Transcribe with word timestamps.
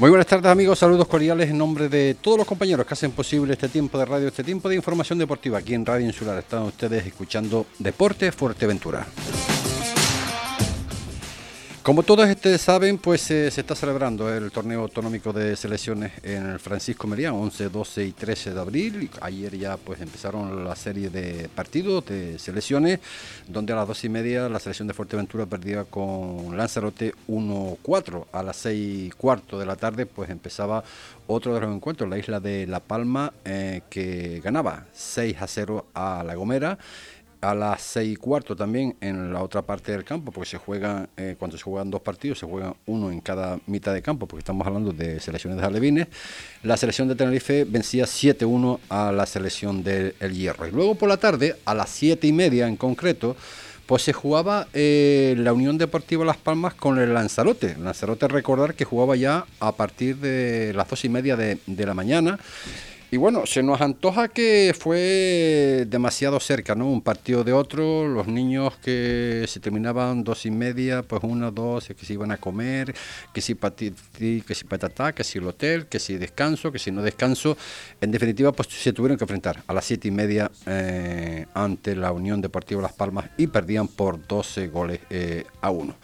Muy 0.00 0.08
buenas 0.08 0.28
tardes 0.28 0.50
amigos, 0.50 0.78
saludos 0.78 1.06
cordiales 1.06 1.50
en 1.50 1.58
nombre 1.58 1.90
de 1.90 2.16
todos 2.18 2.38
los 2.38 2.46
compañeros 2.46 2.86
que 2.86 2.94
hacen 2.94 3.10
posible 3.10 3.52
este 3.52 3.68
tiempo 3.68 3.98
de 3.98 4.06
radio, 4.06 4.28
este 4.28 4.42
tiempo 4.42 4.66
de 4.66 4.76
información 4.76 5.18
deportiva 5.18 5.58
aquí 5.58 5.74
en 5.74 5.84
Radio 5.84 6.06
Insular. 6.06 6.38
Están 6.38 6.62
ustedes 6.62 7.04
escuchando 7.04 7.66
Deporte 7.78 8.32
Fuerteventura. 8.32 9.06
Como 11.90 12.04
todos 12.04 12.30
ustedes 12.30 12.60
saben, 12.60 12.98
pues 12.98 13.28
eh, 13.32 13.50
se 13.50 13.62
está 13.62 13.74
celebrando 13.74 14.32
el 14.32 14.52
torneo 14.52 14.82
autonómico 14.82 15.32
de 15.32 15.56
selecciones 15.56 16.12
en 16.22 16.46
el 16.46 16.60
Francisco 16.60 17.08
Merián, 17.08 17.34
11, 17.34 17.68
12 17.68 18.04
y 18.04 18.12
13 18.12 18.54
de 18.54 18.60
abril. 18.60 19.10
Ayer 19.20 19.58
ya 19.58 19.76
pues 19.76 20.00
empezaron 20.00 20.62
la 20.62 20.76
serie 20.76 21.10
de 21.10 21.48
partidos 21.52 22.06
de 22.06 22.38
selecciones, 22.38 23.00
donde 23.48 23.72
a 23.72 23.76
las 23.76 23.88
2 23.88 24.04
y 24.04 24.08
media 24.08 24.48
la 24.48 24.60
selección 24.60 24.86
de 24.86 24.94
Fuerteventura 24.94 25.46
perdía 25.46 25.82
con 25.82 26.56
Lanzarote 26.56 27.12
1-4. 27.26 28.26
A 28.30 28.44
las 28.44 28.58
6 28.58 29.12
cuarto 29.16 29.58
de 29.58 29.66
la 29.66 29.74
tarde 29.74 30.06
pues 30.06 30.30
empezaba 30.30 30.84
otro 31.26 31.54
de 31.54 31.60
los 31.60 31.74
encuentros, 31.74 32.08
la 32.08 32.18
isla 32.18 32.38
de 32.38 32.68
La 32.68 32.78
Palma, 32.78 33.32
eh, 33.44 33.80
que 33.90 34.40
ganaba 34.44 34.86
6 34.92 35.42
a 35.42 35.46
0 35.48 35.86
a 35.94 36.22
La 36.24 36.36
Gomera 36.36 36.78
a 37.40 37.54
las 37.54 37.82
seis 37.82 38.12
y 38.12 38.16
cuarto 38.16 38.54
también 38.54 38.96
en 39.00 39.32
la 39.32 39.42
otra 39.42 39.62
parte 39.62 39.92
del 39.92 40.04
campo, 40.04 40.32
porque 40.32 40.50
se 40.50 40.58
juegan, 40.58 41.08
eh, 41.16 41.36
cuando 41.38 41.56
se 41.56 41.62
juegan 41.62 41.90
dos 41.90 42.02
partidos, 42.02 42.38
se 42.38 42.46
juegan 42.46 42.74
uno 42.86 43.10
en 43.10 43.20
cada 43.20 43.58
mitad 43.66 43.94
de 43.94 44.02
campo, 44.02 44.26
porque 44.26 44.40
estamos 44.40 44.66
hablando 44.66 44.92
de 44.92 45.20
selecciones 45.20 45.60
de 45.60 45.66
alevines. 45.66 46.08
La 46.62 46.76
selección 46.76 47.08
de 47.08 47.14
Tenerife 47.14 47.64
vencía 47.64 48.04
7-1 48.04 48.80
a 48.88 49.12
la 49.12 49.26
selección 49.26 49.82
del 49.82 50.14
Hierro. 50.32 50.66
Y 50.66 50.70
luego 50.70 50.94
por 50.94 51.08
la 51.08 51.16
tarde, 51.16 51.56
a 51.64 51.74
las 51.74 51.90
siete 51.90 52.26
y 52.26 52.32
media 52.32 52.66
en 52.66 52.76
concreto, 52.76 53.36
pues 53.90 54.02
se 54.02 54.12
jugaba 54.12 54.68
eh, 54.72 55.34
la 55.36 55.52
Unión 55.52 55.76
Deportiva 55.76 56.24
Las 56.24 56.36
Palmas 56.36 56.74
con 56.74 57.00
el 57.00 57.12
Lanzarote. 57.12 57.76
Lanzarote 57.76 58.28
recordar 58.28 58.74
que 58.74 58.84
jugaba 58.84 59.16
ya 59.16 59.46
a 59.58 59.72
partir 59.72 60.18
de 60.18 60.72
las 60.74 60.88
dos 60.88 61.04
y 61.04 61.08
media 61.08 61.36
de, 61.36 61.58
de 61.66 61.86
la 61.86 61.92
mañana. 61.92 62.38
Y 63.12 63.16
bueno, 63.16 63.44
se 63.44 63.64
nos 63.64 63.80
antoja 63.80 64.28
que 64.28 64.72
fue 64.78 65.84
demasiado 65.88 66.38
cerca, 66.38 66.76
¿no? 66.76 66.86
Un 66.86 67.02
partido 67.02 67.42
de 67.42 67.52
otro, 67.52 68.06
los 68.06 68.28
niños 68.28 68.76
que 68.76 69.46
se 69.48 69.58
terminaban 69.58 70.22
dos 70.22 70.46
y 70.46 70.52
media, 70.52 71.02
pues 71.02 71.20
uno, 71.24 71.50
dos, 71.50 71.88
que 71.88 72.06
se 72.06 72.12
iban 72.12 72.30
a 72.30 72.36
comer, 72.36 72.94
que 73.34 73.40
si 73.40 73.56
patiti, 73.56 74.42
que 74.42 74.54
si 74.54 74.64
patatá, 74.64 75.12
que 75.12 75.24
si 75.24 75.38
el 75.38 75.46
hotel, 75.48 75.86
que 75.86 75.98
si 75.98 76.18
descanso, 76.18 76.70
que 76.70 76.78
si 76.78 76.92
no 76.92 77.02
descanso. 77.02 77.56
En 78.00 78.12
definitiva, 78.12 78.52
pues 78.52 78.68
se 78.68 78.92
tuvieron 78.92 79.18
que 79.18 79.24
enfrentar 79.24 79.64
a 79.66 79.74
las 79.74 79.86
siete 79.86 80.06
y 80.06 80.12
media 80.12 80.48
eh, 80.66 81.46
ante 81.52 81.96
la 81.96 82.12
Unión 82.12 82.40
Deportiva 82.40 82.80
Las 82.80 82.92
Palmas 82.92 83.28
y 83.36 83.48
perdían 83.48 83.88
por 83.88 84.24
12 84.24 84.68
goles 84.68 85.00
eh, 85.10 85.46
a 85.60 85.70
uno. 85.70 85.96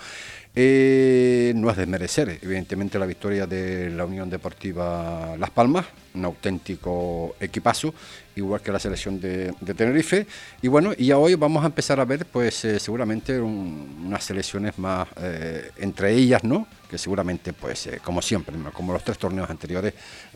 Eh, 0.58 1.52
no 1.54 1.68
es 1.68 1.76
desmerecer, 1.76 2.38
evidentemente, 2.40 2.98
la 2.98 3.04
victoria 3.04 3.46
de 3.46 3.90
la 3.90 4.06
Unión 4.06 4.30
Deportiva 4.30 5.36
Las 5.36 5.50
Palmas, 5.50 5.84
un 6.14 6.24
auténtico 6.24 7.36
equipazo, 7.38 7.92
igual 8.36 8.62
que 8.62 8.72
la 8.72 8.78
selección 8.78 9.20
de, 9.20 9.52
Tenerife. 9.76 10.26
Y 10.62 10.68
bueno, 10.68 10.94
y 10.96 11.12
hoy 11.12 11.34
vamos 11.34 11.62
a 11.62 11.66
empezar 11.66 12.00
a 12.00 12.06
ver, 12.06 12.24
pues 12.24 12.64
eh, 12.64 12.80
seguramente 12.80 13.38
unas 13.38 14.24
selecciones 14.24 14.78
más 14.78 15.06
eh, 15.20 15.72
entre 15.76 16.14
ellas, 16.14 16.42
¿no? 16.42 16.66
Que 16.88 16.96
seguramente, 16.96 17.52
pues 17.52 17.90
como 18.02 18.22
siempre, 18.22 18.56
como 18.72 18.94
los 18.94 19.04
tres 19.04 19.18
torneos 19.18 19.50
anteriores, 19.50 19.92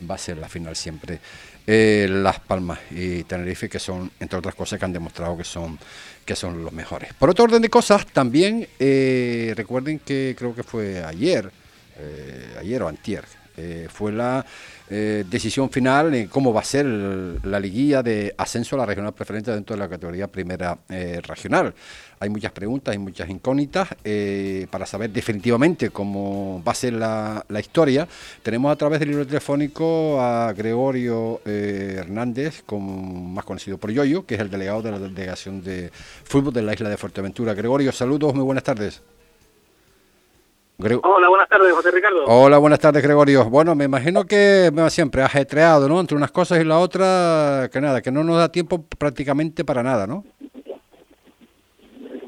va 0.07 0.13
a 0.13 0.19
ser 0.19 0.37
la 0.37 0.47
final 0.47 0.75
siempre 0.75 1.19
Las 1.65 2.39
Palmas 2.39 2.79
y 2.89 3.23
Tenerife, 3.23 3.69
que 3.69 3.79
son, 3.79 4.11
entre 4.19 4.39
otras 4.39 4.55
cosas, 4.55 4.79
que 4.79 4.85
han 4.85 4.93
demostrado 4.93 5.37
que 5.37 5.43
son 5.43 5.77
que 6.25 6.35
son 6.35 6.63
los 6.63 6.73
mejores. 6.73 7.13
Por 7.13 7.29
otro 7.29 7.45
orden 7.45 7.61
de 7.61 7.69
cosas, 7.69 8.05
también 8.07 8.67
eh, 8.79 9.53
recuerden 9.55 9.99
que 9.99 10.35
creo 10.37 10.55
que 10.55 10.63
fue 10.63 11.03
ayer, 11.03 11.51
eh, 11.97 12.55
ayer 12.59 12.81
o 12.83 12.87
antier, 12.87 13.25
eh, 13.61 13.87
fue 13.89 14.11
la 14.11 14.45
decisión 14.91 15.69
final 15.69 16.13
en 16.13 16.27
cómo 16.27 16.51
va 16.51 16.59
a 16.59 16.65
ser 16.65 16.85
la 16.85 17.61
liguilla 17.61 18.03
de 18.03 18.35
ascenso 18.37 18.75
a 18.75 18.79
la 18.79 18.85
regional 18.85 19.13
preferente 19.13 19.49
dentro 19.49 19.73
de 19.73 19.79
la 19.79 19.87
categoría 19.87 20.27
primera 20.27 20.77
regional. 20.89 21.73
Hay 22.19 22.27
muchas 22.27 22.51
preguntas, 22.51 22.91
hay 22.91 22.97
muchas 22.97 23.29
incógnitas 23.29 23.87
para 24.69 24.85
saber 24.85 25.09
definitivamente 25.11 25.91
cómo 25.91 26.61
va 26.67 26.73
a 26.73 26.75
ser 26.75 26.91
la, 26.91 27.45
historia. 27.57 28.05
Tenemos 28.43 28.69
a 28.69 28.75
través 28.75 28.99
del 28.99 29.11
libro 29.11 29.25
telefónico 29.25 30.19
a 30.19 30.51
Gregorio 30.51 31.39
Hernández, 31.45 32.61
más 32.69 33.45
conocido 33.45 33.77
por 33.77 33.91
Yoyo, 33.91 34.25
que 34.25 34.35
es 34.35 34.41
el 34.41 34.49
delegado 34.49 34.81
de 34.81 34.91
la 34.91 34.99
delegación 34.99 35.63
de 35.63 35.89
fútbol 36.25 36.53
de 36.53 36.63
la 36.63 36.73
isla 36.73 36.89
de 36.89 36.97
Fuerteventura. 36.97 37.53
Gregorio, 37.53 37.93
saludos, 37.93 38.33
muy 38.33 38.43
buenas 38.43 38.65
tardes. 38.65 39.01
Hola, 41.03 41.29
buenas 41.29 41.47
tardes, 41.47 41.71
José 41.73 41.91
Ricardo. 41.91 42.25
Hola, 42.25 42.57
buenas 42.57 42.79
tardes, 42.79 43.03
Gregorio. 43.03 43.45
Bueno, 43.45 43.75
me 43.75 43.85
imagino 43.85 44.25
que 44.25 44.71
siempre 44.89 45.21
ajetreado, 45.21 45.87
¿no? 45.87 45.99
Entre 45.99 46.17
unas 46.17 46.31
cosas 46.31 46.59
y 46.59 46.63
la 46.63 46.79
otra, 46.79 47.69
que 47.71 47.79
nada, 47.79 48.01
que 48.01 48.11
no 48.11 48.23
nos 48.23 48.37
da 48.37 48.51
tiempo 48.51 48.83
prácticamente 48.97 49.63
para 49.63 49.83
nada, 49.83 50.07
¿no? 50.07 50.23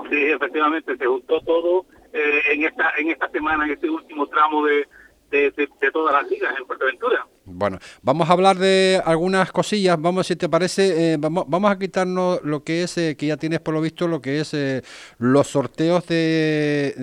Sí, 0.10 0.22
efectivamente, 0.30 0.96
se 0.96 1.06
juntó 1.06 1.42
todo 1.42 1.86
eh, 2.14 2.42
en 2.52 2.64
esta 2.66 2.92
en 3.00 3.10
esta 3.10 3.28
semana, 3.32 3.66
en 3.66 3.72
este 3.72 3.90
último 3.90 4.28
tramo 4.28 4.64
de, 4.64 4.86
de, 5.34 5.92
todas 5.92 6.14
las 6.14 6.30
ligas 6.30 6.54
en 6.58 6.66
Fuerteventura. 6.66 7.26
Bueno, 7.46 7.80
vamos 8.02 8.30
a 8.30 8.34
hablar 8.34 8.58
de 8.58 9.02
algunas 9.04 9.52
cosillas. 9.52 10.00
Vamos, 10.00 10.28
si 10.28 10.36
te 10.36 10.48
parece, 10.48 11.14
eh, 11.14 11.18
vamos, 11.20 11.46
vamos 11.48 11.72
a 11.72 11.78
quitarnos 11.78 12.42
lo 12.44 12.64
que 12.64 12.84
es, 12.84 12.98
eh, 12.98 13.18
que 13.18 13.28
ya 13.28 13.38
tienes 13.38 13.60
por 13.60 13.74
lo 13.74 13.82
visto, 13.82 14.08
lo 14.08 14.22
que 14.22 14.40
es 14.40 14.54
eh, 14.54 14.82
los 15.18 15.48
sorteos 15.48 16.08
de, 16.08 16.94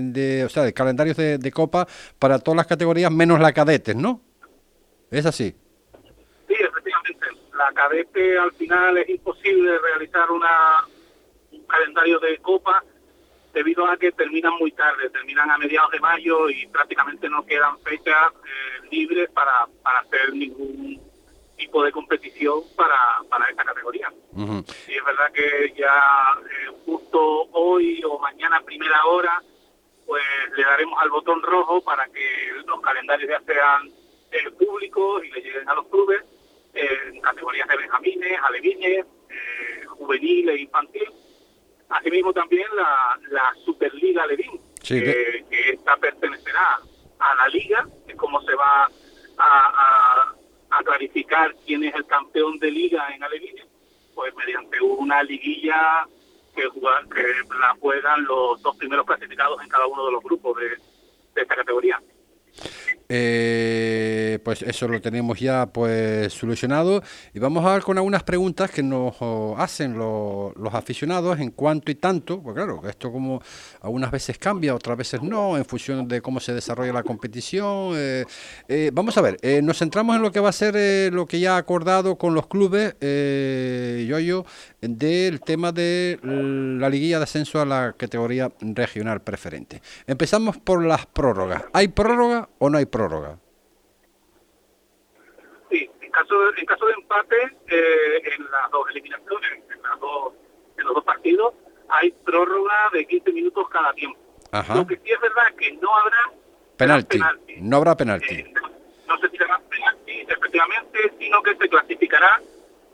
de, 0.41 0.47
o 0.47 0.49
sea, 0.49 0.63
de 0.65 0.73
calendarios 0.73 1.17
de, 1.17 1.39
de, 1.39 1.53
Copa 1.53 1.87
para 2.19 2.39
todas 2.39 2.57
las 2.57 2.67
categorías 2.67 3.11
menos 3.11 3.41
la 3.41 3.53
cadetes, 3.53 3.97
¿no? 3.97 4.21
¿Es 5.11 5.27
así? 5.27 5.55
Sí, 6.49 6.55
efectivamente. 6.59 7.27
La 7.57 7.73
cadete 7.73 8.39
al 8.39 8.53
final 8.53 8.99
es 8.99 9.09
imposible 9.09 9.79
realizar 9.79 10.31
una, 10.31 10.87
un 11.53 11.65
calendario 11.65 12.19
de 12.21 12.39
Copa 12.39 12.83
debido 13.53 13.87
a 13.87 13.97
que 13.97 14.13
terminan 14.13 14.53
muy 14.59 14.73
tarde, 14.73 15.11
terminan 15.11 15.51
a 15.51 15.59
mediados 15.59 15.91
de 15.91 16.01
mayo 16.01 16.49
y 16.49 16.67
prácticamente 16.69 17.29
no 17.29 17.45
quedan 17.45 17.79
fechas 17.81 18.33
eh, 18.45 18.89
libres 18.91 19.29
para, 19.31 19.67
para 19.83 20.01
hacer 20.01 20.33
ningún 20.33 21.01
tipo 21.57 21.85
de 21.85 21.93
competición 21.93 22.63
para, 22.77 23.23
para 23.29 23.49
esta 23.51 23.65
categoría. 23.65 24.11
Y 24.89 24.95
es 24.95 25.05
verdad 25.05 25.31
que 25.33 25.75
ya 25.77 25.95
eh, 26.41 26.73
justo 26.87 27.49
hoy 27.53 28.03
o 28.09 28.19
mañana 28.19 28.63
primera 28.63 29.05
hora, 29.05 29.43
pues 30.11 30.25
le 30.57 30.65
daremos 30.65 31.01
al 31.01 31.09
botón 31.09 31.41
rojo 31.41 31.81
para 31.83 32.05
que 32.09 32.51
los 32.67 32.81
calendarios 32.81 33.31
ya 33.31 33.41
sean 33.47 33.89
eh, 34.33 34.51
públicos 34.59 35.25
y 35.25 35.31
le 35.31 35.41
lleguen 35.41 35.69
a 35.69 35.75
los 35.75 35.87
clubes 35.87 36.21
en 36.75 37.21
categorías 37.21 37.69
de 37.69 37.77
benjamines, 37.77 38.41
alevines, 38.43 39.07
juveniles 39.87 40.57
e 40.57 40.63
infantil. 40.63 41.09
Asimismo 41.91 42.33
también 42.33 42.67
la, 42.75 43.21
la 43.31 43.55
Superliga 43.65 44.27
Levin, 44.27 44.61
que, 44.85 45.45
esta 45.73 45.97
pertenecerá 45.97 46.81
a 47.21 47.35
la 47.37 47.47
liga, 47.47 47.87
es 48.09 48.17
como 48.17 48.43
se 48.43 48.55
va 48.57 48.91
a, 49.39 50.35
a, 50.71 50.83
clarificar 50.83 51.55
quién 51.65 51.85
es 51.85 51.95
el 51.95 52.07
campeón 52.07 52.59
de 52.59 52.73
liga 52.73 53.15
en 53.15 53.23
Alevines, 53.23 53.65
pues 54.17 54.35
mediante 54.35 54.81
una 54.81 55.23
liguilla 55.23 56.05
que, 56.55 56.63
que 56.63 57.59
la 57.59 57.77
juegan 57.81 58.25
los 58.25 58.61
dos 58.63 58.77
primeros 58.77 59.07
clasificados 59.07 59.63
en 59.63 59.69
cada 59.69 59.87
uno 59.87 60.07
de 60.07 60.13
los 60.13 60.23
grupos 60.23 60.57
de, 60.59 60.69
de 60.69 61.43
esta 61.43 61.57
categoría. 61.57 62.01
Eh, 63.13 64.39
pues 64.45 64.63
eso 64.63 64.87
lo 64.87 65.01
tenemos 65.01 65.41
ya 65.41 65.67
pues 65.67 66.33
solucionado 66.33 67.03
y 67.35 67.41
vamos 67.41 67.67
a 67.67 67.73
ver 67.73 67.83
con 67.83 67.99
algunas 67.99 68.23
preguntas 68.23 68.71
que 68.71 68.85
nos 68.85 69.17
hacen 69.59 69.99
los, 69.99 70.55
aficionados 70.73 71.41
en 71.41 71.51
cuanto 71.51 71.91
y 71.91 71.97
tanto, 71.97 72.41
pues 72.41 72.55
claro, 72.55 72.81
esto 72.89 73.11
como 73.11 73.43
algunas 73.81 74.13
veces 74.13 74.39
cambia, 74.39 74.77
otras 74.77 74.97
veces 74.97 75.23
no, 75.23 75.57
en 75.57 75.65
función 75.65 76.07
de 76.07 76.23
cómo 76.23 76.39
se 76.39 76.55
desarrolla 76.55 76.93
la 76.93 77.03
competición. 77.03 77.95
Eh, 77.97 78.25
eh, 78.69 78.91
vamos 78.93 79.19
a 79.19 79.23
ver, 79.23 79.39
nos 79.65 79.79
centramos 79.79 80.15
en 80.15 80.23
lo 80.23 80.31
que 80.31 80.39
va 80.39 80.51
a 80.51 80.53
ser 80.53 81.13
lo 81.13 81.27
que 81.27 81.41
ya 81.41 81.57
ha 81.57 81.59
acordado 81.59 82.17
con 82.17 82.35
los 82.35 82.47
clubes, 82.47 82.95
yo 83.01 84.21
yo, 84.21 84.45
del 84.81 85.41
tema 85.41 85.73
de 85.73 86.21
la 86.23 86.89
liguilla 86.89 87.19
de 87.19 87.25
ascenso 87.25 87.61
a 87.61 87.65
la 87.65 87.95
categoría 87.97 88.53
regional 88.61 89.21
preferente. 89.21 89.83
Empezamos 90.07 90.59
por 90.59 90.85
las 90.85 91.07
prórrogas. 91.07 91.65
¿Hay 91.73 91.89
prórroga 91.89 92.49
o 92.59 92.71
no 92.71 92.79
hay 92.79 92.80
prórroga? 92.87 93.39
Sí, 95.71 95.91
en 96.01 96.11
caso 96.11 96.41
de, 96.41 96.61
en 96.61 96.67
caso 96.67 96.87
de 96.87 96.93
empate, 96.95 97.37
eh, 97.69 98.23
en 98.37 98.51
las 98.51 98.71
dos 98.71 98.89
eliminaciones, 98.91 99.51
en, 99.73 99.83
las 99.83 100.01
dos, 100.01 100.35
en 100.77 100.85
los 100.85 100.95
dos 100.95 101.05
partidos, 101.05 101.55
hay 101.89 102.11
prórroga 102.25 102.91
de 102.93 103.07
15 103.07 103.33
minutos 103.33 103.69
cada 103.71 103.93
tiempo. 103.93 104.19
Lo 104.75 104.87
que 104.87 104.97
sí 104.97 105.11
es 105.11 105.21
verdad 105.21 105.55
que 105.57 105.73
no 105.75 105.97
habrá 105.97 106.33
penalti. 106.77 107.21
No 107.61 107.77
habrá 107.77 107.97
penalti. 107.97 108.35
Eh, 108.35 108.55
no, 109.07 109.19
se 109.19 109.29
tirará 109.29 109.61
penalti, 109.69 110.21
efectivamente, 110.27 111.13
sino 111.19 111.43
que 111.43 111.55
se 111.57 111.69
clasificará 111.69 112.41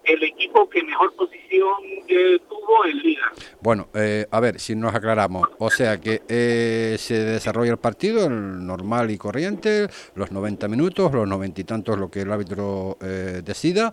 el 0.07 0.23
equipo 0.23 0.69
que 0.69 0.83
mejor 0.83 1.15
posición 1.15 1.75
eh, 2.09 2.39
tuvo 2.49 2.87
en 2.87 2.99
liga. 2.99 3.33
Bueno, 3.61 3.89
eh, 3.95 4.27
a 4.31 4.41
ver 4.41 4.61
si 4.61 4.75
nos 4.75 4.95
aclaramos. 4.95 5.49
O 5.59 5.71
sea 5.71 6.01
que 6.01 6.23
eh, 6.29 6.97
se 6.99 7.15
desarrolla 7.15 7.73
el 7.73 7.79
partido 7.79 8.31
normal 8.31 9.11
y 9.11 9.19
corriente, 9.19 9.89
los 10.15 10.31
90 10.31 10.69
minutos, 10.69 11.13
los 11.13 11.27
90 11.27 11.61
y 11.61 11.65
tantos 11.65 11.99
lo 11.99 12.11
que 12.11 12.21
el 12.21 12.33
árbitro 12.33 12.97
decida, 13.01 13.93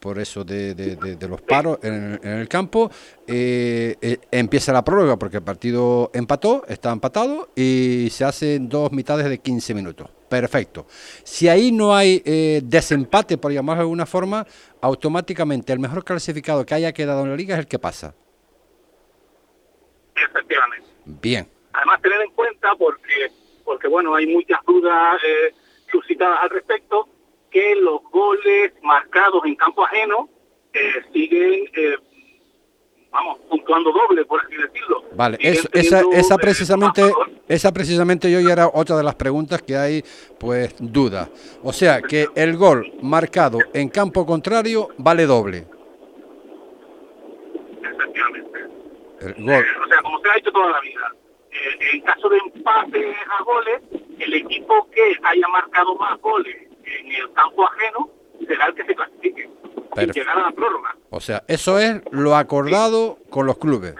por 0.00 0.18
eso 0.18 0.44
de, 0.44 1.16
los 1.28 1.42
paros 1.42 1.78
en, 1.82 2.20
en 2.22 2.30
el 2.30 2.48
campo. 2.48 2.90
empieza 3.26 4.72
la 4.72 4.84
prórroga 4.84 5.16
porque 5.18 5.38
el 5.38 5.42
partido 5.42 6.10
empató, 6.12 6.64
está 6.68 6.92
empatado 6.92 7.50
y 7.54 8.08
se 8.10 8.24
hacen 8.24 8.68
dos 8.68 8.92
mitades 8.92 9.28
de 9.28 9.38
15 9.38 9.74
minutos. 9.74 10.08
Perfecto. 10.40 10.86
Si 11.22 11.48
ahí 11.48 11.70
no 11.70 11.94
hay 11.94 12.20
eh, 12.24 12.60
desempate, 12.64 13.38
por 13.38 13.52
llamarlo 13.52 13.82
de 13.82 13.84
alguna 13.84 14.04
forma, 14.04 14.44
automáticamente 14.80 15.72
el 15.72 15.78
mejor 15.78 16.04
clasificado 16.04 16.66
que 16.66 16.74
haya 16.74 16.92
quedado 16.92 17.22
en 17.22 17.30
la 17.30 17.36
liga 17.36 17.54
es 17.54 17.60
el 17.60 17.68
que 17.68 17.78
pasa. 17.78 18.16
Efectivamente. 20.16 20.88
Bien. 21.04 21.48
Además, 21.72 22.02
tener 22.02 22.20
en 22.20 22.32
cuenta, 22.32 22.74
porque, 22.76 23.30
porque 23.64 23.86
bueno, 23.86 24.16
hay 24.16 24.26
muchas 24.26 24.58
dudas 24.66 25.22
eh, 25.24 25.54
suscitadas 25.92 26.40
al 26.42 26.50
respecto, 26.50 27.08
que 27.52 27.76
los 27.76 28.02
goles 28.10 28.72
marcados 28.82 29.44
en 29.44 29.54
campo 29.54 29.84
ajeno 29.84 30.28
eh, 30.72 31.04
siguen 31.12 31.68
vamos, 33.14 33.38
puntuando 33.48 33.92
doble, 33.92 34.24
por 34.24 34.44
así 34.44 34.56
decirlo. 34.56 35.04
Vale, 35.14 35.38
esa, 35.40 36.02
esa 36.12 36.36
precisamente, 36.36 37.02
esa 37.48 37.72
precisamente 37.72 38.30
yo 38.30 38.40
ya 38.40 38.52
era 38.52 38.66
otra 38.66 38.96
de 38.96 39.04
las 39.04 39.14
preguntas 39.14 39.62
que 39.62 39.76
hay, 39.76 40.04
pues, 40.38 40.74
duda. 40.80 41.30
O 41.62 41.72
sea, 41.72 42.02
que 42.02 42.28
el 42.34 42.56
gol 42.56 42.92
marcado 43.00 43.60
en 43.72 43.88
campo 43.88 44.26
contrario 44.26 44.88
vale 44.98 45.26
doble. 45.26 45.64
Efectivamente. 47.82 48.58
El 49.20 49.34
gol. 49.34 49.54
Eh, 49.54 49.66
o 49.84 49.88
sea, 49.88 50.02
como 50.02 50.18
se 50.20 50.28
ha 50.28 50.36
hecho 50.36 50.50
toda 50.50 50.70
la 50.72 50.80
vida. 50.80 51.14
Eh, 51.52 51.94
en 51.94 52.00
caso 52.00 52.28
de 52.28 52.38
empate 52.38 53.14
a 53.38 53.42
goles, 53.44 53.80
el 54.18 54.34
equipo 54.34 54.88
que 54.90 55.16
haya 55.22 55.48
marcado 55.48 55.94
más 55.94 56.20
goles 56.20 56.56
en 56.84 57.12
el 57.12 57.32
campo 57.32 57.64
ajeno 57.64 58.10
será 58.46 58.66
el 58.66 58.74
que 58.74 58.84
se 58.84 58.94
clasifique. 58.94 59.50
Y 59.96 60.12
llegar 60.12 60.38
a 60.38 60.42
la 60.42 60.50
prórroga. 60.50 60.96
O 61.10 61.20
sea, 61.20 61.44
eso 61.46 61.78
es 61.78 62.00
lo 62.10 62.36
acordado 62.36 63.18
con 63.30 63.46
los 63.46 63.58
clubes. 63.58 63.94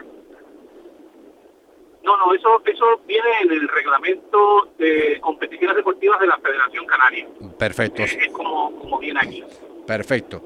No, 2.02 2.16
no, 2.18 2.34
eso, 2.34 2.60
eso 2.66 3.00
viene 3.06 3.28
en 3.42 3.52
el 3.52 3.68
reglamento 3.68 4.68
de 4.78 5.18
competiciones 5.20 5.76
deportivas 5.76 6.20
de 6.20 6.26
la 6.26 6.36
Federación 6.38 6.84
Canaria. 6.84 7.26
Perfecto. 7.58 8.02
Es, 8.02 8.18
como, 8.32 8.78
como 8.78 8.98
viene 8.98 9.20
aquí. 9.22 9.42
Perfecto. 9.86 10.42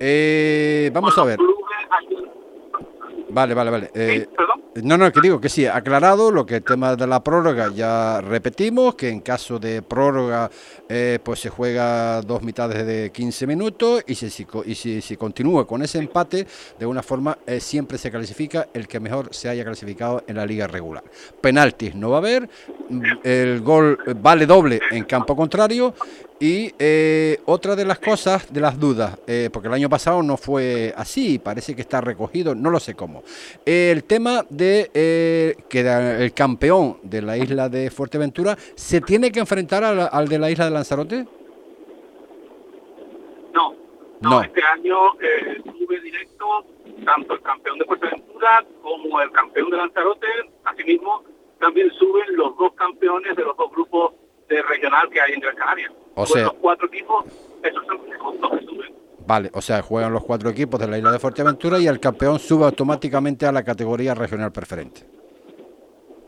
Eh, 0.00 0.90
vamos 0.92 1.16
a 1.16 1.24
ver. 1.24 1.38
Vale, 3.28 3.54
vale, 3.54 3.70
vale. 3.70 3.90
Eh, 3.94 4.26
no, 4.82 4.98
no, 4.98 5.10
que 5.10 5.20
digo 5.20 5.40
que 5.40 5.48
sí, 5.48 5.66
aclarado 5.66 6.30
lo 6.30 6.44
que 6.44 6.56
el 6.56 6.62
tema 6.62 6.96
de 6.96 7.06
la 7.06 7.22
prórroga 7.22 7.70
ya 7.72 8.20
repetimos, 8.20 8.94
que 8.94 9.08
en 9.08 9.20
caso 9.20 9.58
de 9.58 9.80
prórroga 9.82 10.50
eh, 10.88 11.18
pues 11.22 11.40
se 11.40 11.48
juega 11.48 12.20
dos 12.22 12.42
mitades 12.42 12.86
de 12.86 13.10
15 13.10 13.46
minutos 13.46 14.04
y 14.06 14.14
si, 14.14 15.16
continúa 15.16 15.66
con 15.66 15.82
ese 15.82 15.98
empate, 15.98 16.46
de 16.78 16.86
una 16.86 17.02
forma 17.02 17.38
eh, 17.46 17.60
siempre 17.60 17.96
se 17.96 18.10
clasifica 18.10 18.68
el 18.74 18.86
que 18.86 19.00
mejor 19.00 19.28
se 19.34 19.48
haya 19.48 19.64
clasificado 19.64 20.24
en 20.26 20.36
la 20.36 20.44
liga 20.44 20.66
regular. 20.66 21.04
Penaltis 21.40 21.94
no 21.94 22.10
va 22.10 22.16
a 22.16 22.20
haber, 22.20 22.48
el 23.22 23.60
gol 23.62 23.98
vale 24.20 24.46
doble 24.46 24.80
en 24.90 25.04
campo 25.04 25.34
contrario 25.34 25.94
y 26.38 26.72
eh, 26.78 27.40
otra 27.46 27.74
de 27.76 27.84
las 27.84 27.98
cosas, 27.98 28.52
de 28.52 28.60
las 28.60 28.78
dudas, 28.78 29.18
eh, 29.26 29.48
porque 29.52 29.68
el 29.68 29.74
año 29.74 29.88
pasado 29.88 30.22
no 30.22 30.36
fue 30.36 30.92
así, 30.96 31.38
parece 31.38 31.74
que 31.74 31.80
está 31.80 32.00
recogido, 32.00 32.54
no 32.54 32.70
lo 32.70 32.78
sé 32.78 32.94
cómo. 32.94 33.22
el 33.64 34.04
tema 34.04 34.44
de 34.50 34.90
eh, 34.92 35.56
que 35.68 35.80
el 35.80 36.34
campeón 36.34 36.98
de 37.02 37.22
la 37.22 37.38
isla 37.38 37.68
de 37.68 37.90
Fuerteventura 37.90 38.56
se 38.74 39.00
tiene 39.00 39.32
que 39.32 39.40
enfrentar 39.40 39.82
al, 39.84 40.28
de 40.28 40.38
la 40.38 40.50
isla 40.50 40.66
de 40.66 40.70
Lanzarote. 40.70 41.26
No, 43.54 43.74
no, 44.20 44.42
este 44.42 44.62
año 44.62 45.12
sube 45.78 46.00
directo 46.00 46.66
tanto 47.04 47.34
el 47.34 47.42
campeón 47.42 47.78
de 47.78 47.84
Fuerteventura 47.86 48.64
como 48.82 49.20
el 49.22 49.30
campeón 49.30 49.70
de 49.70 49.76
Lanzarote, 49.78 50.26
asimismo 50.64 51.24
también 51.60 51.90
suben 51.92 52.36
los 52.36 52.56
dos 52.58 52.74
campeones 52.74 53.34
de 53.34 53.42
los 53.42 53.56
dos 53.56 53.70
grupos 53.70 54.12
de 54.48 54.60
regional 54.62 55.08
que 55.08 55.20
hay 55.20 55.32
en 55.32 55.40
Gran 55.40 55.56
Canaria. 55.56 55.90
O 56.18 56.26
sea, 56.26 56.44
los 56.44 56.54
cuatro 56.54 56.86
equipos, 56.88 57.24
esos 57.62 57.86
son 57.86 58.40
los 58.40 58.50
que 58.58 58.66
suben. 58.66 58.94
Vale, 59.26 59.50
o 59.52 59.60
sea, 59.60 59.82
juegan 59.82 60.12
los 60.12 60.24
cuatro 60.24 60.48
equipos 60.48 60.80
de 60.80 60.88
la 60.88 60.96
isla 60.96 61.12
de 61.12 61.18
Fuerteventura 61.18 61.78
y 61.78 61.86
el 61.86 62.00
campeón 62.00 62.38
sube 62.38 62.64
automáticamente 62.64 63.44
a 63.44 63.52
la 63.52 63.62
categoría 63.62 64.14
regional 64.14 64.50
preferente. 64.50 65.02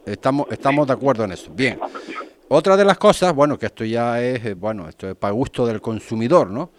Estamos, 0.05 0.46
estamos 0.50 0.87
de 0.87 0.93
acuerdo 0.93 1.25
en 1.25 1.32
eso. 1.32 1.50
Bien. 1.55 1.81
Otra 2.49 2.76
de 2.76 2.85
las 2.85 2.99
cosas, 2.99 3.35
bueno, 3.35 3.58
que 3.58 3.67
esto 3.67 3.85
ya 3.85 4.23
es, 4.23 4.44
eh, 4.44 4.55
bueno, 4.55 4.88
esto 4.88 5.08
es 5.08 5.14
para 5.14 5.32
gusto 5.32 5.67
del 5.67 5.81
consumidor, 5.81 6.50
¿no? 6.50 6.70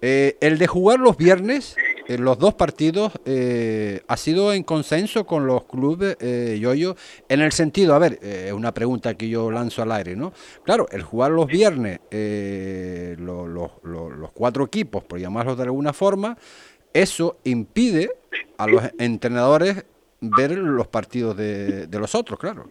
Eh, 0.00 0.36
el 0.40 0.58
de 0.58 0.66
jugar 0.66 1.00
los 1.00 1.16
viernes 1.16 1.76
en 2.06 2.24
los 2.24 2.38
dos 2.38 2.54
partidos 2.54 3.12
eh, 3.24 4.02
ha 4.06 4.16
sido 4.16 4.52
en 4.52 4.62
consenso 4.62 5.24
con 5.24 5.46
los 5.46 5.64
clubes 5.64 6.16
eh, 6.20 6.58
Yoyo 6.60 6.96
en 7.28 7.40
el 7.40 7.52
sentido, 7.52 7.94
a 7.94 7.98
ver, 7.98 8.18
es 8.22 8.50
eh, 8.50 8.52
una 8.52 8.72
pregunta 8.72 9.14
que 9.14 9.28
yo 9.28 9.50
lanzo 9.50 9.82
al 9.82 9.92
aire, 9.92 10.16
¿no? 10.16 10.32
Claro, 10.64 10.86
el 10.90 11.02
jugar 11.02 11.30
los 11.30 11.46
viernes 11.46 12.00
eh, 12.10 13.16
los 13.18 14.32
cuatro 14.32 14.64
equipos, 14.64 15.04
por 15.04 15.18
llamarlos 15.18 15.56
de 15.56 15.64
alguna 15.64 15.92
forma, 15.92 16.36
eso 16.92 17.38
impide 17.44 18.10
a 18.58 18.66
los 18.66 18.82
entrenadores 18.98 19.84
ver 20.20 20.52
los 20.52 20.86
partidos 20.86 21.36
de, 21.36 21.86
de 21.86 21.98
los 21.98 22.14
otros, 22.14 22.38
claro. 22.38 22.70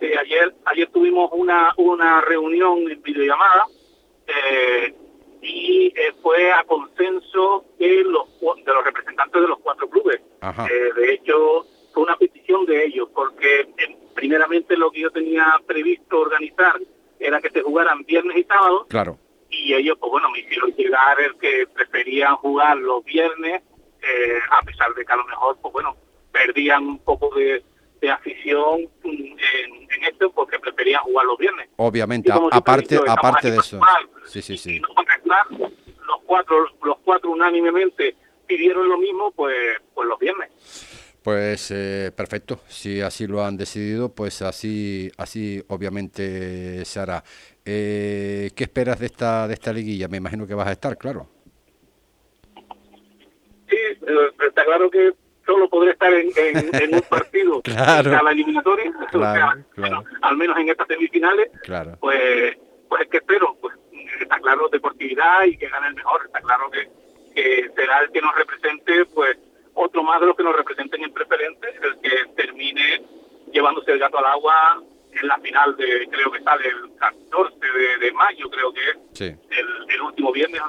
Sí, 0.00 0.06
ayer, 0.06 0.54
ayer 0.66 0.88
tuvimos 0.90 1.30
una, 1.32 1.72
una 1.78 2.20
reunión 2.20 2.90
en 2.90 3.02
videollamada 3.02 3.64
eh, 4.26 4.94
y 5.42 5.92
eh, 5.96 6.14
fue 6.22 6.52
a 6.52 6.64
consenso 6.64 7.64
de 7.78 8.04
los, 8.04 8.28
de 8.64 8.72
los 8.72 8.84
representantes 8.84 9.40
de 9.40 9.48
los 9.48 9.58
cuatro 9.60 9.88
clubes. 9.88 10.20
Eh, 10.42 10.92
de 10.94 11.14
hecho, 11.14 11.66
fue 11.92 12.02
una 12.02 12.16
petición 12.16 12.66
de 12.66 12.84
ellos, 12.84 13.08
porque 13.14 13.60
eh, 13.60 13.96
primeramente 14.14 14.76
lo 14.76 14.90
que 14.90 15.00
yo 15.00 15.10
tenía 15.10 15.46
previsto 15.66 16.20
organizar 16.20 16.80
era 17.18 17.40
que 17.40 17.50
se 17.50 17.62
jugaran 17.62 18.04
viernes 18.04 18.36
y 18.36 18.44
sábados. 18.44 18.86
Claro. 18.88 19.18
Y 19.50 19.74
ellos, 19.74 19.96
pues 19.98 20.10
bueno, 20.10 20.30
me 20.30 20.40
hicieron 20.40 20.72
llegar 20.74 21.20
el 21.20 21.36
que 21.38 21.66
preferían 21.72 22.36
jugar 22.36 22.76
los 22.76 23.04
viernes, 23.04 23.62
a 24.50 24.62
pesar 24.62 24.94
de 24.94 25.04
que 25.04 25.12
a 25.12 25.16
lo 25.16 25.24
mejor, 25.24 25.58
pues 25.60 25.72
bueno, 25.72 25.96
perdían 26.30 26.86
un 26.86 26.98
poco 26.98 27.34
de, 27.34 27.64
de 28.00 28.10
afición 28.10 28.88
en, 29.04 29.14
en, 29.14 30.04
esto 30.08 30.30
porque 30.32 30.58
preferían 30.58 31.02
jugar 31.02 31.26
los 31.26 31.38
viernes. 31.38 31.68
Obviamente, 31.76 32.30
aparte, 32.32 32.98
aparte 33.06 33.50
de 33.50 33.58
eso. 33.58 33.80
sí, 34.26 34.42
sí, 34.42 34.56
sí. 34.56 34.80
Los 35.26 36.20
cuatro, 36.24 36.66
los 36.82 36.98
cuatro 37.04 37.30
unánimemente 37.30 38.16
pidieron 38.46 38.88
lo 38.88 38.98
mismo, 38.98 39.32
pues, 39.32 39.56
pues 39.94 40.08
los 40.08 40.18
viernes. 40.18 40.50
Pues 41.22 41.72
eh, 41.72 42.12
perfecto, 42.16 42.60
si 42.68 43.00
así 43.00 43.26
lo 43.26 43.44
han 43.44 43.56
decidido, 43.56 44.14
pues 44.14 44.42
así, 44.42 45.10
así 45.16 45.60
obviamente 45.66 46.84
se 46.84 47.00
hará. 47.00 47.24
Eh, 47.64 48.50
¿Qué 48.54 48.62
esperas 48.62 49.00
de 49.00 49.06
esta, 49.06 49.48
de 49.48 49.54
esta 49.54 49.72
liguilla? 49.72 50.06
Me 50.06 50.18
imagino 50.18 50.46
que 50.46 50.54
vas 50.54 50.68
a 50.68 50.72
estar, 50.72 50.96
claro. 50.96 51.28
Sí, 53.68 53.76
eh, 53.76 54.30
está 54.46 54.64
claro 54.64 54.88
que 54.88 55.14
solo 55.44 55.68
podré 55.68 55.92
estar 55.92 56.14
en, 56.14 56.30
en, 56.36 56.94
un 56.94 57.00
partido 57.00 57.60
claro. 57.64 58.22
la 58.22 58.30
eliminatoria, 58.30 58.92
al 60.22 60.36
menos 60.36 60.58
en 60.58 60.68
estas 60.68 60.86
semifinales, 60.86 61.50
pues, 61.98 62.56
pues 62.88 63.02
es 63.02 63.08
que 63.08 63.16
espero, 63.16 63.56
pues 63.60 63.74
está 64.24 64.38
claro 64.40 64.68
deportividad 64.68 65.44
y 65.44 65.56
que 65.56 65.68
gane 65.68 65.88
el 65.88 65.94
mejor, 65.94 66.22
está 66.26 66.40
claro 66.40 66.70
que, 66.70 66.88
que 67.34 67.70
será 67.74 68.00
el 68.00 68.10
que 68.10 68.20
nos 68.20 68.34
represente, 68.34 69.04
pues 69.06 69.36
otro 69.74 70.02
más 70.02 70.20
de 70.20 70.26
los 70.26 70.36
que 70.36 70.42
nos 70.42 70.56
representen 70.56 71.04
en 71.04 71.12
preferente, 71.12 71.68
el 71.82 72.00
que 72.00 72.32
termine 72.34 73.02
llevándose 73.52 73.92
el 73.92 73.98
gato 73.98 74.18
al 74.18 74.26
agua 74.26 74.82
en 75.12 75.28
la 75.28 75.38
final 75.38 75.76
de, 75.76 76.08
creo 76.10 76.30
que 76.30 76.42
sale 76.42 76.68
el 76.68 76.96
14 76.98 77.56
de, 78.00 78.12
mayo, 78.12 78.50
creo 78.50 78.72
que 78.72 78.80
es 79.12 79.20
el, 79.20 79.90
el 79.90 80.00
último 80.02 80.32
viernes 80.32 80.62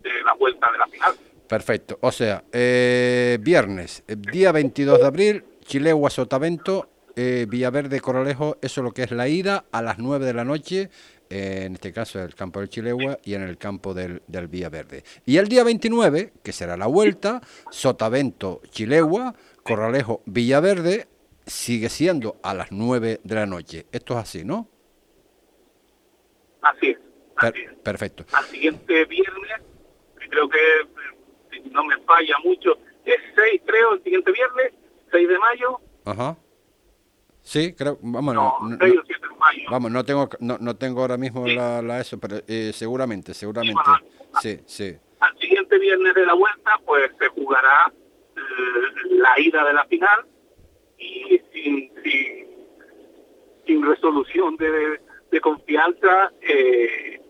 de 0.00 0.22
la 0.22 0.32
vuelta 0.34 0.70
de 0.72 0.78
la 0.78 0.86
final. 0.86 1.14
Perfecto. 1.48 1.98
O 2.00 2.12
sea, 2.12 2.44
eh, 2.52 3.38
viernes, 3.40 4.02
eh, 4.08 4.16
día 4.16 4.52
22 4.52 5.00
de 5.00 5.06
abril, 5.06 5.44
Chilegua 5.64 6.10
Sotavento, 6.10 6.88
eh, 7.16 7.46
Villaverde 7.48 8.00
Coralejo, 8.00 8.56
eso 8.60 8.80
es 8.80 8.84
lo 8.84 8.92
que 8.92 9.02
es 9.02 9.10
la 9.10 9.28
ida 9.28 9.64
a 9.70 9.82
las 9.82 9.98
9 9.98 10.24
de 10.24 10.34
la 10.34 10.44
noche, 10.44 10.90
en 11.30 11.74
este 11.74 11.92
caso 11.92 12.22
el 12.22 12.34
campo 12.34 12.60
del 12.60 12.68
Chilegua 12.68 13.18
y 13.24 13.34
en 13.34 13.42
el 13.42 13.58
campo 13.58 13.94
del, 13.94 14.22
del 14.26 14.48
Villaverde. 14.48 15.04
Y 15.26 15.38
el 15.38 15.48
día 15.48 15.64
29, 15.64 16.32
que 16.42 16.52
será 16.52 16.76
la 16.76 16.86
vuelta, 16.86 17.40
Sotavento, 17.70 18.60
Chilegua, 18.70 19.34
Corralejo, 19.62 20.22
Villaverde, 20.26 21.08
sigue 21.46 21.88
siendo 21.88 22.36
a 22.42 22.54
las 22.54 22.72
9 22.72 23.20
de 23.22 23.34
la 23.34 23.46
noche. 23.46 23.86
Esto 23.92 24.14
es 24.14 24.20
así, 24.20 24.44
¿no? 24.44 24.68
Así 26.62 26.90
es. 26.90 26.98
Perfecto. 27.82 28.24
Al 28.32 28.44
siguiente 28.44 29.04
viernes, 29.06 29.52
creo 30.30 30.48
que 30.48 30.58
no 31.70 31.84
me 31.84 31.98
falla 31.98 32.36
mucho, 32.44 32.78
es 33.04 33.20
6 33.34 33.62
creo, 33.66 33.94
el 33.94 34.02
siguiente 34.02 34.32
viernes, 34.32 34.72
6 35.10 35.28
de 35.28 35.38
mayo. 35.38 35.80
Ajá. 36.04 36.36
Sí, 37.44 37.74
creo, 37.74 37.98
vamos, 38.00 38.34
no, 38.34 38.56
no, 38.62 38.76
6 38.80 38.94
o 38.98 39.02
7 39.06 39.28
de 39.28 39.34
mayo. 39.36 39.62
Vamos, 39.70 39.90
no 39.92 40.02
tengo, 40.02 40.28
no, 40.40 40.56
no 40.58 40.76
tengo 40.76 41.02
ahora 41.02 41.18
mismo 41.18 41.46
la, 41.46 41.82
la, 41.82 42.00
eso, 42.00 42.18
pero 42.18 42.38
eh, 42.48 42.72
seguramente, 42.72 43.34
seguramente, 43.34 43.82
sí, 44.40 44.60
sí. 44.64 44.96
Al 45.20 45.38
siguiente 45.38 45.78
viernes 45.78 46.14
de 46.14 46.24
la 46.24 46.32
vuelta, 46.32 46.70
pues 46.86 47.10
se 47.18 47.28
jugará 47.28 47.92
eh, 48.34 48.40
la 49.10 49.38
ida 49.38 49.62
de 49.62 49.72
la 49.74 49.84
final 49.84 50.26
y 50.98 51.38
sin, 51.52 51.92
sin, 52.02 52.46
sin 53.66 53.86
resolución 53.86 54.56
de, 54.56 55.00
de 55.30 55.40
confianza 55.42 56.32
eh, 56.40 57.20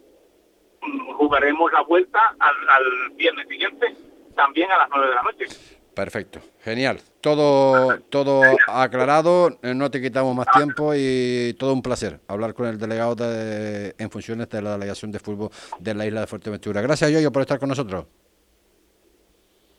jugaremos 1.16 1.73
la 1.73 1.83
vuelta 1.83 2.21
al, 2.38 2.68
al, 2.68 3.11
viernes 3.16 3.49
siguiente 3.49 3.97
también 4.37 4.71
a 4.71 4.78
las 4.78 4.88
9 4.90 5.09
de 5.09 5.14
la 5.14 5.23
noche. 5.23 5.47
Perfecto, 5.95 6.41
genial. 6.65 7.01
Todo, 7.21 7.99
todo 8.11 8.43
aclarado, 8.67 9.59
eh, 9.63 9.75
no 9.75 9.91
te 9.91 10.03
quitamos 10.03 10.35
más 10.35 10.49
tiempo 10.53 10.93
y 10.95 11.55
todo 11.59 11.73
un 11.73 11.83
placer 11.83 12.21
hablar 12.27 12.53
con 12.53 12.67
el 12.67 12.79
delegado 12.79 13.15
de, 13.15 13.95
en 13.97 14.11
funciones 14.11 14.49
de 14.49 14.61
la 14.61 14.73
delegación 14.73 15.13
de 15.13 15.21
fútbol 15.21 15.51
de 15.79 15.95
la 15.95 16.05
isla 16.05 16.21
de 16.23 16.27
Fuerteventura. 16.27 16.83
Gracias, 16.83 17.11
Yoyo, 17.13 17.31
por 17.31 17.43
estar 17.43 17.61
con 17.61 17.69
nosotros. 17.69 18.07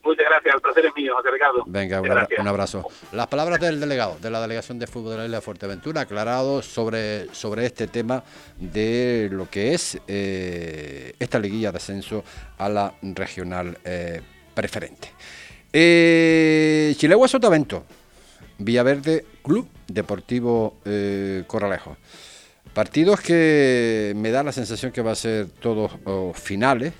Muchas 0.05 0.25
gracias, 0.29 0.55
el 0.55 0.61
placer 0.61 0.85
es 0.85 0.95
mío, 0.95 1.15
José 1.15 1.31
Ricardo. 1.31 1.63
Venga, 1.65 1.99
un, 1.99 2.11
abra 2.11 2.27
un, 2.37 2.47
abrazo. 2.47 2.87
Las 3.11 3.27
palabras 3.27 3.59
del 3.59 3.79
delegado 3.79 4.17
de 4.21 4.29
la 4.29 4.39
Delegación 4.39 4.77
de 4.77 4.87
Fútbol 4.87 5.13
de 5.13 5.17
la 5.17 5.25
Isla 5.25 5.37
de 5.37 5.41
Fuerteventura, 5.41 6.01
aclarado 6.01 6.61
sobre, 6.61 7.33
sobre 7.33 7.65
este 7.65 7.87
tema 7.87 8.23
de 8.55 9.29
lo 9.31 9.49
que 9.49 9.73
es 9.73 9.99
eh, 10.07 11.13
esta 11.19 11.39
liguilla 11.39 11.71
de 11.71 11.77
ascenso 11.77 12.23
a 12.57 12.69
la 12.69 12.93
regional 13.01 13.77
eh, 13.83 14.21
preferente. 14.53 15.09
Eh, 15.77 16.95
Chilegua 16.95 17.27
Sotavento, 17.27 17.83
Villaverde 18.59 19.25
Club 19.43 19.67
Deportivo 19.89 20.77
eh, 20.85 21.43
Corralejo. 21.47 21.97
Partidos 22.73 23.19
que 23.19 24.13
me 24.15 24.31
da 24.31 24.41
la 24.41 24.53
sensación 24.53 24.93
que 24.93 25.01
va 25.01 25.11
a 25.11 25.15
ser 25.15 25.49
todos 25.49 25.91
finales, 26.35 26.93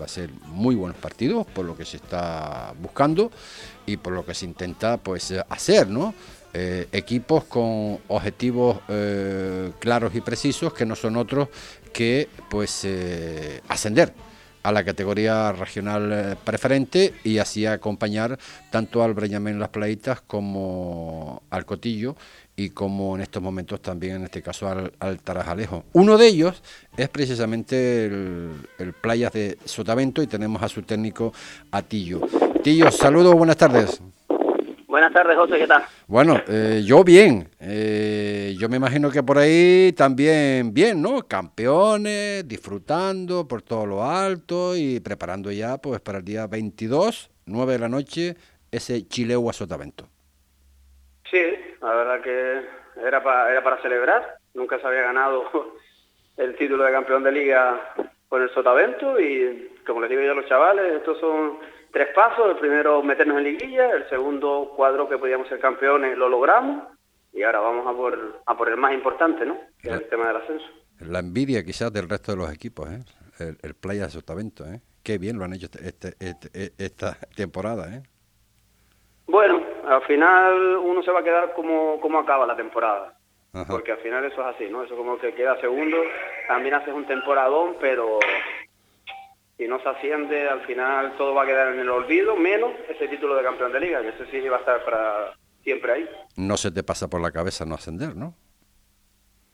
va 0.00 0.04
a 0.04 0.08
ser 0.08 0.30
muy 0.46 0.76
buenos 0.76 0.96
partidos 0.98 1.48
por 1.48 1.64
lo 1.64 1.76
que 1.76 1.84
se 1.84 1.96
está 1.96 2.72
buscando 2.80 3.32
y 3.86 3.96
por 3.96 4.12
lo 4.12 4.24
que 4.24 4.34
se 4.34 4.44
intenta 4.44 4.98
pues 4.98 5.34
hacer, 5.48 5.88
¿no? 5.88 6.14
Eh, 6.54 6.86
equipos 6.92 7.42
con 7.42 7.98
objetivos 8.06 8.78
eh, 8.88 9.72
claros 9.80 10.14
y 10.14 10.20
precisos 10.20 10.72
que 10.72 10.86
no 10.86 10.94
son 10.94 11.16
otros 11.16 11.48
que 11.92 12.28
pues 12.48 12.86
ascender 13.66 14.14
a 14.62 14.72
la 14.72 14.84
categoría 14.84 15.52
regional 15.52 16.12
eh, 16.12 16.36
preferente 16.42 17.14
y 17.24 17.38
así 17.38 17.66
acompañar 17.66 18.38
tanto 18.70 19.02
al 19.02 19.14
Breñamén 19.14 19.58
Las 19.58 19.70
Playitas 19.70 20.20
como 20.20 21.42
al 21.50 21.64
Cotillo 21.64 22.16
y 22.56 22.70
como 22.70 23.16
en 23.16 23.22
estos 23.22 23.42
momentos 23.42 23.80
también 23.80 24.16
en 24.16 24.24
este 24.24 24.42
caso 24.42 24.68
al, 24.68 24.92
al 24.98 25.18
Tarajalejo. 25.18 25.84
Uno 25.92 26.18
de 26.18 26.26
ellos 26.26 26.62
es 26.96 27.08
precisamente 27.08 28.06
el, 28.06 28.94
Playas 29.00 29.32
de 29.32 29.58
Sotavento 29.64 30.22
y 30.22 30.26
tenemos 30.26 30.62
a 30.62 30.68
su 30.68 30.82
técnico 30.82 31.32
Atillo. 31.70 32.20
Tillo, 32.62 32.90
saludos, 32.90 33.34
buenas 33.34 33.56
tardes. 33.56 34.00
Buenas 34.92 35.14
tardes, 35.14 35.38
José, 35.38 35.58
¿qué 35.58 35.66
tal? 35.66 35.84
Bueno, 36.06 36.38
eh, 36.46 36.82
yo 36.84 37.02
bien. 37.02 37.48
Eh, 37.58 38.54
yo 38.58 38.68
me 38.68 38.76
imagino 38.76 39.10
que 39.10 39.22
por 39.22 39.38
ahí 39.38 39.94
también 39.96 40.74
bien, 40.74 41.00
¿no? 41.00 41.26
Campeones, 41.26 42.46
disfrutando 42.46 43.48
por 43.48 43.62
todo 43.62 43.86
lo 43.86 44.04
alto 44.04 44.76
y 44.76 45.00
preparando 45.00 45.50
ya 45.50 45.78
pues 45.78 46.02
para 46.02 46.18
el 46.18 46.26
día 46.26 46.46
22, 46.46 47.30
9 47.46 47.72
de 47.72 47.78
la 47.78 47.88
noche, 47.88 48.34
ese 48.70 49.08
Chilegua 49.08 49.54
Sotavento. 49.54 50.10
Sí, 51.30 51.40
la 51.80 51.94
verdad 51.94 52.20
que 52.20 52.60
era 53.02 53.22
para, 53.22 53.50
era 53.50 53.64
para 53.64 53.80
celebrar. 53.80 54.36
Nunca 54.52 54.78
se 54.78 54.86
había 54.86 55.04
ganado 55.04 55.44
el 56.36 56.54
título 56.56 56.84
de 56.84 56.92
campeón 56.92 57.22
de 57.22 57.32
liga 57.32 57.94
con 58.28 58.42
el 58.42 58.50
Sotavento 58.50 59.18
y 59.18 59.70
como 59.86 60.02
les 60.02 60.10
digo 60.10 60.20
yo 60.20 60.32
a 60.32 60.34
los 60.34 60.48
chavales, 60.50 60.96
estos 60.96 61.18
son 61.18 61.60
tres 61.92 62.08
pasos. 62.14 62.50
El 62.50 62.56
primero, 62.56 63.02
meternos 63.02 63.38
en 63.38 63.44
liguilla. 63.44 63.90
El 63.90 64.08
segundo, 64.08 64.72
cuadro 64.76 65.08
que 65.08 65.18
podíamos 65.18 65.48
ser 65.48 65.60
campeones, 65.60 66.16
lo 66.16 66.28
logramos. 66.28 66.88
Y 67.32 67.42
ahora 67.42 67.60
vamos 67.60 67.86
a 67.86 67.96
por, 67.96 68.42
a 68.44 68.56
por 68.56 68.68
el 68.68 68.76
más 68.76 68.92
importante, 68.92 69.46
¿no? 69.46 69.58
Que 69.80 69.88
es 69.88 69.94
el 69.94 70.08
tema 70.08 70.28
del 70.28 70.36
ascenso. 70.36 70.66
La 71.00 71.20
envidia 71.20 71.64
quizás 71.64 71.92
del 71.92 72.08
resto 72.08 72.32
de 72.32 72.38
los 72.38 72.52
equipos, 72.52 72.90
¿eh? 72.90 73.04
El, 73.38 73.56
el 73.62 73.74
Playa 73.74 74.04
de 74.04 74.10
Sotavento, 74.10 74.64
¿eh? 74.66 74.80
Qué 75.02 75.18
bien 75.18 75.38
lo 75.38 75.44
han 75.44 75.52
hecho 75.54 75.66
este, 75.66 75.88
este, 75.88 76.14
este, 76.20 76.72
esta 76.78 77.16
temporada, 77.34 77.92
¿eh? 77.94 78.02
Bueno, 79.26 79.62
al 79.86 80.02
final 80.02 80.76
uno 80.76 81.02
se 81.02 81.10
va 81.10 81.20
a 81.20 81.24
quedar 81.24 81.54
como, 81.54 81.98
como 82.00 82.18
acaba 82.18 82.46
la 82.46 82.54
temporada. 82.54 83.16
Ajá. 83.54 83.66
Porque 83.68 83.92
al 83.92 83.98
final 83.98 84.24
eso 84.24 84.40
es 84.40 84.54
así, 84.54 84.68
¿no? 84.68 84.82
Eso 84.84 84.96
como 84.96 85.18
que 85.18 85.34
queda 85.34 85.60
segundo, 85.60 85.96
también 86.48 86.74
haces 86.74 86.94
un 86.94 87.06
temporadón, 87.06 87.76
pero 87.80 88.18
si 89.62 89.68
no 89.68 89.80
se 89.80 89.88
asciende, 89.88 90.48
al 90.48 90.66
final 90.66 91.16
todo 91.16 91.34
va 91.34 91.44
a 91.44 91.46
quedar 91.46 91.72
en 91.72 91.78
el 91.78 91.88
olvido, 91.88 92.34
menos 92.34 92.72
ese 92.88 93.06
título 93.06 93.36
de 93.36 93.44
campeón 93.44 93.70
de 93.70 93.78
liga, 93.78 94.02
y 94.02 94.08
ese 94.08 94.26
sí 94.28 94.40
va 94.48 94.56
a 94.56 94.60
estar 94.60 94.84
para 94.84 95.34
siempre 95.62 95.92
ahí. 95.92 96.10
No 96.36 96.56
se 96.56 96.72
te 96.72 96.82
pasa 96.82 97.08
por 97.08 97.20
la 97.20 97.30
cabeza 97.30 97.64
no 97.64 97.76
ascender, 97.76 98.16
¿no? 98.16 98.34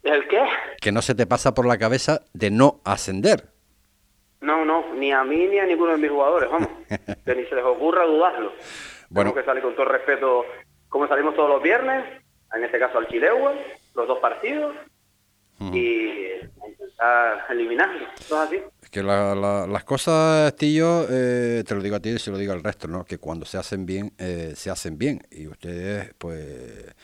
¿El 0.02 0.26
qué? 0.28 0.42
Que 0.80 0.92
no 0.92 1.02
se 1.02 1.14
te 1.14 1.26
pasa 1.26 1.52
por 1.52 1.66
la 1.66 1.76
cabeza 1.76 2.22
de 2.32 2.50
no 2.50 2.80
ascender. 2.86 3.50
No, 4.40 4.64
no, 4.64 4.94
ni 4.94 5.12
a 5.12 5.24
mí 5.24 5.46
ni 5.46 5.58
a 5.58 5.66
ninguno 5.66 5.92
de 5.92 5.98
mis 5.98 6.10
jugadores, 6.10 6.50
vamos. 6.50 6.70
que 7.26 7.34
ni 7.34 7.44
se 7.44 7.54
les 7.54 7.64
ocurra 7.64 8.06
dudarlo. 8.06 8.54
Bueno. 9.10 9.32
Tengo 9.32 9.42
que 9.42 9.46
salir 9.46 9.62
con 9.62 9.74
todo 9.74 9.86
respeto, 9.86 10.46
como 10.88 11.06
salimos 11.06 11.36
todos 11.36 11.50
los 11.50 11.62
viernes, 11.62 12.02
en 12.54 12.64
este 12.64 12.78
caso 12.78 12.96
al 12.96 13.08
Chilegua, 13.08 13.52
los 13.94 14.08
dos 14.08 14.20
partidos, 14.20 14.74
uh 15.60 15.70
así. 18.42 18.56
Es 18.82 18.90
que 18.90 19.02
la, 19.02 19.34
la, 19.34 19.66
las 19.66 19.84
cosas, 19.84 20.54
Tillo, 20.56 21.06
eh, 21.08 21.62
te 21.66 21.74
lo 21.74 21.82
digo 21.82 21.96
a 21.96 22.00
ti 22.00 22.10
y 22.10 22.18
se 22.18 22.30
lo 22.30 22.38
digo 22.38 22.52
al 22.52 22.62
resto, 22.62 22.88
¿no? 22.88 23.04
Que 23.04 23.18
cuando 23.18 23.46
se 23.46 23.56
hacen 23.56 23.86
bien, 23.86 24.12
eh, 24.18 24.54
se 24.56 24.70
hacen 24.70 24.98
bien. 24.98 25.22
Y 25.30 25.46
ustedes, 25.46 26.12
pues, 26.18 26.94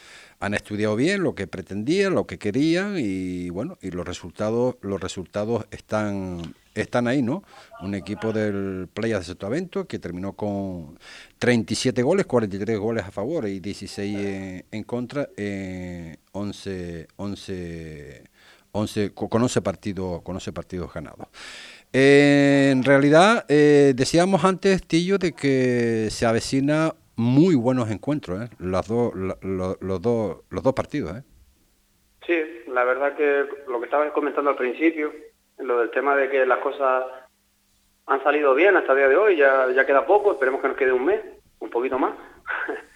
han 0.41 0.55
estudiado 0.55 0.97
bien 0.97 1.23
lo 1.23 1.35
que 1.35 1.47
pretendían, 1.47 2.15
lo 2.15 2.27
que 2.27 2.39
querían 2.39 2.97
y, 2.99 3.51
bueno, 3.51 3.79
y 3.81 3.91
los 3.91 4.07
resultados, 4.07 4.77
los 4.83 5.01
resultados 5.01 5.67
están 5.71 6.55
están 6.75 7.07
ahí, 7.07 7.23
¿no? 7.23 7.45
Un 7.81 7.95
equipo 7.95 8.33
del 8.33 8.89
Playa 8.93 9.19
de 9.19 9.25
Sotavento 9.25 9.87
que 9.87 9.99
terminó 9.99 10.33
con 10.33 10.99
37 11.39 12.03
goles, 12.03 12.27
43 12.27 12.79
goles 12.79 13.05
a 13.05 13.11
favor 13.11 13.47
y 13.47 13.61
16 13.61 14.65
en, 14.71 14.83
contra, 14.85 15.29
eh, 15.37 16.17
11, 16.33 17.09
11, 17.17 18.25
11, 18.75 19.15
con 19.15 19.41
11 19.41 19.63
partidos, 19.63 20.23
con 20.23 20.35
11 20.35 20.53
partidos 20.53 20.93
ganados. 20.93 21.29
Eh, 21.93 22.71
en 22.73 22.83
realidad, 22.83 23.47
eh, 23.49 23.93
decíamos 23.95 24.45
antes, 24.45 24.87
Tillo, 24.87 25.17
de 25.17 25.33
que 25.33 26.09
se 26.11 26.27
avecina 26.27 26.93
muy 27.15 27.55
buenos 27.55 27.91
encuentros, 27.91 28.43
¿eh? 28.43 28.51
Las 28.59 28.89
dos, 28.89 29.15
la, 29.15 29.37
lo, 29.43 29.77
los, 29.81 30.03
dos, 30.03 30.39
los 30.51 30.63
dos 30.63 30.75
partidos, 30.75 31.17
¿eh? 31.17 31.23
Sí, 32.27 32.43
la 32.69 32.83
verdad 32.83 33.15
que 33.17 33.47
lo 33.69 33.79
que 33.79 33.85
estabas 33.85 34.11
comentando 34.11 34.51
al 34.51 34.57
principio, 34.57 35.13
lo 35.59 35.79
del 35.79 35.91
tema 35.93 36.17
de 36.17 36.29
que 36.29 36.45
las 36.45 36.59
cosas 36.59 37.05
han 38.07 38.23
salido 38.25 38.55
bien 38.55 38.77
hasta 38.77 38.93
el 38.93 38.99
día 38.99 39.09
de 39.09 39.17
hoy, 39.17 39.37
ya, 39.37 39.69
ya 39.73 39.87
queda 39.87 40.05
poco, 40.05 40.33
esperemos 40.33 40.61
que 40.61 40.69
nos 40.69 40.77
quede 40.77 40.93
un 40.93 41.05
mes, 41.05 41.21
un 41.61 41.71
poquito 41.71 41.97
más. 41.99 42.15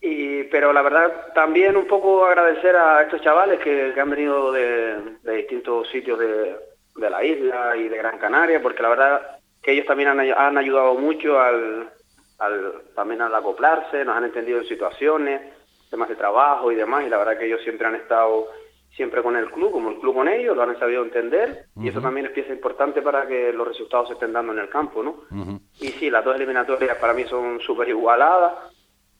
y 0.00 0.44
Pero 0.44 0.72
la 0.72 0.82
verdad 0.82 1.32
también 1.34 1.76
un 1.76 1.86
poco 1.86 2.24
agradecer 2.24 2.76
a 2.76 3.02
estos 3.02 3.20
chavales 3.20 3.58
que, 3.60 3.92
que 3.94 4.00
han 4.00 4.10
venido 4.10 4.52
de, 4.52 5.16
de 5.22 5.36
distintos 5.36 5.88
sitios 5.90 6.18
de, 6.18 6.56
de, 6.96 7.10
la 7.10 7.24
isla 7.24 7.76
y 7.76 7.88
de 7.88 7.96
Gran 7.96 8.18
Canaria, 8.18 8.62
porque 8.62 8.82
la 8.82 8.88
verdad 8.90 9.38
que 9.62 9.72
ellos 9.72 9.86
también 9.86 10.08
han, 10.08 10.20
han 10.20 10.56
ayudado 10.56 10.94
mucho 10.94 11.40
al, 11.40 11.90
al, 12.38 12.72
también 12.94 13.22
al 13.22 13.34
acoplarse, 13.34 14.04
nos 14.04 14.16
han 14.16 14.24
entendido 14.24 14.58
en 14.58 14.68
situaciones, 14.68 15.42
temas 15.90 16.08
de 16.08 16.16
trabajo 16.16 16.70
y 16.70 16.76
demás, 16.76 17.04
y 17.04 17.10
la 17.10 17.18
verdad 17.18 17.38
que 17.38 17.46
ellos 17.46 17.62
siempre 17.62 17.86
han 17.86 17.96
estado 17.96 18.48
siempre 18.94 19.22
con 19.22 19.36
el 19.36 19.50
club, 19.50 19.72
como 19.72 19.90
el 19.90 19.98
club 20.00 20.14
con 20.14 20.28
ellos, 20.28 20.56
lo 20.56 20.62
han 20.62 20.78
sabido 20.78 21.02
entender 21.02 21.66
uh 21.74 21.80
-huh. 21.80 21.84
y 21.84 21.88
eso 21.88 22.00
también 22.00 22.26
es 22.26 22.32
pieza 22.32 22.52
importante 22.52 23.00
para 23.02 23.26
que 23.26 23.52
los 23.52 23.66
resultados 23.66 24.08
se 24.08 24.14
estén 24.14 24.32
dando 24.32 24.52
en 24.52 24.58
el 24.60 24.68
campo, 24.68 25.02
¿no? 25.02 25.10
Uh 25.30 25.44
-huh. 25.44 25.60
Y 25.80 25.88
sí, 25.88 26.10
las 26.10 26.24
dos 26.24 26.34
eliminatorias 26.34 26.96
para 26.98 27.14
mí 27.14 27.24
son 27.24 27.60
súper 27.60 27.88
igualadas. 27.88 28.54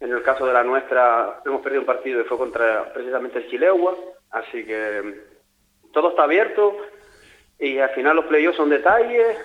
En 0.01 0.13
el 0.13 0.23
caso 0.23 0.47
de 0.47 0.53
la 0.53 0.63
nuestra, 0.63 1.41
hemos 1.45 1.61
perdido 1.61 1.81
un 1.83 1.87
partido 1.87 2.21
y 2.21 2.25
fue 2.25 2.39
contra 2.39 2.93
precisamente 2.93 3.39
el 3.39 3.51
Chilegua, 3.51 3.97
así 4.31 4.65
que 4.65 5.23
todo 5.93 6.11
está 6.11 6.25
abierto 6.25 6.77
y 7.59 7.79
al 7.79 7.91
final 7.91 8.17
los 8.17 8.27
playoffs 8.27 8.57
son 8.57 8.71
detalles 8.71 9.37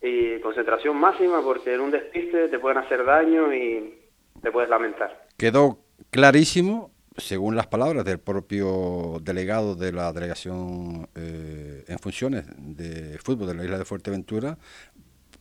y 0.00 0.40
concentración 0.40 0.96
máxima 0.96 1.42
porque 1.42 1.74
en 1.74 1.80
un 1.80 1.90
despiste 1.90 2.48
te 2.48 2.58
pueden 2.58 2.78
hacer 2.78 3.04
daño 3.04 3.52
y 3.52 3.98
te 4.40 4.50
puedes 4.50 4.70
lamentar. 4.70 5.26
Quedó 5.36 5.78
clarísimo 6.10 6.90
según 7.18 7.56
las 7.56 7.66
palabras 7.66 8.04
del 8.04 8.18
propio 8.18 9.18
delegado 9.20 9.74
de 9.74 9.92
la 9.92 10.12
delegación 10.12 11.08
eh, 11.14 11.84
en 11.86 11.98
funciones 11.98 12.46
de 12.56 13.18
fútbol 13.18 13.48
de 13.48 13.54
la 13.54 13.64
isla 13.64 13.78
de 13.78 13.84
Fuerteventura, 13.84 14.56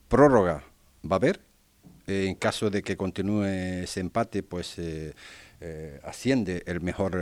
prórroga 0.07 0.63
va 1.09 1.15
a 1.15 1.19
haber, 1.19 1.39
en 2.07 2.35
caso 2.35 2.69
de 2.69 2.81
que 2.81 2.97
continúe 2.97 3.43
ese 3.83 3.99
empate, 3.99 4.41
pues 4.41 4.79
asciende 6.03 6.63
el 6.65 6.81
mejor, 6.81 7.21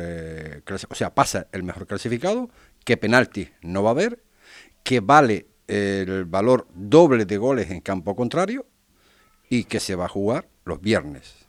o 0.70 0.96
sea, 0.96 1.14
pasa 1.14 1.48
el 1.52 1.64
mejor 1.64 1.88
clasificado, 1.88 2.50
que 2.84 2.98
penalti 2.98 3.50
no 3.62 3.84
va 3.84 3.90
a 3.90 3.94
haber, 3.94 4.20
que 4.84 5.00
vale 5.00 5.48
el 5.68 6.26
valor 6.26 6.68
doble 6.74 7.26
de 7.26 7.38
goles 7.38 7.72
en 7.72 7.82
campo 7.82 8.16
contrario 8.16 8.66
y 9.50 9.64
que 9.64 9.80
se 9.80 9.96
va 9.96 10.06
a 10.06 10.10
jugar 10.10 10.48
los 10.64 10.80
viernes. 10.80 11.48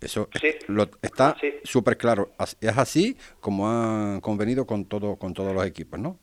Eso 0.00 0.28
lo, 0.66 0.88
está 1.00 1.36
súper 1.62 1.96
claro. 1.96 2.32
Es 2.60 2.76
así 2.76 3.16
como 3.40 3.68
han 3.70 4.20
convenido 4.20 4.66
con 4.66 4.84
todo 4.86 5.16
con 5.16 5.32
todos 5.32 5.54
los 5.54 5.64
equipos, 5.64 5.98
¿no? 6.00 6.18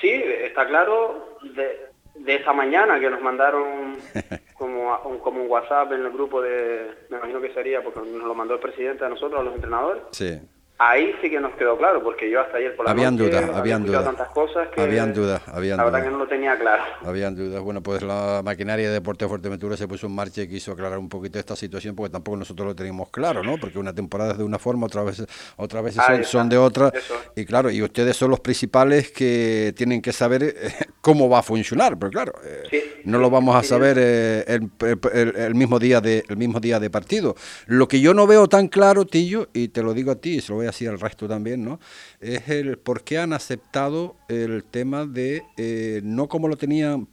Sí, 0.00 0.08
está 0.08 0.66
claro. 0.66 1.38
De, 1.54 1.89
de 2.24 2.36
esa 2.36 2.52
mañana 2.52 3.00
que 3.00 3.10
nos 3.10 3.22
mandaron 3.22 3.96
como, 4.54 4.96
un, 5.04 5.18
como 5.18 5.42
un 5.42 5.50
WhatsApp 5.50 5.92
en 5.92 6.04
el 6.04 6.10
grupo 6.10 6.40
de, 6.40 6.90
me 7.08 7.18
imagino 7.18 7.40
que 7.40 7.52
sería 7.52 7.82
porque 7.82 8.00
nos 8.00 8.24
lo 8.24 8.34
mandó 8.34 8.54
el 8.54 8.60
presidente 8.60 9.04
a 9.04 9.08
nosotros, 9.08 9.40
a 9.40 9.44
los 9.44 9.54
entrenadores. 9.54 10.02
Sí 10.12 10.38
Ahí 10.82 11.14
sí 11.20 11.28
que 11.28 11.38
nos 11.38 11.52
quedó 11.56 11.76
claro, 11.76 12.02
porque 12.02 12.30
yo 12.30 12.40
hasta 12.40 12.56
ayer 12.56 12.74
por 12.74 12.86
la 12.86 12.92
habían 12.92 13.14
noche 13.14 13.28
dudas, 13.28 13.50
habían 13.54 13.84
dudas, 13.84 14.02
tantas 14.02 14.30
cosas 14.30 14.66
que 14.68 14.80
habían 14.80 15.12
dudas, 15.12 15.42
habían 15.46 15.76
la 15.76 15.84
verdad 15.84 16.04
que 16.04 16.10
no 16.10 16.16
lo 16.16 16.26
tenía 16.26 16.58
claro. 16.58 16.82
Habían 17.04 17.34
dudas. 17.34 17.60
Bueno, 17.60 17.82
pues 17.82 18.00
la 18.00 18.40
maquinaria 18.42 18.86
de 18.86 18.94
Deporte 18.94 19.26
de 19.26 19.28
Fuerteventura 19.28 19.76
se 19.76 19.86
puso 19.86 20.06
en 20.06 20.14
marcha 20.14 20.40
y 20.40 20.48
quiso 20.48 20.72
aclarar 20.72 20.98
un 20.98 21.10
poquito 21.10 21.38
esta 21.38 21.54
situación, 21.54 21.94
porque 21.94 22.10
tampoco 22.10 22.38
nosotros 22.38 22.66
lo 22.66 22.74
teníamos 22.74 23.10
claro, 23.10 23.42
¿no? 23.42 23.58
Porque 23.58 23.78
una 23.78 23.94
temporada 23.94 24.32
es 24.32 24.38
de 24.38 24.44
una 24.44 24.58
forma, 24.58 24.86
otra 24.86 25.02
vez, 25.02 25.22
otra 25.56 25.82
vez 25.82 25.96
son, 26.22 26.48
de 26.48 26.56
otra. 26.56 26.90
Y 27.36 27.44
claro, 27.44 27.70
y 27.70 27.82
ustedes 27.82 28.16
son 28.16 28.30
los 28.30 28.40
principales 28.40 29.10
que 29.10 29.74
tienen 29.76 30.00
que 30.00 30.14
saber 30.14 30.42
eh, 30.44 30.54
cómo 31.02 31.28
va 31.28 31.40
a 31.40 31.42
funcionar, 31.42 31.98
pero 31.98 32.10
claro, 32.10 32.32
eh, 32.42 33.02
no 33.04 33.18
lo 33.18 33.28
vamos 33.28 33.54
a 33.54 33.62
saber 33.62 33.98
eh, 34.00 34.44
el, 34.48 35.54
mismo 35.54 35.78
día 35.78 36.00
de, 36.00 36.24
el 36.26 36.38
mismo 36.38 36.58
día 36.58 36.80
de 36.80 36.88
partido. 36.88 37.36
Lo 37.66 37.86
que 37.86 38.00
yo 38.00 38.14
no 38.14 38.26
veo 38.26 38.48
tan 38.48 38.68
claro, 38.68 39.04
Tillo, 39.04 39.48
y 39.52 39.68
te 39.68 39.82
lo 39.82 39.92
digo 39.92 40.12
a 40.12 40.16
ti, 40.16 40.36
y 40.36 40.40
se 40.40 40.52
lo 40.52 40.56
voy 40.56 40.68
a 40.68 40.69
decir 40.70 40.88
al 40.88 41.00
resto 41.00 41.28
también, 41.28 41.64
¿no? 41.64 41.80
Es 42.20 42.48
el 42.48 42.78
por 42.78 43.04
qué 43.04 43.18
han 43.18 43.32
aceptado 43.32 44.16
el 44.28 44.64
tema 44.64 45.06
de, 45.06 45.42
eh, 45.56 46.00
no 46.02 46.28
como 46.28 46.48
lo 46.48 46.56
tenían 46.56 47.08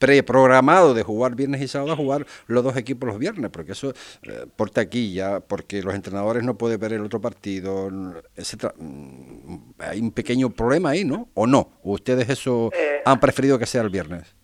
preprogramado 0.00 0.94
de 0.94 1.02
jugar 1.02 1.36
viernes 1.36 1.60
y 1.60 1.68
sábado 1.68 1.92
a 1.92 1.96
jugar 1.96 2.26
los 2.46 2.64
dos 2.64 2.76
equipos 2.76 3.06
los 3.06 3.18
viernes, 3.18 3.50
porque 3.50 3.72
eso 3.72 3.90
eh, 4.22 4.46
por 4.56 4.70
taquilla, 4.70 5.40
porque 5.40 5.82
los 5.82 5.94
entrenadores 5.94 6.42
no 6.42 6.56
pueden 6.56 6.80
ver 6.80 6.94
el 6.94 7.04
otro 7.04 7.20
partido, 7.20 7.90
etcétera. 8.34 8.72
Mm, 8.78 9.72
hay 9.78 10.00
un 10.00 10.10
pequeño 10.10 10.48
problema 10.50 10.90
ahí, 10.90 11.04
¿no? 11.04 11.28
¿O 11.34 11.46
no? 11.46 11.72
ustedes 11.82 12.30
eso 12.30 12.70
eh, 12.74 13.02
han 13.04 13.20
preferido 13.20 13.58
que 13.58 13.66
sea 13.66 13.82
el 13.82 13.90
viernes? 13.90 14.34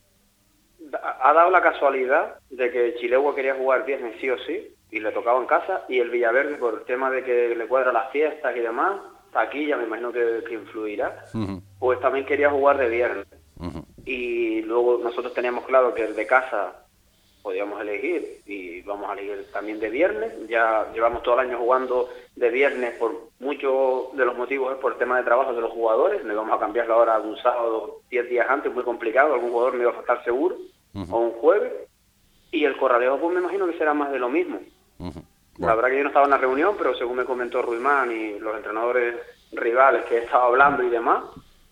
Ha 1.22 1.32
dado 1.32 1.50
la 1.50 1.62
casualidad 1.62 2.38
de 2.50 2.70
que 2.70 2.94
Chilegua 3.00 3.34
quería 3.34 3.54
jugar 3.54 3.86
viernes 3.86 4.14
sí 4.20 4.28
o 4.28 4.38
sí, 4.46 4.75
y 4.90 5.00
le 5.00 5.12
tocaba 5.12 5.40
en 5.40 5.46
casa, 5.46 5.84
y 5.88 5.98
el 5.98 6.10
Villaverde, 6.10 6.56
por 6.56 6.74
el 6.74 6.84
tema 6.84 7.10
de 7.10 7.24
que 7.24 7.54
le 7.54 7.66
cuadra 7.66 7.92
las 7.92 8.10
fiestas 8.10 8.56
y 8.56 8.60
demás, 8.60 9.00
aquí 9.34 9.66
ya 9.66 9.76
me 9.76 9.84
imagino 9.84 10.12
que, 10.12 10.42
influirá, 10.50 11.24
pues 11.78 12.00
también 12.00 12.26
quería 12.26 12.50
jugar 12.50 12.78
de 12.78 12.88
viernes. 12.88 13.26
Y 14.04 14.62
luego 14.62 15.00
nosotros 15.02 15.34
teníamos 15.34 15.66
claro 15.66 15.92
que 15.94 16.04
el 16.04 16.14
de 16.14 16.26
casa 16.26 16.86
podíamos 17.42 17.80
elegir 17.80 18.40
y 18.44 18.82
vamos 18.82 19.08
a 19.08 19.12
elegir 19.12 19.46
también 19.52 19.78
de 19.78 19.88
viernes. 19.88 20.32
Ya 20.48 20.90
llevamos 20.92 21.22
todo 21.22 21.34
el 21.34 21.48
año 21.48 21.58
jugando 21.58 22.08
de 22.34 22.50
viernes 22.50 22.94
por 22.96 23.30
muchos 23.38 24.16
de 24.16 24.24
los 24.24 24.36
motivos 24.36 24.72
es 24.72 24.78
por 24.78 24.92
el 24.92 24.98
tema 24.98 25.16
de 25.16 25.22
trabajo 25.22 25.52
de 25.52 25.60
los 25.60 25.70
jugadores. 25.70 26.24
Le 26.24 26.34
vamos 26.34 26.56
a 26.56 26.58
cambiar 26.58 26.88
la 26.88 26.96
hora 26.96 27.20
de 27.20 27.28
un 27.28 27.36
sábado 27.36 28.00
10 28.10 28.28
días 28.28 28.46
antes, 28.48 28.74
muy 28.74 28.82
complicado. 28.82 29.34
Algún 29.34 29.50
jugador 29.50 29.74
me 29.74 29.82
iba 29.82 29.92
a 29.92 29.94
faltar 29.94 30.24
seguro. 30.24 30.56
O 31.10 31.18
un 31.18 31.32
jueves. 31.32 31.72
Y 32.50 32.64
el 32.64 32.76
corralejo, 32.76 33.18
pues 33.18 33.34
me 33.34 33.40
imagino 33.40 33.66
que 33.66 33.78
será 33.78 33.94
más 33.94 34.10
de 34.10 34.18
lo 34.18 34.28
mismo. 34.28 34.58
La 35.58 35.74
verdad 35.74 35.90
que 35.90 35.96
yo 35.96 36.02
no 36.02 36.08
estaba 36.08 36.26
en 36.26 36.30
la 36.30 36.38
reunión, 36.38 36.74
pero 36.76 36.94
según 36.94 37.16
me 37.16 37.24
comentó 37.24 37.62
Ruimán 37.62 38.12
y 38.12 38.38
los 38.38 38.56
entrenadores 38.56 39.16
rivales 39.52 40.04
que 40.04 40.16
he 40.16 40.24
estado 40.24 40.44
hablando 40.44 40.82
y 40.82 40.90
demás, 40.90 41.24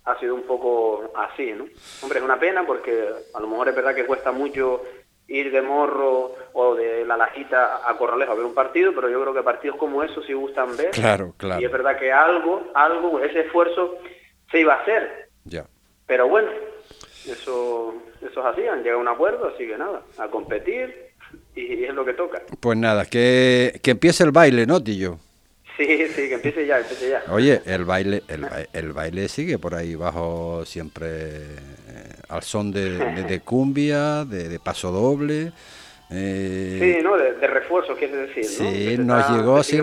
ha 0.04 0.18
sido 0.18 0.34
un 0.34 0.42
poco 0.42 1.12
así, 1.16 1.52
¿no? 1.52 1.64
Hombre, 2.02 2.18
es 2.18 2.24
una 2.24 2.38
pena 2.38 2.64
porque 2.66 3.08
a 3.32 3.40
lo 3.40 3.46
mejor 3.46 3.68
es 3.68 3.74
verdad 3.74 3.94
que 3.94 4.06
cuesta 4.06 4.32
mucho 4.32 4.82
ir 5.26 5.50
de 5.50 5.62
morro 5.62 6.34
o 6.52 6.74
de 6.74 7.04
la 7.04 7.16
lajita 7.16 7.88
a 7.88 7.96
Corralejo 7.96 8.32
a 8.32 8.34
ver 8.34 8.44
un 8.44 8.54
partido, 8.54 8.92
pero 8.94 9.08
yo 9.08 9.20
creo 9.22 9.34
que 9.34 9.42
partidos 9.42 9.76
como 9.78 10.02
esos 10.02 10.24
sí 10.26 10.34
gustan 10.34 10.76
ver. 10.76 10.90
Claro, 10.90 11.34
claro. 11.36 11.60
Y 11.60 11.64
es 11.64 11.72
verdad 11.72 11.98
que 11.98 12.12
algo, 12.12 12.70
algo, 12.74 13.20
ese 13.20 13.40
esfuerzo 13.40 13.98
se 14.50 14.60
iba 14.60 14.74
a 14.74 14.82
hacer. 14.82 15.30
Ya. 15.44 15.66
Pero 16.06 16.28
bueno, 16.28 16.50
eso, 17.26 17.94
eso 18.20 18.40
es 18.40 18.46
así, 18.46 18.66
han 18.66 18.82
llegado 18.82 18.98
a 18.98 19.02
un 19.02 19.08
acuerdo, 19.08 19.48
así 19.54 19.66
que 19.66 19.78
nada, 19.78 20.02
a 20.18 20.28
competir 20.28 21.13
y 21.54 21.84
es 21.84 21.94
lo 21.94 22.04
que 22.04 22.14
toca. 22.14 22.42
Pues 22.60 22.78
nada, 22.78 23.06
que, 23.06 23.78
que 23.82 23.92
empiece 23.92 24.24
el 24.24 24.30
baile, 24.30 24.66
¿no, 24.66 24.82
Tillo? 24.82 25.18
Sí, 25.76 25.84
sí, 25.86 26.28
que 26.28 26.34
empiece 26.34 26.66
ya, 26.66 26.78
empiece 26.78 27.10
ya. 27.10 27.24
Oye, 27.30 27.60
el 27.66 27.84
baile, 27.84 28.22
el, 28.28 28.46
el 28.72 28.92
baile 28.92 29.28
sigue 29.28 29.58
por 29.58 29.74
ahí 29.74 29.96
bajo 29.96 30.64
siempre 30.64 31.06
eh, 31.08 32.14
al 32.28 32.42
son 32.42 32.70
de, 32.70 32.90
de, 33.24 33.40
cumbia, 33.44 34.24
de, 34.24 34.60
paso 34.60 34.92
doble. 34.92 35.52
Eh, 36.10 36.94
sí, 36.96 37.02
¿no? 37.02 37.16
De, 37.16 37.46
refuerzo, 37.48 37.96
quiere 37.96 38.16
decir, 38.18 38.44
Sí, 38.44 38.96
nos 38.98 39.28
llegó, 39.30 39.62
sí, 39.64 39.80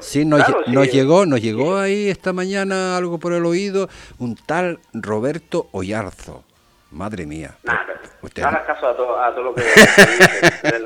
sí, 0.00 0.24
nos, 0.24 0.42
nos 0.66 0.92
llegó, 0.92 1.24
nos 1.24 1.40
llegó 1.40 1.76
ahí 1.76 2.08
esta 2.08 2.32
mañana 2.32 2.96
algo 2.96 3.18
por 3.18 3.32
el 3.32 3.44
oído, 3.44 3.88
un 4.18 4.34
tal 4.34 4.80
Roberto 4.92 5.68
Ollarzo. 5.70 6.42
Madre 6.90 7.26
mía. 7.26 7.56
Usted... 8.28 8.42
hagas 8.42 8.62
caso 8.62 8.88
a 8.88 8.96
todo, 8.96 9.20
a 9.20 9.34
todo 9.34 9.44
lo 9.44 9.54
que... 9.54 9.62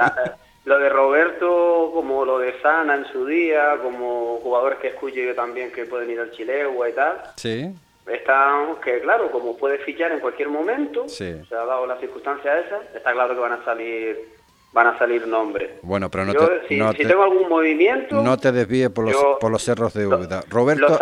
lo 0.65 0.79
de 0.79 0.89
Roberto, 0.89 1.91
como 1.93 2.25
lo 2.25 2.39
de 2.39 2.61
Sana 2.61 2.95
en 2.95 3.07
su 3.07 3.27
día, 3.27 3.79
como 3.83 4.39
jugadores 4.43 4.79
que 4.79 4.89
escuche 4.89 5.35
también 5.35 5.73
que 5.73 5.85
pueden 5.87 6.11
ir 6.11 6.21
al 6.21 6.31
Chilegua 6.31 6.89
y 6.89 6.93
tal. 6.93 7.23
Sí. 7.37 7.75
Están, 8.07 8.77
que 8.83 9.01
claro, 9.01 9.31
como 9.31 9.57
puede 9.57 9.79
fichar 9.79 10.13
en 10.13 10.21
cualquier 10.21 10.49
momento, 10.49 11.09
se 11.09 11.45
ha 11.51 11.65
dado 11.65 11.87
la 11.87 11.97
circunstancia 11.99 12.59
esa, 12.59 12.81
está 12.95 13.13
claro 13.13 13.35
que 13.35 13.41
van 13.41 13.53
a 13.53 13.65
salir 13.65 14.43
van 14.73 14.87
a 14.87 14.99
salir 14.99 15.27
nombres. 15.27 15.71
Bueno, 15.83 16.11
pero 16.11 16.25
no, 16.25 16.33
te, 16.33 16.67
si, 16.67 16.81
si 16.97 17.07
tengo 17.07 17.23
algún 17.23 17.49
movimiento... 17.49 18.23
No 18.23 18.39
te 18.39 18.53
desvíes 18.53 18.89
por 18.89 19.05
los, 19.05 19.37
por 19.39 19.51
los 19.51 19.63
cerros 19.63 19.93
de 19.93 20.07
Úbeda. 20.07 20.43
Roberto, 20.49 20.99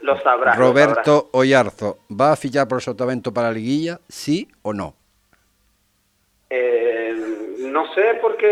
lo, 0.00 0.18
sabrá, 0.22 0.54
Roberto 0.54 1.28
Oyarzo, 1.32 1.98
¿va 2.10 2.32
a 2.32 2.36
fichar 2.36 2.66
por 2.66 2.80
Sotavento 2.80 3.32
para 3.32 3.48
la 3.48 3.54
liguilla, 3.54 4.00
sí 4.08 4.48
o 4.62 4.72
no? 4.72 4.94
Eh, 6.52 7.14
no 7.58 7.94
sé 7.94 8.18
porque 8.20 8.46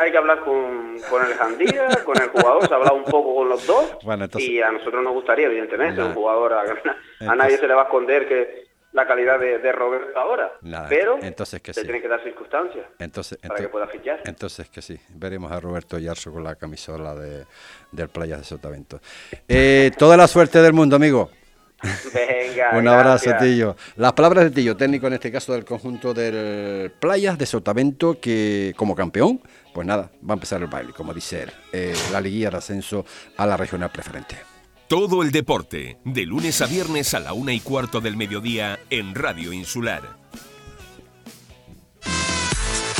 hay 0.00 0.10
que 0.10 0.18
hablar 0.18 0.40
con, 0.40 0.98
con 1.08 1.24
el 1.24 1.34
Jandía, 1.34 1.88
con 2.04 2.20
el 2.20 2.28
jugador, 2.30 2.66
se 2.66 2.74
ha 2.74 2.76
hablado 2.76 2.96
un 2.96 3.04
poco 3.04 3.36
con 3.36 3.48
los 3.48 3.64
dos 3.64 3.96
y 4.38 4.60
a 4.60 4.72
nosotros 4.72 5.04
nos 5.04 5.12
gustaría, 5.12 5.46
evidentemente, 5.46 6.02
un 6.02 6.14
jugador, 6.14 6.52
a 6.52 7.34
nadie 7.36 7.56
se 7.56 7.68
le 7.68 7.74
va 7.74 7.82
a 7.82 7.84
esconder 7.84 8.26
que 8.26 8.68
la 8.92 9.06
calidad 9.06 9.38
de, 9.38 9.72
Roberto 9.72 10.18
ahora. 10.18 10.52
pero 10.88 11.18
entonces 11.22 11.60
que 11.60 11.72
se 11.72 11.84
tiene 11.84 12.00
que 12.00 12.08
dar 12.08 12.22
circunstancias 12.22 12.86
entonces, 12.98 13.38
para 13.38 13.60
que 13.60 13.68
pueda 13.68 13.86
fichar. 13.86 14.20
Entonces 14.24 14.68
que 14.68 14.82
sí, 14.82 14.98
veremos 15.10 15.52
a 15.52 15.60
Roberto 15.60 15.98
Yarso 15.98 16.32
con 16.32 16.42
la 16.42 16.56
camisola 16.56 17.14
de, 17.14 17.44
del 17.92 18.08
Playas 18.08 18.38
de 18.40 18.44
Sotavento. 18.44 19.00
Eh, 19.50 19.92
toda 19.96 20.16
la 20.16 20.26
suerte 20.26 20.60
del 20.60 20.72
mundo, 20.72 20.96
amigo. 20.96 21.30
Venga, 22.14 22.76
Un 22.76 22.88
abrazo, 22.88 23.30
Tillo. 23.38 23.76
Las 23.96 24.12
palabras 24.12 24.44
de 24.44 24.50
Tillo, 24.50 24.76
técnico 24.76 25.06
en 25.06 25.12
este 25.14 25.30
caso 25.30 25.52
del 25.52 25.64
conjunto 25.64 26.12
del 26.12 26.90
Playas 26.90 27.38
de 27.38 27.46
Sotavento, 27.46 28.20
que 28.20 28.74
como 28.76 28.96
campeón, 28.96 29.40
pues 29.72 29.86
nada, 29.86 30.10
va 30.28 30.34
a 30.34 30.36
empezar 30.36 30.60
el 30.60 30.66
baile, 30.66 30.92
como 30.92 31.14
dice 31.14 31.44
él, 31.44 31.52
eh, 31.72 31.94
la 32.12 32.20
liguilla 32.20 32.50
de 32.50 32.56
ascenso 32.56 33.04
a 33.36 33.46
la 33.46 33.56
regional 33.56 33.90
preferente. 33.90 34.36
Todo 34.88 35.22
el 35.22 35.30
deporte, 35.30 35.98
de 36.04 36.24
lunes 36.24 36.62
a 36.62 36.66
viernes 36.66 37.14
a 37.14 37.20
la 37.20 37.32
una 37.34 37.52
y 37.52 37.60
cuarto 37.60 38.00
del 38.00 38.16
mediodía 38.16 38.78
en 38.90 39.14
Radio 39.14 39.52
Insular. 39.52 40.02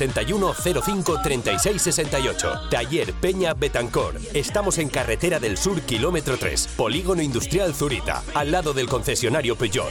671 0.00 0.54
05 0.82 1.20
36 1.22 1.82
68. 1.82 2.52
Taller 2.70 3.12
Peña 3.14 3.52
Betancor. 3.52 4.18
Estamos 4.32 4.78
en 4.78 4.88
Carretera 4.88 5.38
del 5.38 5.58
Sur, 5.58 5.82
kilómetro 5.82 6.38
3, 6.38 6.68
Polígono 6.76 7.20
Industrial 7.20 7.74
Zurita, 7.74 8.22
al 8.34 8.50
lado 8.50 8.72
del 8.72 8.88
concesionario 8.88 9.56
Peugeot. 9.56 9.90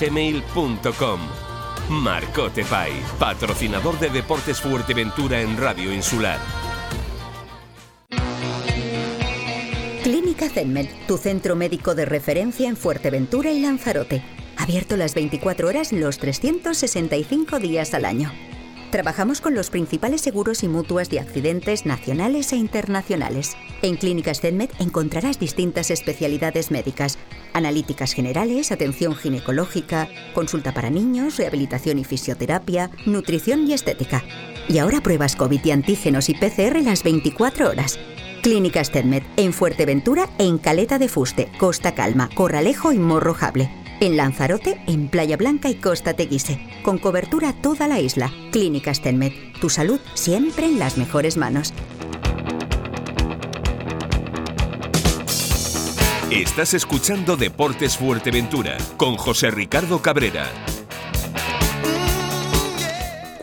gmail.com. 0.00 1.20
Marcote 1.90 2.64
Pay, 2.64 2.92
patrocinador 3.18 3.98
de 3.98 4.08
Deportes 4.08 4.60
Fuerteventura 4.60 5.40
en 5.40 5.56
Radio 5.56 5.92
Insular. 5.92 6.38
Clínica 10.02 10.48
Zenmed, 10.48 10.88
tu 11.06 11.18
centro 11.18 11.56
médico 11.56 11.94
de 11.94 12.04
referencia 12.04 12.68
en 12.68 12.76
Fuerteventura 12.76 13.50
y 13.50 13.60
Lanzarote. 13.60 14.22
Abierto 14.56 14.96
las 14.96 15.14
24 15.14 15.68
horas 15.68 15.92
los 15.92 16.18
365 16.18 17.58
días 17.58 17.94
al 17.94 18.04
año. 18.04 18.32
Trabajamos 18.94 19.40
con 19.40 19.56
los 19.56 19.70
principales 19.70 20.20
seguros 20.20 20.62
y 20.62 20.68
mutuas 20.68 21.10
de 21.10 21.18
accidentes 21.18 21.84
nacionales 21.84 22.52
e 22.52 22.56
internacionales. 22.56 23.56
En 23.82 23.96
Clínicas 23.96 24.40
ZenMed 24.40 24.70
encontrarás 24.78 25.40
distintas 25.40 25.90
especialidades 25.90 26.70
médicas, 26.70 27.18
analíticas 27.54 28.12
generales, 28.12 28.70
atención 28.70 29.16
ginecológica, 29.16 30.08
consulta 30.32 30.72
para 30.72 30.90
niños, 30.90 31.38
rehabilitación 31.38 31.98
y 31.98 32.04
fisioterapia, 32.04 32.92
nutrición 33.04 33.66
y 33.66 33.72
estética. 33.72 34.22
Y 34.68 34.78
ahora 34.78 35.00
pruebas 35.00 35.34
COVID 35.34 35.64
y 35.64 35.72
antígenos 35.72 36.28
y 36.28 36.34
PCR 36.34 36.80
las 36.80 37.02
24 37.02 37.70
horas. 37.70 37.98
Clínicas 38.44 38.92
ZenMed 38.92 39.24
en 39.36 39.52
Fuerteventura 39.52 40.30
en 40.38 40.56
Caleta 40.58 41.00
de 41.00 41.08
Fuste, 41.08 41.50
Costa 41.58 41.96
Calma, 41.96 42.30
Corralejo 42.32 42.92
y 42.92 43.00
Morrojable. 43.00 43.83
En 44.00 44.16
Lanzarote, 44.16 44.80
en 44.86 45.08
Playa 45.08 45.36
Blanca 45.36 45.68
y 45.68 45.76
Costa 45.76 46.14
Teguise. 46.14 46.60
Con 46.82 46.98
cobertura 46.98 47.52
toda 47.52 47.88
la 47.88 48.00
isla. 48.00 48.32
Clínicas 48.50 49.00
Tenmed. 49.00 49.32
Tu 49.60 49.70
salud 49.70 50.00
siempre 50.14 50.66
en 50.66 50.78
las 50.78 50.98
mejores 50.98 51.36
manos. 51.36 51.72
Estás 56.30 56.74
escuchando 56.74 57.36
Deportes 57.36 57.96
Fuerteventura 57.96 58.76
con 58.96 59.16
José 59.16 59.50
Ricardo 59.52 60.02
Cabrera. 60.02 60.50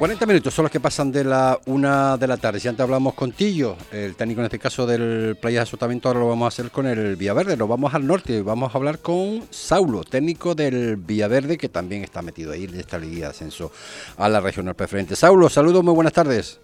40 0.02 0.26
minutos 0.26 0.52
son 0.52 0.64
los 0.64 0.72
que 0.72 0.80
pasan 0.80 1.12
de 1.12 1.24
la 1.24 1.60
una 1.68 2.18
de 2.18 2.26
la 2.26 2.36
tarde. 2.38 2.60
Si 2.60 2.68
antes 2.68 2.84
hablamos 2.84 3.14
con 3.14 3.34
Tillo, 3.34 3.78
el 3.92 4.16
técnico 4.16 4.42
en 4.42 4.46
este 4.46 4.58
caso 4.58 4.88
del 4.88 5.38
Playa 5.40 5.60
de 5.60 5.62
Azotamiento, 5.62 6.08
ahora 6.08 6.22
lo 6.22 6.28
vamos 6.28 6.46
a 6.46 6.48
hacer 6.48 6.72
con 6.72 6.88
el 6.88 7.16
Villaverde. 7.16 7.56
Nos 7.56 7.70
vamos 7.70 7.94
al 7.94 8.08
norte, 8.08 8.42
vamos 8.42 8.74
a 8.74 8.80
hablar 8.80 8.98
con 8.98 9.44
Saulo, 9.52 10.04
técnico 10.04 10.56
del 10.56 10.96
Villaverde, 10.96 11.56
que 11.56 11.70
también 11.70 12.04
está 12.04 12.24
metido 12.24 12.52
ahí 12.52 12.64
en 12.64 12.80
esta 12.80 12.98
Liga 12.98 13.28
de 13.28 13.30
Ascenso 13.30 13.72
a 14.18 14.28
la 14.28 14.40
regional 14.40 14.74
preferente. 14.74 15.16
Saulo, 15.16 15.50
saludos, 15.50 15.84
muy 15.84 15.94
buenas 15.94 16.14
tardes. 16.14 16.60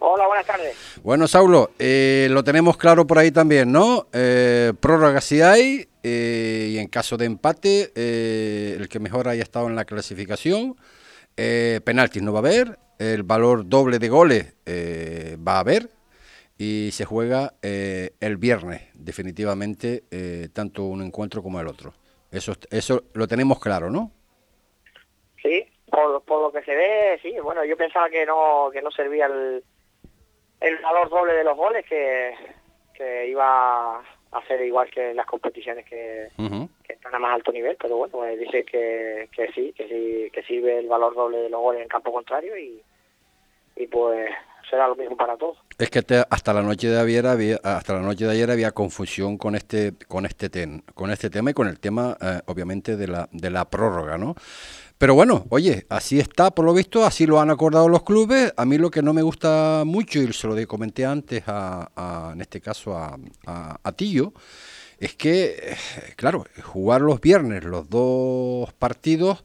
Hola, 0.00 0.26
buenas 0.26 0.44
tardes. 0.44 0.76
Bueno, 1.02 1.26
Saulo, 1.26 1.70
eh, 1.78 2.28
lo 2.30 2.44
tenemos 2.44 2.76
claro 2.76 3.06
por 3.06 3.18
ahí 3.18 3.30
también, 3.30 3.72
¿no? 3.72 4.08
Eh, 4.12 4.74
prórroga 4.78 5.22
si 5.22 5.40
hay, 5.40 5.88
eh, 6.02 6.72
y 6.72 6.76
en 6.76 6.88
caso 6.88 7.16
de 7.16 7.24
empate, 7.24 7.92
el 8.76 8.90
que 8.90 8.98
mejor 8.98 9.28
haya 9.28 9.42
estado 9.42 9.68
en 9.68 9.74
la 9.74 9.86
clasificación 9.86 10.76
eh, 11.36 11.80
penaltis 11.84 12.22
no 12.22 12.32
va 12.32 12.38
a 12.38 12.42
haber, 12.42 12.78
el 12.98 13.22
valor 13.22 13.68
doble 13.68 13.98
de 13.98 14.08
goles 14.08 14.54
eh, 14.66 15.36
va 15.46 15.56
a 15.56 15.60
haber 15.60 15.88
y 16.56 16.90
se 16.92 17.04
juega 17.04 17.54
eh, 17.62 18.10
el 18.20 18.36
viernes, 18.36 18.82
definitivamente, 18.94 20.04
eh, 20.10 20.48
tanto 20.52 20.84
un 20.84 21.02
encuentro 21.02 21.42
como 21.42 21.60
el 21.60 21.66
otro. 21.66 21.94
Eso, 22.30 22.54
eso 22.70 23.04
lo 23.14 23.26
tenemos 23.26 23.60
claro, 23.60 23.90
¿no? 23.90 24.12
Sí, 25.42 25.64
por, 25.90 26.22
por 26.22 26.42
lo 26.42 26.52
que 26.52 26.64
se 26.64 26.74
ve, 26.74 27.18
sí. 27.22 27.34
Bueno, 27.42 27.64
yo 27.64 27.76
pensaba 27.76 28.08
que 28.08 28.24
no 28.24 28.70
que 28.72 28.82
no 28.82 28.90
servía 28.90 29.26
el, 29.26 29.62
el 30.60 30.78
valor 30.78 31.10
doble 31.10 31.34
de 31.34 31.44
los 31.44 31.56
goles, 31.56 31.84
que, 31.88 32.34
que 32.94 33.28
iba 33.28 34.02
hacer 34.34 34.60
igual 34.62 34.90
que 34.90 35.10
en 35.10 35.16
las 35.16 35.26
competiciones 35.26 35.84
que, 35.86 36.28
están 37.04 37.14
a 37.16 37.18
más 37.18 37.34
alto 37.34 37.52
nivel, 37.52 37.76
pero 37.80 37.96
bueno, 37.98 38.12
pues 38.12 38.38
dice 38.38 38.64
que, 38.64 39.28
que 39.30 39.52
sí, 39.52 39.74
que 39.76 39.88
sí, 39.88 40.30
que 40.32 40.42
sirve 40.44 40.78
el 40.78 40.88
valor 40.88 41.14
doble 41.14 41.38
de 41.38 41.50
los 41.50 41.60
goles 41.60 41.82
en 41.82 41.88
campo 41.88 42.12
contrario 42.12 42.56
y, 42.56 42.82
y 43.76 43.86
pues 43.88 44.30
será 44.70 44.88
lo 44.88 44.96
mismo 44.96 45.14
para 45.14 45.36
todos. 45.36 45.58
Es 45.78 45.90
que 45.90 46.02
hasta 46.30 46.52
la 46.54 46.62
noche 46.62 46.88
de 46.88 46.98
ayer 46.98 47.26
había 47.26 47.56
hasta 47.62 47.94
la 47.94 48.00
noche 48.00 48.24
de 48.24 48.32
ayer 48.32 48.50
había 48.50 48.72
confusión 48.72 49.36
con 49.36 49.54
este 49.54 49.92
con 50.08 50.24
este 50.24 50.48
con 50.94 51.10
este 51.10 51.28
tema 51.28 51.50
y 51.50 51.54
con 51.54 51.68
el 51.68 51.78
tema 51.78 52.16
eh, 52.20 52.40
obviamente 52.46 52.96
de 52.96 53.08
la 53.08 53.28
de 53.32 53.50
la 53.50 53.68
prórroga, 53.68 54.16
¿no? 54.16 54.34
Pero 54.96 55.14
bueno, 55.14 55.44
oye, 55.50 55.84
así 55.90 56.20
está, 56.20 56.52
por 56.52 56.64
lo 56.64 56.72
visto, 56.72 57.04
así 57.04 57.26
lo 57.26 57.40
han 57.40 57.50
acordado 57.50 57.88
los 57.88 58.04
clubes. 58.04 58.54
A 58.56 58.64
mí 58.64 58.78
lo 58.78 58.90
que 58.90 59.02
no 59.02 59.12
me 59.12 59.22
gusta 59.22 59.82
mucho, 59.84 60.20
y 60.20 60.32
se 60.32 60.46
lo 60.46 60.66
comenté 60.68 61.04
antes, 61.04 61.42
a, 61.46 62.30
en 62.32 62.40
este 62.40 62.60
caso 62.60 62.96
a, 62.96 63.18
a, 63.44 63.92
Tillo, 63.92 64.32
es 64.98 65.14
que, 65.14 65.76
claro, 66.16 66.44
jugar 66.62 67.00
los 67.00 67.20
viernes 67.20 67.64
los 67.64 67.88
dos 67.88 68.72
partidos 68.74 69.44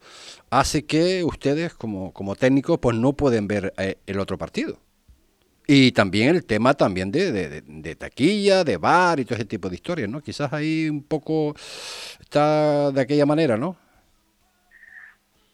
hace 0.50 0.86
que 0.86 1.24
ustedes 1.24 1.74
como, 1.74 2.14
como 2.14 2.36
técnicos 2.36 2.80
pues 2.80 2.96
no 2.96 3.14
pueden 3.14 3.48
ver 3.48 3.74
eh, 3.78 3.98
el 4.06 4.20
otro 4.20 4.38
partido. 4.38 4.78
Y 5.68 5.92
también 5.92 6.36
el 6.36 6.46
tema 6.46 6.74
también 6.74 7.12
de, 7.12 7.32
de, 7.32 7.62
de, 7.62 7.96
taquilla, 7.96 8.64
de 8.64 8.78
bar 8.78 9.20
y 9.20 9.26
todo 9.26 9.36
ese 9.36 9.46
tipo 9.46 9.70
de 9.70 9.76
historias, 9.76 10.10
¿no? 10.10 10.20
Quizás 10.20 10.52
ahí 10.52 10.90
un 10.90 11.04
poco 11.04 11.54
está 12.20 12.92
de 12.92 13.02
aquella 13.02 13.28
manera, 13.28 13.56
¿no? 13.56 13.76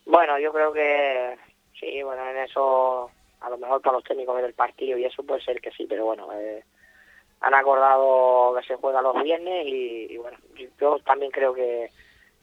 Bueno, 0.05 0.39
yo 0.39 0.53
creo 0.53 0.71
que 0.71 1.38
sí, 1.77 2.01
bueno, 2.01 2.29
en 2.29 2.38
eso 2.38 3.12
a 3.41 3.49
lo 3.49 3.58
mejor 3.58 3.81
para 3.81 3.97
los 3.97 4.05
técnicos 4.05 4.41
del 4.41 4.53
partido 4.53 4.97
y 4.97 5.03
eso 5.03 5.21
puede 5.23 5.41
ser 5.41 5.60
que 5.60 5.71
sí, 5.71 5.86
pero 5.88 6.05
bueno, 6.05 6.31
eh, 6.34 6.63
han 7.41 7.54
acordado 7.54 8.56
que 8.56 8.65
se 8.65 8.76
juega 8.76 9.02
los 9.02 9.21
viernes 9.21 9.65
y, 9.67 10.17
bueno, 10.17 10.38
yo 10.80 11.00
también 11.00 11.32
creo 11.32 11.54
que 11.54 11.89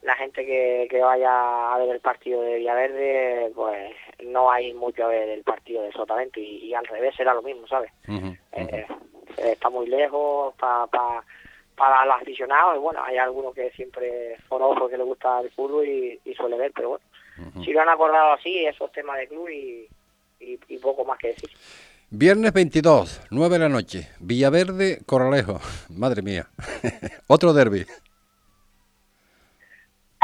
la 0.02 0.14
gente 0.16 0.44
que, 0.44 0.86
que 0.90 1.00
vaya 1.00 1.72
a 1.72 1.78
ver 1.78 1.90
el 1.90 2.00
partido 2.00 2.42
de 2.42 2.56
Villaverde, 2.56 3.52
pues 3.54 3.92
no 4.24 4.50
hay 4.50 4.74
mucho 4.74 5.04
a 5.04 5.08
ver 5.08 5.28
el 5.28 5.42
partido 5.44 5.82
de 5.82 5.92
Sotavento 5.92 6.40
y, 6.40 6.74
al 6.74 6.86
revés 6.86 7.14
será 7.16 7.34
lo 7.34 7.42
mismo, 7.42 7.66
¿sabes? 7.66 7.92
Eh, 8.08 8.86
está 9.38 9.70
muy 9.70 9.86
lejos 9.86 10.54
para 10.56 11.22
para 11.76 12.04
los 12.04 12.16
aficionados 12.16 12.76
y 12.76 12.80
bueno, 12.80 13.02
hay 13.02 13.16
algunos 13.16 13.54
que 13.54 13.70
siempre 13.70 14.36
son 14.48 14.78
porque 14.78 14.96
les 14.96 15.06
gusta 15.06 15.40
el 15.40 15.50
fútbol 15.50 15.86
y, 15.86 16.20
y 16.24 16.34
suele 16.34 16.56
ver, 16.56 16.72
pero 16.74 16.90
bueno, 16.90 17.04
si 17.64 17.72
lo 17.72 17.80
han 17.80 17.88
acordado 17.88 18.32
así, 18.32 18.64
esos 18.66 18.92
temas 18.92 19.16
de 19.18 19.28
club 19.28 19.48
y, 19.48 19.88
y, 20.38 20.78
poco 20.78 21.04
más 21.04 21.18
que 21.18 21.28
decir. 21.28 21.50
Viernes 22.14 22.52
22, 22.52 23.22
9 23.30 23.54
de 23.54 23.58
la 23.58 23.70
noche, 23.70 24.10
Villaverde, 24.20 24.98
Corralejo. 25.06 25.60
Madre 25.96 26.20
mía, 26.20 26.44
otro 27.26 27.54
derby. 27.54 27.86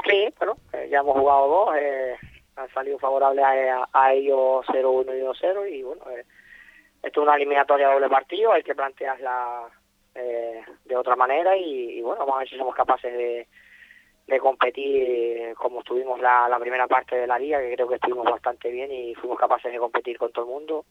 Sí, 0.07 0.29
bueno, 0.39 0.59
eh, 0.75 0.89
ya 0.91 0.99
hemos 0.99 1.17
jugado 1.17 1.49
dos, 1.49 1.77
eh, 1.81 2.15
han 2.57 2.69
salido 2.75 2.99
favorables 2.99 3.43
a, 3.43 3.89
a 3.91 4.13
ellos 4.13 4.67
0-1 4.67 5.17
y 5.17 5.23
2-0 5.23 5.73
y 5.73 5.83
bueno, 5.83 6.03
eh, 6.11 6.27
esto 7.03 7.23
es 7.23 7.27
una 7.27 7.37
eliminatoria 7.37 7.89
doble 7.89 8.11
partido, 8.11 8.53
hay 8.53 8.63
que 8.63 8.75
plantearla 8.75 9.71
eh, 10.15 10.61
de 10.85 10.95
otra 10.95 11.17
manera 11.17 11.57
y, 11.57 12.01
y, 12.01 12.03
bueno, 12.03 12.21
vamos 12.21 12.37
a 12.37 12.39
ver 12.41 12.51
si 12.51 12.59
somos 12.59 12.75
capaces 12.75 13.11
de, 13.11 13.47
de 14.27 14.39
competir 14.41 15.55
como 15.55 15.81
estuvimos 15.81 16.21
la, 16.21 16.51
la 16.51 16.59
primera 16.59 16.87
parte 16.87 17.17
de 17.17 17.27
la 17.27 17.39
liga, 17.39 17.61
que 17.61 17.73
creo 17.73 17.89
que 17.89 17.95
estuvimos 17.95 18.27
bastante 18.27 18.71
bien 18.71 18.93
y 18.93 19.15
fuimos 19.15 19.39
capaces 19.39 19.73
de 19.73 19.79
competir 19.79 20.19
con 20.19 20.31
todo 20.33 20.45
el 20.45 20.51
mundo 20.51 20.85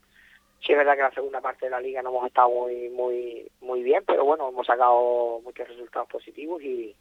sí 0.62 0.72
es 0.72 0.78
verdad 0.78 0.96
que 0.96 1.02
la 1.02 1.12
segunda 1.12 1.41
parte 1.41 1.65
de 1.65 1.72
la 1.72 1.80
liga 1.80 2.02
no 2.02 2.10
hemos 2.10 2.28
estado 2.28 2.50
muy 2.50 2.89
muy 2.89 3.52
muy 3.62 3.84
bien 3.84 4.04
pero 4.06 4.26
bueno 4.26 4.50
hemos 4.50 4.65
sacado 4.65 5.39
muchos 5.43 5.67
resultados 5.67 6.10
positivos 6.10 6.62
y, 6.62 6.96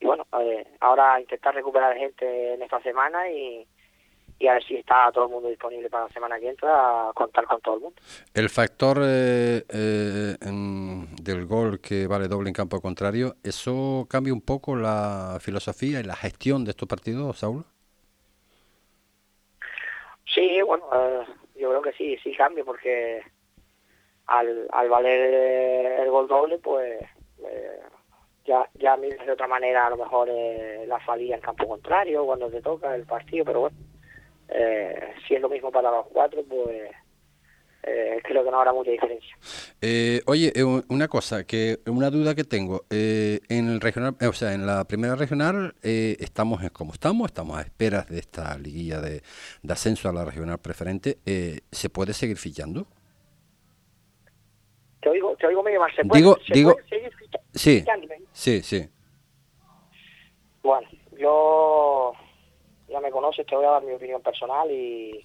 y 0.00 0.06
bueno 0.06 0.26
eh, 0.40 0.66
ahora 0.80 1.20
intentar 1.20 1.54
recuperar 1.54 1.96
gente 1.96 2.54
en 2.54 2.62
esta 2.62 2.80
semana 2.82 3.30
y, 3.30 3.66
y 4.42 4.48
a 4.48 4.54
ver 4.54 4.64
si 4.64 4.74
está 4.74 5.10
todo 5.12 5.26
el 5.26 5.30
mundo 5.30 5.48
disponible 5.48 5.88
para 5.88 6.06
la 6.06 6.12
semana 6.12 6.40
que 6.40 6.48
entra 6.48 7.08
a 7.08 7.12
contar 7.12 7.46
con 7.46 7.60
todo 7.60 7.76
el 7.76 7.80
mundo. 7.82 8.00
El 8.34 8.50
factor 8.50 8.98
eh, 9.02 9.64
eh, 9.68 10.36
del 10.40 11.46
gol 11.46 11.80
que 11.80 12.08
vale 12.08 12.26
doble 12.26 12.48
en 12.48 12.54
campo 12.54 12.80
contrario 12.80 13.36
eso 13.44 14.06
cambia 14.10 14.32
un 14.32 14.40
poco 14.40 14.74
la 14.74 15.38
filosofía 15.40 16.00
y 16.00 16.02
la 16.02 16.16
gestión 16.16 16.64
de 16.64 16.70
estos 16.70 16.88
partidos 16.88 17.38
Saúl 17.38 17.64
sí 20.34 20.60
bueno 20.62 20.84
eh, 20.92 21.24
yo 21.62 21.68
creo 21.70 21.82
que 21.82 21.92
sí, 21.92 22.16
sí 22.24 22.34
cambia 22.34 22.64
porque 22.64 23.22
al, 24.26 24.66
al 24.72 24.88
valer 24.88 26.00
el 26.00 26.10
gol 26.10 26.26
doble, 26.26 26.58
pues 26.58 27.00
eh, 27.38 27.80
ya, 28.44 28.68
ya 28.74 28.96
miras 28.96 29.24
de 29.24 29.32
otra 29.32 29.46
manera 29.46 29.86
a 29.86 29.90
lo 29.90 29.96
mejor 29.96 30.28
eh, 30.28 30.84
la 30.88 31.04
salida 31.06 31.36
en 31.36 31.40
campo 31.40 31.68
contrario 31.68 32.24
cuando 32.24 32.50
te 32.50 32.60
toca 32.60 32.94
el 32.96 33.06
partido, 33.06 33.44
pero 33.44 33.60
bueno, 33.60 33.76
eh, 34.48 35.14
si 35.26 35.36
es 35.36 35.40
lo 35.40 35.48
mismo 35.48 35.70
para 35.70 35.92
los 35.92 36.08
cuatro, 36.08 36.42
pues 36.48 36.90
eh, 37.84 38.20
creo 38.22 38.44
que 38.44 38.50
no 38.50 38.58
habrá 38.58 38.72
mucha 38.72 38.90
diferencia. 38.90 39.36
Eh, 39.80 40.20
oye, 40.26 40.52
eh, 40.54 40.62
una 40.88 41.08
cosa, 41.08 41.44
que 41.44 41.80
una 41.86 42.10
duda 42.10 42.34
que 42.34 42.44
tengo, 42.44 42.84
eh, 42.90 43.40
en 43.48 43.68
el 43.68 43.80
regional, 43.80 44.16
o 44.20 44.32
sea, 44.32 44.54
en 44.54 44.66
la 44.66 44.84
primera 44.84 45.16
regional 45.16 45.74
eh, 45.82 46.16
estamos 46.20 46.60
como 46.70 46.92
estamos, 46.92 47.26
estamos 47.30 47.58
a 47.58 47.62
esperas 47.62 48.08
de 48.08 48.18
esta 48.20 48.56
liguilla 48.58 49.00
de, 49.00 49.22
de 49.62 49.72
ascenso 49.72 50.08
a 50.08 50.12
la 50.12 50.24
regional 50.24 50.58
preferente, 50.58 51.18
eh, 51.26 51.60
¿se 51.72 51.90
puede 51.90 52.12
seguir 52.12 52.36
fichando? 52.36 52.86
Te 55.00 55.08
oigo, 55.08 55.34
te 55.36 55.48
oigo 55.48 55.62
medio 55.64 55.80
mal, 55.80 55.90
¿se 55.96 56.04
puede, 56.04 56.20
Digo, 56.22 56.36
se 56.46 56.54
digo, 56.54 56.74
puede 56.74 56.88
seguir 56.88 57.12
ficha- 57.16 57.40
sí, 57.52 57.80
fichando? 57.80 58.06
sí, 58.32 58.62
sí. 58.62 58.88
Bueno, 60.62 60.88
yo 61.18 62.12
ya 62.88 63.00
me 63.00 63.10
conoces, 63.10 63.44
te 63.46 63.56
voy 63.56 63.64
a 63.64 63.70
dar 63.70 63.82
mi 63.82 63.92
opinión 63.94 64.22
personal 64.22 64.70
y, 64.70 65.20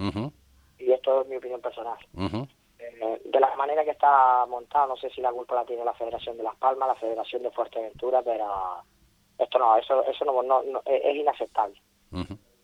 y 0.79 0.91
esto 0.91 1.21
es 1.21 1.27
mi 1.27 1.35
opinión 1.37 1.61
personal. 1.61 1.97
Eh, 2.79 3.21
de 3.25 3.39
la 3.39 3.55
manera 3.55 3.83
que 3.83 3.91
está 3.91 4.45
montado, 4.45 4.87
no 4.87 4.97
sé 4.97 5.09
si 5.09 5.19
la 5.21 5.31
culpa 5.31 5.55
la 5.55 5.65
tiene 5.65 5.83
la 5.83 5.93
Federación 5.93 6.37
de 6.37 6.43
Las 6.43 6.55
Palmas, 6.57 6.87
la 6.87 6.95
Federación 6.95 7.41
de 7.43 7.51
Fuerteventura, 7.51 8.21
pero 8.21 8.45
esto 9.37 9.59
no, 9.59 9.75
eso 9.77 10.03
eso 10.05 10.25
no, 10.25 10.41
no- 10.43 10.63
no- 10.63 10.81
es 10.85 11.15
inaceptable. 11.15 11.81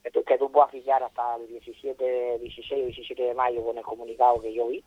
Que 0.04 0.12
tú, 0.12 0.23
que 0.23 0.38
tú 0.38 0.52
puedas 0.52 0.69
pillar 0.69 1.02
hasta 1.04 1.36
el 1.36 1.47
17, 1.47 2.39
16 2.39 2.84
o 2.84 2.86
17 2.88 3.23
de 3.23 3.34
mayo 3.34 3.63
con 3.63 3.78
el 3.78 3.84
comunicado 3.84 4.41
que 4.41 4.54
yo 4.54 4.67
vi, 4.67 4.84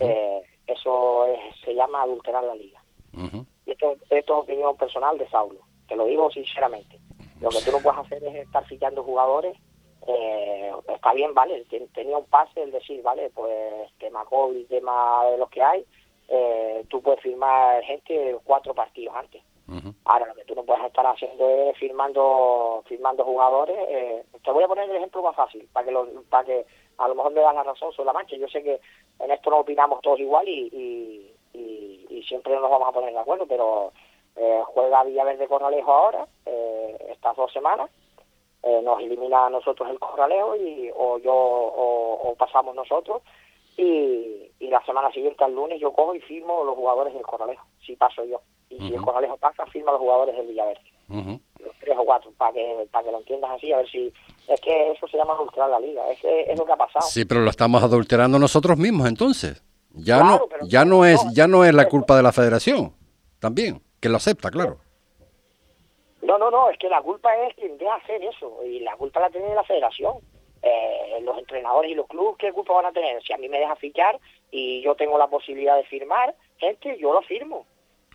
eh, 0.00 0.42
eso 0.66 1.26
es- 1.26 1.60
se 1.64 1.74
llama 1.74 2.02
adulterar 2.02 2.44
la 2.44 2.54
liga. 2.54 2.82
Y 3.66 3.72
esto, 3.72 3.92
esto 4.10 4.34
es 4.38 4.44
opinión 4.44 4.76
personal 4.76 5.18
de 5.18 5.28
Saulo, 5.28 5.60
te 5.88 5.96
lo 5.96 6.04
digo 6.06 6.30
sinceramente. 6.30 6.98
Lo 7.40 7.48
que 7.50 7.60
tú 7.64 7.72
no 7.72 7.78
puedes 7.80 7.98
hacer 7.98 8.22
es 8.24 8.34
estar 8.46 8.64
fichando 8.66 9.02
jugadores. 9.02 9.56
Eh, 10.06 10.72
está 10.88 11.12
bien, 11.12 11.32
vale, 11.34 11.64
ten- 11.70 11.88
tenía 11.92 12.18
un 12.18 12.24
pase 12.26 12.62
el 12.62 12.72
decir, 12.72 13.02
vale, 13.02 13.30
pues 13.34 13.90
tema 13.98 14.24
COVID, 14.24 14.66
tema 14.66 15.24
de 15.30 15.38
los 15.38 15.48
que 15.50 15.62
hay, 15.62 15.84
eh, 16.28 16.84
tú 16.88 17.00
puedes 17.02 17.20
firmar 17.20 17.82
gente 17.84 18.36
cuatro 18.44 18.74
partidos 18.74 19.14
antes. 19.16 19.42
Ahora 20.04 20.26
lo 20.26 20.34
que 20.34 20.44
tú 20.44 20.54
no 20.56 20.64
puedes 20.64 20.84
estar 20.84 21.06
haciendo 21.06 21.48
es 21.48 21.76
firmando 21.78 22.82
firmando 22.86 23.24
jugadores. 23.24 23.76
Eh, 23.88 24.24
te 24.44 24.50
voy 24.50 24.64
a 24.64 24.68
poner 24.68 24.90
el 24.90 24.96
ejemplo 24.96 25.22
más 25.22 25.36
fácil 25.36 25.68
para 25.72 25.86
que 25.86 25.92
lo, 25.92 26.06
para 26.28 26.44
que 26.44 26.66
a 26.98 27.08
lo 27.08 27.14
mejor 27.14 27.32
me 27.32 27.40
das 27.40 27.54
la 27.54 27.62
razón 27.62 27.92
sobre 27.92 28.06
la 28.06 28.12
mancha. 28.12 28.36
Yo 28.36 28.48
sé 28.48 28.62
que 28.62 28.80
en 29.20 29.30
esto 29.30 29.50
no 29.50 29.58
opinamos 29.60 30.00
todos 30.02 30.18
igual 30.18 30.48
y, 30.48 30.68
y, 30.72 31.58
y- 31.58 32.06
y 32.10 32.22
siempre 32.24 32.54
nos 32.54 32.70
vamos 32.70 32.88
a 32.88 32.92
poner 32.92 33.12
de 33.12 33.18
acuerdo, 33.20 33.46
pero 33.46 33.92
eh, 34.36 34.62
juega 34.66 35.04
Villaverde 35.04 35.46
Corralejo 35.46 35.92
ahora, 35.92 36.26
eh, 36.44 36.96
estas 37.10 37.36
dos 37.36 37.52
semanas. 37.52 37.88
Eh, 38.62 38.80
nos 38.82 39.00
elimina 39.00 39.46
a 39.46 39.50
nosotros 39.50 39.88
el 39.90 39.98
Corralejo 39.98 40.56
y 40.56 40.90
o 40.94 41.18
yo 41.18 41.32
o, 41.34 42.30
o 42.30 42.34
pasamos 42.36 42.74
nosotros 42.74 43.22
y, 43.76 44.50
y 44.60 44.68
la 44.68 44.84
semana 44.84 45.10
siguiente 45.12 45.44
al 45.44 45.54
lunes 45.54 45.80
yo 45.80 45.92
cojo 45.92 46.14
y 46.14 46.20
firmo 46.20 46.64
los 46.64 46.76
jugadores 46.76 47.14
del 47.14 47.22
Corralejo, 47.22 47.66
si 47.84 47.96
paso 47.96 48.24
yo. 48.24 48.40
Y 48.68 48.78
si 48.78 48.94
el. 48.94 49.02
Corralejo 49.02 49.36
pasa, 49.36 49.66
firma 49.66 49.92
los 49.92 50.00
jugadores 50.00 50.36
del 50.36 50.46
Villaverde 50.46 50.80
los 51.62 51.74
tres 51.78 51.96
o 51.98 52.04
cuatro, 52.04 52.32
para 52.36 52.52
que, 52.52 52.88
para 52.90 53.04
que 53.04 53.12
lo 53.12 53.18
entiendas 53.18 53.50
así, 53.52 53.72
a 53.72 53.78
ver 53.78 53.90
si... 53.90 54.12
Es 54.48 54.60
que 54.60 54.92
eso 54.92 55.06
se 55.06 55.16
llama 55.16 55.34
adulterar 55.34 55.70
la 55.70 55.80
liga, 55.80 56.10
es, 56.10 56.18
es 56.22 56.58
lo 56.58 56.64
que 56.64 56.72
ha 56.72 56.76
pasado. 56.76 57.06
Sí, 57.06 57.24
pero 57.24 57.40
lo 57.40 57.50
estamos 57.50 57.82
adulterando 57.82 58.38
nosotros 58.38 58.76
mismos 58.76 59.08
entonces. 59.08 59.62
Ya 59.94 60.18
Claro, 60.18 60.48
no, 60.60 60.68
ya 60.68 60.84
no, 60.84 61.04
es, 61.04 61.20
ya 61.34 61.46
no 61.46 61.64
es 61.64 61.74
la 61.74 61.88
culpa 61.88 62.16
de 62.16 62.22
la 62.22 62.32
Federación, 62.32 62.92
también, 63.38 63.82
que 64.00 64.08
lo 64.08 64.16
acepta, 64.16 64.50
claro. 64.50 64.78
No, 66.22 66.38
no, 66.38 66.50
no, 66.50 66.70
es 66.70 66.78
que 66.78 66.88
la 66.88 67.02
culpa 67.02 67.36
es 67.36 67.54
quien 67.54 67.76
de 67.78 67.88
hacer 67.88 68.22
eso, 68.22 68.64
y 68.64 68.80
la 68.80 68.96
culpa 68.96 69.20
la 69.20 69.30
tiene 69.30 69.54
la 69.54 69.64
federación. 69.64 70.14
Eh, 70.62 71.18
los 71.22 71.36
entrenadores 71.38 71.90
y 71.90 71.94
los 71.94 72.06
clubes, 72.06 72.36
¿qué 72.38 72.52
culpa 72.52 72.74
van 72.74 72.86
a 72.86 72.92
tener? 72.92 73.20
Si 73.24 73.32
a 73.32 73.36
mí 73.36 73.48
me 73.48 73.58
deja 73.58 73.74
fichar 73.74 74.20
y 74.52 74.80
yo 74.80 74.94
tengo 74.94 75.18
la 75.18 75.26
posibilidad 75.26 75.76
de 75.76 75.82
firmar, 75.84 76.36
gente, 76.58 76.96
yo 76.98 77.12
lo 77.12 77.20
firmo. 77.22 77.66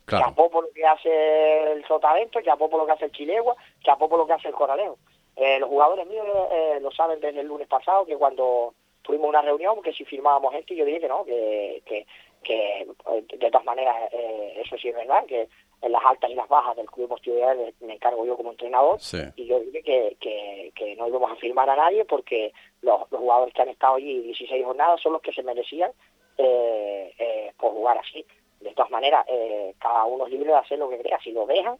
Claro. 0.05 0.27
Chapó 0.27 0.49
por 0.49 0.63
lo 0.63 0.71
que 0.71 0.85
hace 0.85 1.73
el 1.73 1.85
Sotavento, 1.85 2.39
chapó 2.41 2.69
por 2.69 2.79
lo 2.79 2.85
que 2.85 2.93
hace 2.93 3.05
el 3.05 3.11
Chilegua, 3.11 3.57
chapó 3.83 4.07
por 4.07 4.19
lo 4.19 4.25
que 4.25 4.33
hace 4.33 4.47
el 4.47 4.53
Corralejo. 4.53 4.97
Eh, 5.35 5.59
los 5.59 5.67
jugadores 5.67 6.07
míos 6.07 6.25
eh, 6.51 6.79
lo 6.81 6.89
saben 6.91 7.19
desde 7.19 7.41
el 7.41 7.47
lunes 7.47 7.67
pasado, 7.67 8.05
que 8.05 8.15
cuando 8.15 8.73
tuvimos 9.01 9.29
una 9.29 9.41
reunión, 9.41 9.81
que 9.81 9.93
si 9.93 10.05
firmábamos 10.05 10.53
gente, 10.53 10.75
yo 10.75 10.85
dije 10.85 11.01
que 11.01 11.07
no, 11.07 11.25
que, 11.25 11.81
que, 11.85 12.05
que 12.43 12.81
eh, 12.81 13.25
de 13.37 13.51
todas 13.51 13.65
maneras 13.65 13.95
eh, 14.11 14.61
eso 14.63 14.77
sí 14.77 14.89
es 14.89 14.95
verdad, 14.95 15.25
que 15.25 15.49
en 15.81 15.91
las 15.91 16.03
altas 16.05 16.29
y 16.31 16.33
las 16.35 16.47
bajas 16.47 16.75
del 16.75 16.87
Club 16.87 17.05
Deportivo 17.05 17.35
de 17.35 17.73
me 17.81 17.93
encargo 17.93 18.25
yo 18.25 18.35
como 18.35 18.51
entrenador, 18.51 18.99
Sí. 18.99 19.19
y 19.35 19.45
yo 19.45 19.59
dije 19.59 19.83
que, 19.83 20.17
que, 20.19 20.71
que 20.75 20.95
no 20.95 21.07
íbamos 21.07 21.31
a 21.31 21.35
firmar 21.35 21.69
a 21.69 21.75
nadie 21.75 22.03
porque 22.05 22.51
los, 22.81 23.01
los 23.11 23.21
jugadores 23.21 23.53
que 23.53 23.61
han 23.61 23.69
estado 23.69 23.95
allí 23.95 24.21
16 24.23 24.65
jornadas 24.65 24.99
son 25.01 25.13
los 25.13 25.21
que 25.21 25.31
se 25.33 25.43
merecían 25.43 25.91
eh, 26.37 27.13
eh, 27.17 27.51
por 27.57 27.71
jugar 27.73 27.97
así. 27.97 28.25
De 28.59 28.71
todas 28.73 28.89
maneras, 28.91 29.25
eh, 29.27 29.73
cada 29.79 30.05
uno 30.05 30.25
es 30.25 30.31
libre 30.31 30.47
de 30.51 30.55
hacer 30.57 30.79
lo 30.79 30.89
que 30.89 30.97
crea. 30.99 31.19
Si 31.23 31.31
lo 31.31 31.45
dejan, 31.45 31.77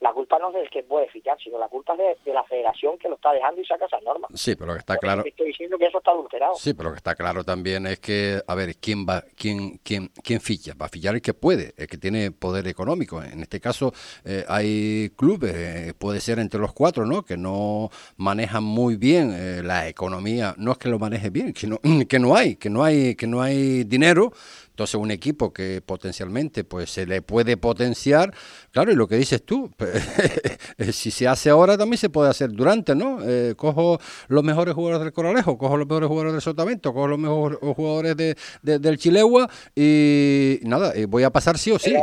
la 0.00 0.12
culpa 0.12 0.38
no 0.38 0.48
es 0.48 0.54
del 0.54 0.70
que 0.70 0.82
puede 0.82 1.08
fichar, 1.08 1.38
sino 1.42 1.58
la 1.58 1.68
culpa 1.68 1.94
es 1.94 1.98
de, 1.98 2.16
de 2.24 2.34
la 2.34 2.44
federación 2.44 2.98
que 2.98 3.08
lo 3.08 3.14
está 3.14 3.32
dejando 3.32 3.60
y 3.60 3.64
saca 3.64 3.86
esas 3.86 4.02
normas. 4.02 4.30
Sí, 4.34 4.54
pero 4.54 4.66
lo 4.66 4.72
que 4.74 4.80
está 4.80 4.94
Por 4.94 5.00
claro. 5.00 5.22
Estoy 5.24 5.46
diciendo 5.46 5.78
que 5.78 5.86
eso 5.86 5.98
está 5.98 6.10
adulterado. 6.10 6.54
Sí, 6.56 6.74
pero 6.74 6.90
lo 6.90 6.94
que 6.94 6.98
está 6.98 7.14
claro 7.14 7.44
también 7.44 7.86
es 7.86 7.98
que, 7.98 8.40
a 8.46 8.54
ver, 8.54 8.76
¿quién 8.76 9.06
va, 9.06 9.24
quién, 9.36 9.78
quién, 9.82 10.10
quién 10.22 10.40
ficha? 10.40 10.74
Va 10.80 10.86
a 10.86 10.88
fichar 10.90 11.14
el 11.14 11.22
que 11.22 11.32
puede, 11.32 11.72
el 11.76 11.86
que 11.86 11.96
tiene 11.96 12.30
poder 12.30 12.68
económico. 12.68 13.22
En 13.22 13.40
este 13.40 13.60
caso, 13.60 13.92
eh, 14.24 14.44
hay 14.48 15.10
clubes, 15.16 15.54
eh, 15.54 15.94
puede 15.98 16.20
ser 16.20 16.38
entre 16.38 16.60
los 16.60 16.74
cuatro, 16.74 17.06
¿no? 17.06 17.22
Que 17.22 17.36
no 17.38 17.90
manejan 18.16 18.64
muy 18.64 18.96
bien 18.96 19.32
eh, 19.32 19.62
la 19.62 19.88
economía. 19.88 20.54
No 20.58 20.72
es 20.72 20.78
que 20.78 20.88
lo 20.88 20.98
maneje 20.98 21.30
bien, 21.30 21.54
sino 21.56 21.78
que 22.08 22.18
no 22.18 22.36
hay, 22.36 22.56
que 22.56 22.68
no 22.68 22.84
hay, 22.84 23.14
que 23.14 23.26
no 23.26 23.40
hay 23.40 23.84
dinero. 23.84 24.32
Entonces, 24.76 24.96
un 24.96 25.10
equipo 25.10 25.54
que 25.54 25.80
potencialmente, 25.80 26.62
pues, 26.62 26.90
se 26.90 27.06
le 27.06 27.22
puede 27.22 27.56
potenciar. 27.56 28.34
Claro, 28.72 28.92
y 28.92 28.94
lo 28.94 29.08
que 29.08 29.16
dices 29.16 29.42
tú, 29.42 29.70
pues, 29.74 29.90
si 30.94 31.10
se 31.10 31.26
hace 31.26 31.48
ahora, 31.48 31.78
también 31.78 31.96
se 31.96 32.10
puede 32.10 32.28
hacer 32.28 32.52
durante, 32.52 32.94
¿no? 32.94 33.18
Eh, 33.22 33.54
cojo 33.56 33.98
los 34.28 34.44
mejores 34.44 34.74
jugadores 34.74 35.02
del 35.02 35.14
Coralejo, 35.14 35.56
cojo 35.56 35.78
los 35.78 35.86
mejores 35.88 36.08
jugadores 36.08 36.32
del 36.34 36.42
Sotavento, 36.42 36.92
cojo 36.92 37.08
los 37.08 37.18
mejores 37.18 37.58
jugadores 37.74 38.16
de, 38.18 38.36
de- 38.60 38.78
del 38.78 38.98
Chilegua 38.98 39.48
y 39.74 40.60
nada, 40.64 40.92
eh, 40.94 41.06
voy 41.06 41.22
a 41.22 41.30
pasar 41.30 41.56
sí 41.56 41.70
o 41.72 41.78
sí. 41.78 41.94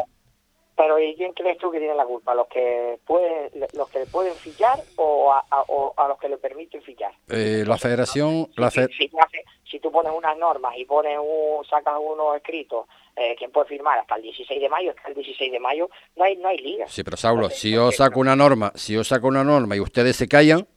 Pero 0.75 0.97
¿y 0.99 1.15
quién 1.15 1.33
crees 1.33 1.57
tú 1.59 1.69
que 1.69 1.77
tiene 1.79 1.93
la 1.93 2.05
culpa? 2.05 2.33
¿Los 2.33 2.47
que 2.47 2.97
pueden, 3.05 3.51
los 3.73 3.88
que 3.89 4.05
pueden 4.07 4.33
fichar 4.33 4.79
o 4.95 5.31
a, 5.31 5.45
a- 5.51 5.62
o 5.67 5.93
a 5.95 6.07
los 6.07 6.17
que 6.19 6.27
le 6.29 6.38
permiten 6.38 6.81
fichar? 6.81 7.12
Eh, 7.29 7.63
la 7.67 7.77
federación, 7.77 8.49
la 8.57 8.71
si, 8.71 8.79
fe- 8.81 8.88
si 8.97 9.07
tú 9.09 9.17
haces- 9.19 9.45
si 9.69 9.79
tú 9.79 9.91
pones 9.91 10.12
unas 10.15 10.36
normas 10.38 10.75
y 10.77 10.86
pones 10.86 11.17
un, 11.19 11.63
sacas 11.65 11.95
uno 12.01 12.33
escrito, 12.36 12.88
eh, 13.15 13.36
quien 13.38 13.51
puede 13.51 13.67
firmar 13.67 13.99
hasta 13.99 14.15
el 14.15 14.23
16 14.23 14.59
de 14.59 14.69
mayo, 14.69 14.91
hasta 14.97 15.09
el 15.09 15.13
16 15.15 15.51
de 15.51 15.59
mayo 15.59 15.89
no 16.15 16.23
hay 16.25 16.36
no 16.38 16.47
hay 16.47 16.57
liga. 16.57 16.88
Sí, 16.88 17.03
pero 17.03 17.17
Saulo, 17.17 17.43
Entonces, 17.43 17.59
si 17.62 17.71
yo 17.71 17.91
saco 17.91 18.19
una 18.19 18.36
norma, 18.36 18.71
si 18.73 18.93
yo 18.93 19.03
saco 19.03 19.27
una 19.27 19.43
norma 19.43 19.75
y 19.75 19.79
ustedes 19.79 20.15
se 20.15 20.27
callan, 20.27 20.67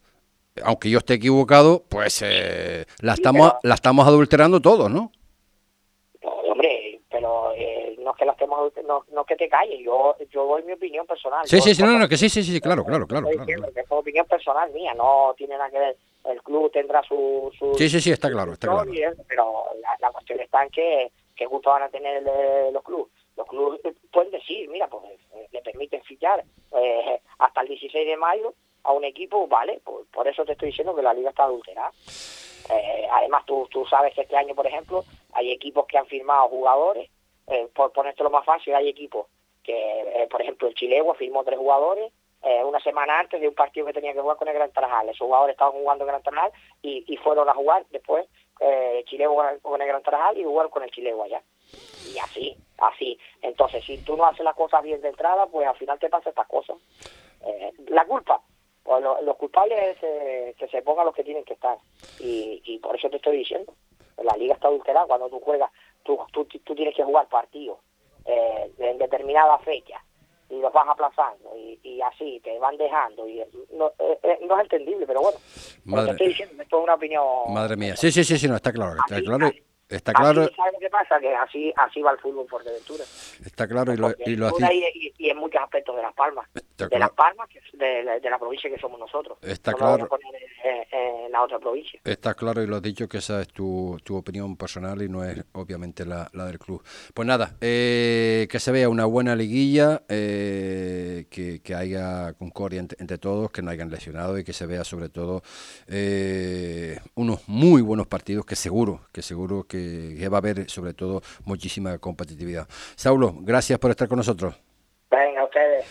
aunque 0.63 0.91
yo 0.91 0.99
esté 0.99 1.15
equivocado, 1.15 1.83
pues 1.89 2.21
eh, 2.23 2.85
la 3.01 3.15
Sí, 3.15 3.21
estamos 3.21 3.49
pero- 3.49 3.59
la 3.63 3.73
estamos 3.75 4.07
adulterando 4.07 4.61
todos, 4.61 4.91
¿no? 4.91 5.11
No, 6.23 6.29
hombre, 6.51 7.01
es 7.55 7.97
que 8.17 8.25
la 8.25 8.31
estemos, 8.33 8.71
no, 8.85 9.05
no 9.11 9.21
es 9.21 9.27
que 9.27 9.35
te 9.35 9.47
calles, 9.49 9.79
yo, 9.83 10.15
yo 10.29 10.45
doy 10.45 10.63
mi 10.63 10.73
opinión 10.73 11.05
personal. 11.05 11.45
Sí, 11.47 11.57
Yo- 11.57 11.61
sí, 11.61 11.75
sí, 11.75 11.83
no, 11.83 11.97
no, 11.97 12.07
que 12.07 12.17
sí, 12.17 12.29
sí, 12.29 12.43
sí, 12.43 12.59
claro, 12.59 12.83
claro, 12.83 13.07
claro. 13.07 13.27
claro, 13.29 13.45
claro. 13.45 13.73
que 13.73 13.79
es 13.81 13.85
opinión 13.91 14.25
personal 14.25 14.71
mía, 14.71 14.93
no 14.93 15.33
tiene 15.37 15.57
nada 15.57 15.69
que 15.69 15.79
ver. 15.79 15.97
El 16.25 16.41
club 16.43 16.69
tendrá 16.71 17.01
su. 17.03 17.51
su 17.57 17.73
Sí, 17.75 17.87
sí, 17.87 18.01
sí, 18.01 18.11
está 18.11 18.29
claro, 18.29 18.53
está 18.53 18.67
claro. 18.67 18.91
Pero 19.29 19.63
la, 19.81 19.95
la 20.01 20.11
cuestión 20.11 20.39
está 20.41 20.63
en 20.63 20.69
que, 20.71 21.11
que 21.35 21.45
gusto 21.45 21.69
van 21.69 21.83
a 21.83 21.89
tener 21.89 22.21
eh, 22.27 22.69
los 22.73 22.83
clubes. 22.83 23.13
Los 23.37 23.47
clubes 23.47 23.79
eh, 23.85 23.93
pueden 24.11 24.31
decir, 24.31 24.67
mira, 24.69 24.87
pues 24.87 25.03
eh, 25.35 25.47
le 25.51 25.61
permiten 25.61 26.01
fichar 26.03 26.43
eh, 26.75 27.21
hasta 27.39 27.61
el 27.61 27.67
16 27.69 28.05
de 28.07 28.17
mayo 28.17 28.53
a 28.83 28.91
un 28.91 29.03
equipo, 29.05 29.47
vale, 29.47 29.79
pues, 29.83 30.05
por 30.11 30.27
eso 30.27 30.43
te 30.43 30.53
estoy 30.53 30.69
diciendo 30.69 30.95
que 30.95 31.01
la 31.01 31.13
liga 31.13 31.29
está 31.29 31.43
adulterada. 31.43 31.91
Eh, 32.69 33.07
además, 33.11 33.45
tú, 33.45 33.67
tú 33.71 33.85
sabes 33.85 34.13
que 34.13 34.21
este 34.21 34.35
año, 34.35 34.53
por 34.55 34.67
ejemplo, 34.67 35.03
hay 35.33 35.51
equipos 35.51 35.85
que 35.87 35.97
han 35.97 36.07
firmado 36.07 36.49
jugadores, 36.49 37.09
eh, 37.47 37.67
por 37.73 37.91
ponértelo 37.91 38.29
más 38.29 38.45
fácil, 38.45 38.75
hay 38.75 38.89
equipos 38.89 39.27
que, 39.63 39.73
eh, 40.23 40.27
por 40.29 40.41
ejemplo, 40.41 40.67
el 40.67 40.75
Chilegua 40.75 41.15
firmó 41.15 41.43
tres 41.43 41.57
jugadores 41.59 42.11
eh, 42.43 42.63
una 42.63 42.79
semana 42.79 43.19
antes 43.19 43.41
de 43.41 43.47
un 43.47 43.55
partido 43.55 43.85
que 43.87 43.93
tenía 43.93 44.13
que 44.13 44.21
jugar 44.21 44.37
con 44.37 44.47
el 44.47 44.53
Gran 44.53 44.71
Tarajal. 44.71 45.09
Esos 45.09 45.25
jugadores 45.25 45.53
estaban 45.55 45.73
jugando 45.73 46.03
en 46.03 46.07
Gran 46.09 46.21
Tarajal 46.23 46.51
y, 46.81 47.03
y 47.11 47.17
fueron 47.17 47.49
a 47.49 47.53
jugar 47.53 47.85
después 47.89 48.27
eh, 48.59 49.03
Chilegua 49.07 49.55
con 49.61 49.81
el 49.81 49.87
Gran 49.87 50.03
Tarajal 50.03 50.37
y 50.37 50.43
jugaron 50.43 50.71
con 50.71 50.83
el 50.83 50.91
Chilegua 50.91 51.27
ya. 51.27 51.41
Y 52.05 52.17
así, 52.19 52.55
así. 52.77 53.19
Entonces, 53.41 53.83
si 53.85 53.97
tú 53.99 54.15
no 54.15 54.25
haces 54.25 54.45
las 54.45 54.55
cosas 54.55 54.83
bien 54.83 55.01
de 55.01 55.09
entrada, 55.09 55.47
pues 55.47 55.67
al 55.67 55.75
final 55.77 55.99
te 55.99 56.09
pasa 56.09 56.29
estas 56.29 56.47
cosas. 56.47 56.77
Eh, 57.45 57.71
la 57.89 58.05
culpa, 58.05 58.41
pues 58.83 59.03
lo- 59.03 59.21
los 59.23 59.35
culpables 59.37 59.77
es 59.79 59.97
eh, 60.03 60.55
que 60.57 60.67
se 60.67 60.81
pongan 60.83 61.05
los 61.05 61.15
que 61.15 61.23
tienen 61.23 61.43
que 61.43 61.53
estar. 61.53 61.77
Y, 62.19 62.61
y 62.65 62.77
por 62.79 62.95
eso 62.95 63.09
te 63.09 63.17
estoy 63.17 63.37
diciendo, 63.37 63.73
la 64.23 64.37
liga 64.37 64.53
está 64.53 64.67
adulterada. 64.67 65.07
Cuando 65.07 65.27
tú 65.29 65.39
juegas, 65.39 65.71
tú, 66.07 66.17
tú, 66.31 66.59
tú 66.63 66.73
tienes 66.75 66.95
que 66.95 67.03
jugar 67.03 67.27
partidos 67.27 67.77
eh, 68.25 68.71
en 68.79 68.97
determinada 68.97 69.57
fecha 69.59 70.01
y 70.49 70.59
los 70.59 70.71
vas 70.71 70.87
aplazando 70.87 71.55
y, 71.57 71.77
y 71.83 72.01
así 72.01 72.39
te 72.43 72.57
van 72.57 72.77
dejando. 72.77 73.27
y 73.27 73.43
no, 73.73 73.87
eh, 73.99 74.17
eh, 74.23 74.39
no 74.47 74.55
es 74.57 74.63
entendible, 74.63 75.05
pero 75.05 75.21
bueno, 75.21 75.37
Madre, 75.83 76.11
estoy 76.11 76.27
diciendo, 76.29 76.63
esto 76.63 76.77
es 76.77 76.83
una 76.83 76.93
opinión. 76.95 77.23
madre 77.49 77.75
mía. 77.75 77.95
Sí, 77.97 78.11
sí, 78.11 78.23
sí, 78.23 78.37
sí, 78.37 78.47
no, 78.47 78.55
está 78.55 78.71
claro, 78.71 78.93
está 78.93 79.15
Así, 79.15 79.25
claro, 79.25 79.47
así. 79.47 79.61
Está 79.89 80.13
claro, 80.13 80.41
Así, 80.43 80.53
¿Sabes 80.55 80.73
que 80.79 80.89
pasa? 80.89 81.19
Que 81.19 81.35
así, 81.35 81.73
así 81.77 82.01
va 82.01 82.11
el 82.11 82.19
fútbol 82.19 82.45
por 82.47 82.61
Fuerteventura. 82.63 83.03
está 83.45 83.67
claro 83.67 83.93
y 83.93 83.97
lo, 83.97 84.11
y 84.25 84.35
lo 84.35 84.49
y, 84.59 85.29
en 85.29 85.37
muchos 85.37 85.61
aspectos 85.61 85.95
de 85.95 86.01
Las 86.01 86.13
Palmas. 86.13 86.47
Está 86.53 86.85
de 86.85 86.89
claro. 86.89 86.99
Las 86.99 87.11
Palmas, 87.11 87.47
que 87.49 87.59
es 87.59 87.65
de, 87.79 88.03
la- 88.03 88.19
de 88.19 88.29
la 88.29 88.37
provincia 88.39 88.69
que 88.69 88.77
somos 88.79 88.99
nosotros. 88.99 89.37
Está 89.41 89.71
No 89.71 89.77
claro. 89.77 90.07
poner 90.07 90.33
en, 90.63 91.25
en 91.25 91.31
la 91.31 91.41
otra 91.43 91.59
provincia. 91.59 91.99
Está 92.03 92.33
claro 92.33 92.61
y 92.63 92.67
lo 92.67 92.75
has 92.77 92.81
dicho 92.81 93.07
que 93.07 93.17
esa 93.19 93.41
es 93.41 93.47
tu, 93.49 93.97
tu 94.03 94.15
opinión 94.17 94.55
personal 94.57 95.01
y 95.01 95.09
no 95.09 95.23
es 95.23 95.43
obviamente 95.53 96.05
la, 96.05 96.29
la 96.33 96.45
del 96.45 96.59
club. 96.59 96.83
Pues 97.13 97.27
nada, 97.27 97.55
eh, 97.61 98.47
que 98.49 98.59
se 98.59 98.71
vea 98.71 98.89
una 98.89 99.05
buena 99.05 99.35
liguilla, 99.35 100.03
eh, 100.09 101.25
que, 101.29 101.61
que 101.61 101.75
haya 101.75 102.33
concordia 102.33 102.79
entre, 102.79 102.97
entre 103.01 103.17
todos, 103.17 103.51
que 103.51 103.61
no 103.61 103.71
hayan 103.71 103.89
lesionado 103.89 104.37
y 104.37 104.43
que 104.43 104.53
se 104.53 104.65
vea 104.65 104.83
sobre 104.83 105.09
todo 105.09 105.41
eh, 105.87 106.99
unos 107.15 107.47
muy 107.47 107.81
buenos 107.81 108.07
partidos 108.07 108.45
que 108.45 108.55
seguro, 108.55 109.01
que 109.11 109.21
seguro 109.21 109.63
que, 109.63 109.76
que 110.17 110.29
va 110.29 110.37
a 110.37 110.39
haber 110.39 110.69
sobre 110.69 110.93
todo 110.93 111.21
muchísima 111.45 111.97
competitividad. 111.97 112.67
Saulo, 112.95 113.35
gracias 113.41 113.79
por 113.79 113.91
estar 113.91 114.07
con 114.07 114.17
nosotros. 114.17 114.55
Venga, 115.09 115.45
ustedes. 115.45 115.85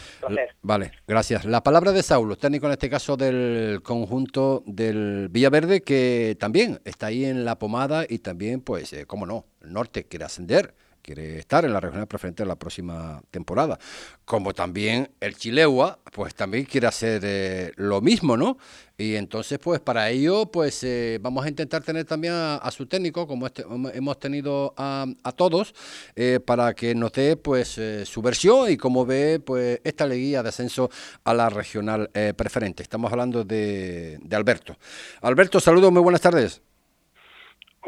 Vale, 0.61 0.93
gracias. 1.07 1.45
La 1.45 1.63
palabra 1.63 1.93
de 1.93 2.03
Saulo, 2.03 2.37
técnico 2.37 2.67
en 2.67 2.73
este 2.73 2.91
caso 2.91 3.17
del 3.17 3.81
conjunto 3.83 4.63
del 4.67 5.29
Villaverde, 5.31 5.81
que 5.81 6.37
también 6.39 6.81
está 6.85 7.07
ahí 7.07 7.25
en 7.25 7.45
la 7.45 7.59
pomada 7.59 8.05
y 8.09 8.19
también, 8.19 8.61
pues, 8.61 8.93
eh, 8.93 9.07
cómo 9.07 9.25
no, 9.25 9.47
el 9.63 9.73
norte 9.73 10.05
quiere 10.05 10.27
ascender, 10.27 10.75
quiere 11.07 11.39
estar 11.39 11.65
en 11.65 11.73
la 11.73 11.79
regional 11.79 12.09
preferente 12.09 12.45
la 12.45 12.57
próxima 12.57 13.23
temporada. 13.31 13.79
Como 14.25 14.53
también 14.53 15.09
el 15.21 15.37
Chileua, 15.37 16.01
pues 16.13 16.35
también 16.35 16.65
quiere 16.65 16.89
hacer 16.89 17.23
eh, 17.25 17.73
lo 17.77 18.01
mismo, 18.01 18.37
¿no? 18.37 18.59
Y 18.99 19.15
entonces, 19.15 19.59
pues 19.61 19.79
para 19.79 20.11
ello, 20.11 20.47
pues 20.51 20.83
eh, 20.83 21.19
vamos 21.21 21.45
a 21.45 21.49
intentar 21.49 21.83
tener 21.85 22.07
también 22.07 22.33
a, 22.35 22.71
su 22.73 22.87
técnico, 22.87 23.27
como 23.27 23.47
este, 23.47 23.65
hemos 23.95 24.19
tenido 24.19 24.75
a, 24.77 25.07
a 25.23 25.33
todos, 25.33 25.75
eh, 26.17 26.41
para 26.45 26.75
que 26.75 26.95
nos 26.95 27.13
dé 27.13 27.37
pues 27.37 27.79
su 28.05 28.23
versión 28.23 28.71
y 28.71 28.77
cómo 28.77 29.07
ve 29.07 29.39
pues 29.39 29.81
esta 29.85 30.07
liguilla 30.07 30.43
de 30.43 30.49
ascenso 30.49 30.91
a 31.25 31.35
la 31.35 31.51
regional 31.51 32.11
preferente. 32.37 32.83
Estamos 32.83 33.13
hablando 33.13 33.45
de, 33.45 34.19
de 34.21 34.37
Alberto. 34.37 34.77
Alberto, 35.21 35.61
saludos, 35.61 35.93
muy 35.93 36.03
buenas 36.03 36.23
tardes. 36.23 36.63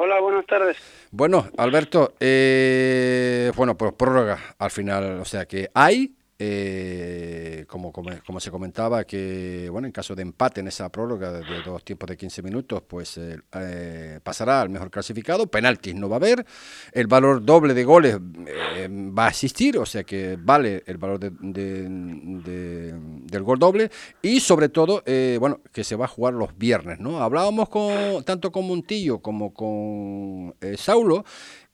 Hola, 0.00 0.20
buenas 0.20 0.46
tardes. 0.46 0.76
Bueno, 1.10 1.48
Alberto, 1.56 2.14
eh, 2.20 3.50
bueno, 3.56 3.76
pues 3.76 3.92
prórroga 3.94 4.38
al 4.56 4.70
final, 4.70 5.18
o 5.18 5.24
sea 5.24 5.44
que 5.46 5.70
hay, 5.74 6.14
eh, 6.40 7.64
como, 7.68 7.92
como, 7.92 8.40
se 8.40 8.50
comentaba, 8.50 9.04
que 9.04 9.68
bueno, 9.72 9.86
en 9.86 9.92
caso 9.92 10.14
de 10.14 10.22
empate 10.22 10.60
en 10.60 10.68
esa 10.68 10.88
prórroga 10.90 11.32
de, 11.32 11.62
dos 11.62 11.84
tiempos 11.84 12.08
de 12.08 12.16
15 12.16 12.42
minutos, 12.42 12.82
pues 12.86 13.18
eh, 13.18 13.38
eh, 13.54 14.20
pasará 14.22 14.60
al 14.62 14.70
mejor 14.70 14.90
clasificado, 14.90 15.48
penaltis 15.48 15.94
no 15.96 16.08
va 16.08 16.16
a 16.16 16.18
haber, 16.18 16.46
el 16.92 17.08
valor 17.08 17.44
doble 17.44 17.74
de 17.74 17.84
goles 17.84 18.18
va 18.18 19.26
a 19.26 19.30
existir, 19.30 19.78
o 19.78 19.86
sea 19.86 20.04
que 20.04 20.38
vale 20.40 20.84
el 20.86 20.96
valor 20.98 21.18
de, 21.18 21.30
de- 21.40 21.88
de- 21.88 22.92
del 22.94 23.42
gol 23.42 23.58
doble 23.58 23.90
y 24.22 24.40
sobre 24.40 24.68
todo, 24.68 25.02
bueno, 25.40 25.60
que 25.72 25.82
se 25.82 25.96
va 25.96 26.04
a 26.04 26.08
jugar 26.08 26.34
los 26.34 26.56
viernes, 26.56 27.00
¿no? 27.00 27.18
Hablábamos 27.20 27.68
con 27.68 28.22
tanto 28.24 28.52
con 28.52 28.66
Montillo 28.66 29.18
como 29.20 29.52
con 29.52 30.54
Saulo 30.76 31.24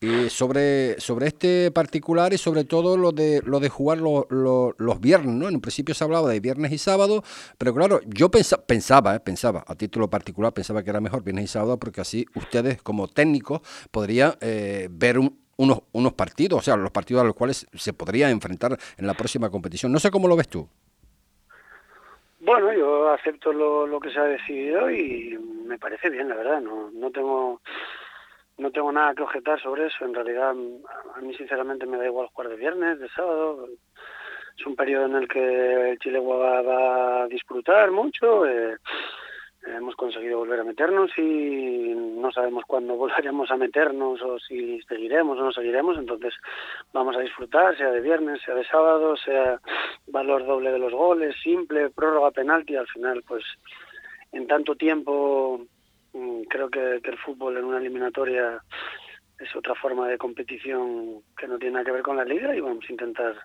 eh, 0.01 0.29
sobre, 0.29 0.99
sobre 0.99 1.27
este 1.27 1.71
particular 1.71 2.33
y 2.33 2.37
sobre 2.37 2.63
todo 2.65 2.97
lo 2.97 3.11
de 3.11 3.41
lo 3.45 3.59
de 3.59 3.69
jugar 3.69 3.97
lo- 3.99 4.27
los 4.29 4.99
viernes, 5.01 5.33
¿no? 5.35 5.47
En 5.47 5.55
un 5.55 5.61
principio 5.61 5.95
se 5.95 6.03
hablaba 6.03 6.29
de 6.29 6.39
viernes 6.39 6.71
y 6.73 6.77
sábado, 6.77 7.23
pero 7.57 7.73
claro, 7.73 8.01
yo 8.05 8.29
pensa- 8.29 8.61
pensaba, 8.65 9.15
eh, 9.15 9.19
pensaba, 9.19 9.63
a 9.67 9.75
título 9.75 10.09
particular, 10.09 10.53
pensaba 10.53 10.83
que 10.83 10.89
era 10.89 10.99
mejor 11.01 11.23
viernes 11.23 11.45
y 11.45 11.47
sábado 11.47 11.77
porque 11.79 12.01
así 12.01 12.25
ustedes 12.35 12.81
como 12.81 13.07
técnicos 13.07 13.61
podrían 13.91 14.33
eh, 14.41 14.87
ver 14.91 15.17
un- 15.17 15.39
unos, 15.57 15.79
unos 15.93 16.13
partidos, 16.13 16.59
o 16.59 16.61
sea, 16.61 16.75
los 16.75 16.91
partidos 16.91 17.21
a 17.23 17.25
los 17.25 17.33
cuales 17.33 17.65
se 17.73 17.93
podría 17.93 18.29
enfrentar 18.29 18.77
en 18.97 19.07
la 19.07 19.13
próxima 19.13 19.49
competición. 19.49 19.91
No 19.91 19.99
sé 19.99 20.11
cómo 20.11 20.27
lo 20.27 20.35
ves 20.35 20.49
tú. 20.49 20.67
Bueno, 22.41 22.71
yo 22.73 23.09
acepto 23.09 23.53
lo, 23.53 23.87
lo 23.87 23.99
que 23.99 24.11
se 24.11 24.19
ha 24.19 24.23
decidido 24.25 24.91
y 24.91 25.37
me 25.65 25.79
parece 25.79 26.09
bien, 26.09 26.29
la 26.29 26.35
verdad. 26.35 26.61
No, 26.61 26.91
no 26.91 27.09
tengo 27.09 27.61
no 28.57 28.71
tengo 28.71 28.91
nada 28.91 29.13
que 29.13 29.23
objetar 29.23 29.61
sobre 29.61 29.87
eso. 29.87 30.05
En 30.05 30.13
realidad, 30.13 30.51
a 30.51 31.21
mí 31.21 31.33
sinceramente 31.35 31.85
me 31.85 31.97
da 31.97 32.05
igual 32.05 32.27
jugar 32.27 32.49
de 32.49 32.55
viernes, 32.55 32.99
de 32.99 33.09
sábado. 33.09 33.67
Es 34.57 34.65
un 34.65 34.75
periodo 34.75 35.05
en 35.05 35.15
el 35.15 35.27
que 35.27 35.91
el 35.91 35.99
Chile 35.99 36.19
va, 36.19 36.61
va 36.61 37.23
a 37.23 37.27
disfrutar 37.27 37.91
mucho. 37.91 38.45
eh, 38.45 38.77
hemos 39.67 39.95
conseguido 39.95 40.37
volver 40.37 40.59
a 40.59 40.63
meternos 40.63 41.11
y 41.17 41.93
no 41.95 42.31
sabemos 42.31 42.63
cuándo 42.65 42.95
volveremos 42.97 43.49
a 43.51 43.57
meternos 43.57 44.21
o 44.21 44.39
si 44.39 44.81
seguiremos 44.83 45.37
o 45.39 45.43
no 45.43 45.51
seguiremos. 45.51 45.97
Entonces 45.97 46.33
vamos 46.93 47.15
a 47.15 47.21
disfrutar, 47.21 47.75
sea 47.77 47.91
de 47.91 48.01
viernes, 48.01 48.41
sea 48.43 48.55
de 48.55 48.65
sábado, 48.65 49.15
sea 49.17 49.59
valor 50.07 50.45
doble 50.45 50.71
de 50.71 50.79
los 50.79 50.93
goles, 50.93 51.35
simple, 51.41 51.89
prórroga, 51.89 52.31
penalti. 52.31 52.75
Al 52.75 52.87
final, 52.87 53.23
pues 53.27 53.43
en 54.31 54.47
tanto 54.47 54.75
tiempo 54.75 55.61
creo 56.49 56.69
que, 56.69 57.01
que 57.03 57.11
el 57.11 57.17
fútbol 57.17 57.57
en 57.57 57.65
una 57.65 57.77
eliminatoria 57.77 58.61
es 59.39 59.55
otra 59.55 59.75
forma 59.75 60.07
de 60.07 60.17
competición 60.17 61.21
que 61.37 61.47
no 61.47 61.57
tiene 61.57 61.73
nada 61.73 61.85
que 61.85 61.91
ver 61.91 62.01
con 62.01 62.17
la 62.17 62.25
liga 62.25 62.55
y 62.55 62.61
vamos 62.61 62.85
a 62.87 62.91
intentar 62.91 63.35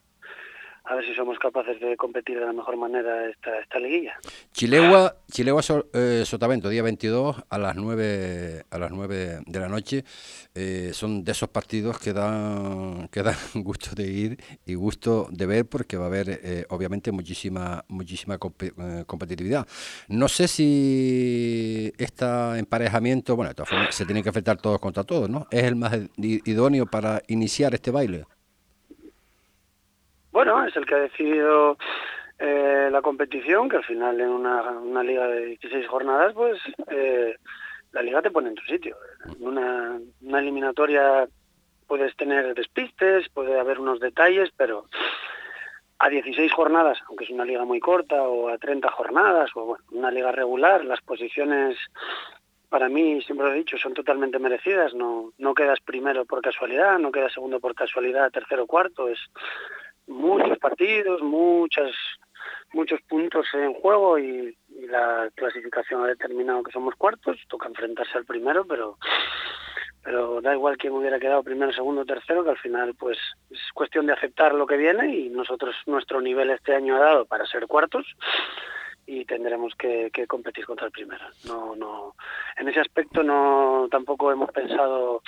a 0.90 0.96
ver 0.96 1.06
si 1.06 1.14
somos 1.14 1.38
capaces 1.38 1.78
de 1.78 1.96
competir 1.96 2.40
de 2.40 2.44
la 2.44 2.52
mejor 2.52 2.76
manera 2.76 3.30
esta, 3.30 3.60
esta 3.60 3.78
liguilla. 3.78 4.18
Chilegua, 4.50 5.14
Chilegua 5.30 5.62
eh, 5.92 6.24
Sotavento, 6.26 6.68
día 6.68 6.82
22 6.82 7.44
a 7.48 7.58
las 7.58 7.76
9, 7.76 8.64
a 8.68 8.78
las 8.78 8.90
9 8.90 9.42
de 9.46 9.60
la 9.60 9.68
noche. 9.68 10.04
Eh, 10.52 10.90
son 10.92 11.22
de 11.22 11.30
esos 11.30 11.48
partidos 11.48 12.00
que 12.00 12.12
dan, 12.12 13.06
que 13.12 13.22
dan 13.22 13.36
gusto 13.54 13.94
de 13.94 14.10
ir 14.10 14.42
y 14.66 14.74
gusto 14.74 15.28
de 15.30 15.46
ver 15.46 15.66
porque 15.66 15.96
va 15.96 16.04
a 16.04 16.08
haber 16.08 16.40
eh, 16.42 16.66
obviamente 16.70 17.12
muchísima, 17.12 17.84
muchísima 17.86 18.34
eh, 18.34 19.04
competitividad. 19.06 19.68
No 20.08 20.26
sé 20.26 20.48
si 20.48 21.92
este 21.98 22.26
emparejamiento, 22.58 23.36
bueno, 23.36 23.50
de 23.50 23.54
todas 23.54 23.70
formas 23.70 23.94
se 23.94 24.06
tienen 24.06 24.24
que 24.24 24.30
enfrentar 24.30 24.60
todos 24.60 24.80
contra 24.80 25.04
todos, 25.04 25.30
¿no? 25.30 25.46
Es 25.52 25.62
el 25.62 25.76
más 25.76 25.96
idóneo 26.16 26.86
para 26.86 27.22
iniciar 27.28 27.74
este 27.74 27.92
baile. 27.92 28.24
Bueno, 30.42 30.64
es 30.64 30.74
el 30.74 30.86
que 30.86 30.94
ha 30.94 31.00
decidido 31.00 31.76
eh, 32.38 32.88
la 32.90 33.02
competición, 33.02 33.68
que 33.68 33.76
al 33.76 33.84
final 33.84 34.18
en 34.18 34.30
una, 34.30 34.70
una 34.70 35.02
liga 35.02 35.28
de 35.28 35.44
16 35.44 35.86
jornadas, 35.86 36.32
pues 36.32 36.58
eh, 36.90 37.36
la 37.92 38.00
liga 38.00 38.22
te 38.22 38.30
pone 38.30 38.48
en 38.48 38.54
tu 38.54 38.62
sitio. 38.62 38.96
En 39.26 39.46
una, 39.46 40.00
una 40.22 40.38
eliminatoria 40.38 41.28
puedes 41.86 42.16
tener 42.16 42.54
despistes, 42.54 43.28
puede 43.28 43.60
haber 43.60 43.80
unos 43.80 44.00
detalles, 44.00 44.48
pero 44.56 44.86
a 45.98 46.08
16 46.08 46.50
jornadas, 46.54 46.96
aunque 47.08 47.24
es 47.24 47.30
una 47.30 47.44
liga 47.44 47.66
muy 47.66 47.78
corta, 47.78 48.22
o 48.22 48.48
a 48.48 48.56
30 48.56 48.90
jornadas, 48.92 49.50
o 49.56 49.66
bueno, 49.66 49.84
una 49.90 50.10
liga 50.10 50.32
regular, 50.32 50.86
las 50.86 51.02
posiciones 51.02 51.76
para 52.70 52.88
mí, 52.88 53.20
siempre 53.20 53.46
lo 53.46 53.52
he 53.52 53.58
dicho, 53.58 53.76
son 53.76 53.92
totalmente 53.92 54.38
merecidas. 54.38 54.94
No, 54.94 55.34
no 55.36 55.52
quedas 55.52 55.80
primero 55.80 56.24
por 56.24 56.40
casualidad, 56.40 56.98
no 56.98 57.12
quedas 57.12 57.34
segundo 57.34 57.60
por 57.60 57.74
casualidad, 57.74 58.30
tercero, 58.30 58.66
cuarto. 58.66 59.06
Es 59.08 59.18
muchos 60.10 60.58
partidos, 60.58 61.22
muchas, 61.22 61.92
muchos 62.72 63.00
puntos 63.02 63.46
en 63.54 63.74
juego 63.74 64.18
y, 64.18 64.56
la 64.88 65.30
clasificación 65.36 66.02
ha 66.02 66.08
determinado 66.08 66.62
que 66.64 66.72
somos 66.72 66.94
cuartos. 66.96 67.38
Toca 67.48 67.68
enfrentarse 67.68 68.16
al 68.18 68.24
primero, 68.24 68.64
pero 68.64 68.98
pero 70.02 70.40
da 70.40 70.54
igual 70.54 70.78
quién 70.78 70.94
hubiera 70.94 71.20
quedado 71.20 71.42
primero, 71.42 71.72
segundo, 71.72 72.06
tercero, 72.06 72.42
que 72.42 72.50
al 72.50 72.58
final 72.58 72.94
pues 72.98 73.18
es 73.50 73.60
cuestión 73.74 74.06
de 74.06 74.14
aceptar 74.14 74.54
lo 74.54 74.66
que 74.66 74.78
viene 74.78 75.14
y 75.14 75.28
nosotros 75.28 75.76
nuestro 75.86 76.22
nivel 76.22 76.50
este 76.50 76.74
año 76.74 76.96
ha 76.96 77.00
dado 77.00 77.26
para 77.26 77.44
ser 77.46 77.66
cuartos 77.66 78.06
y 79.06 79.24
tendremos 79.24 79.74
que, 79.74 80.10
competir 80.26 80.64
contra 80.64 80.86
el 80.86 80.92
primero. 80.92 81.24
No, 81.44 81.74
no, 81.76 82.14
en 82.56 82.68
ese 82.68 82.80
aspecto 82.80 83.22
no 83.22 83.88
tampoco 83.90 84.32
hemos 84.32 84.50
pensado 84.52 85.22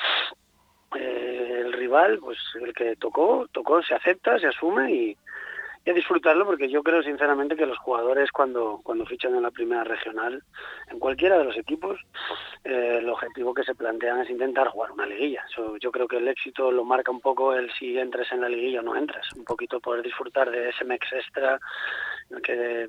eh, 0.96 1.62
el 1.64 1.72
rival, 1.72 2.18
pues 2.18 2.38
el 2.60 2.72
que 2.74 2.96
tocó, 2.96 3.48
tocó, 3.52 3.82
se 3.82 3.94
acepta, 3.94 4.38
se 4.38 4.48
asume 4.48 4.92
y, 4.92 5.16
a 5.84 5.92
disfrutarlo 5.92 6.46
porque 6.46 6.68
yo 6.68 6.82
creo 6.84 7.02
sinceramente 7.02 7.56
que 7.56 7.66
los 7.66 7.78
jugadores 7.78 8.30
cuando, 8.30 8.80
cuando 8.84 9.04
fichan 9.04 9.34
en 9.34 9.42
la 9.42 9.50
primera 9.50 9.82
regional, 9.82 10.40
en 10.88 10.98
cualquiera 11.00 11.38
de 11.38 11.44
los 11.44 11.56
equipos, 11.58 11.98
eh, 12.62 12.98
el 13.00 13.08
objetivo 13.08 13.52
que 13.52 13.64
se 13.64 13.74
plantean 13.74 14.20
es 14.20 14.30
intentar 14.30 14.68
jugar 14.68 14.92
una 14.92 15.06
liguilla. 15.06 15.44
yo 15.80 15.90
creo 15.90 16.06
que 16.06 16.18
el 16.18 16.28
éxito 16.28 16.70
lo 16.70 16.84
marca 16.84 17.10
un 17.10 17.20
poco 17.20 17.52
el 17.54 17.68
si 17.72 17.98
entres 17.98 18.30
en 18.30 18.42
la 18.42 18.48
liguilla 18.48 18.78
o 18.78 18.84
no 18.84 18.94
entras, 18.94 19.26
un 19.36 19.44
poquito 19.44 19.80
poder 19.80 20.04
disfrutar 20.04 20.52
de 20.52 20.68
ese 20.68 20.84
mex 20.84 21.12
extra, 21.12 21.58
que 22.44 22.88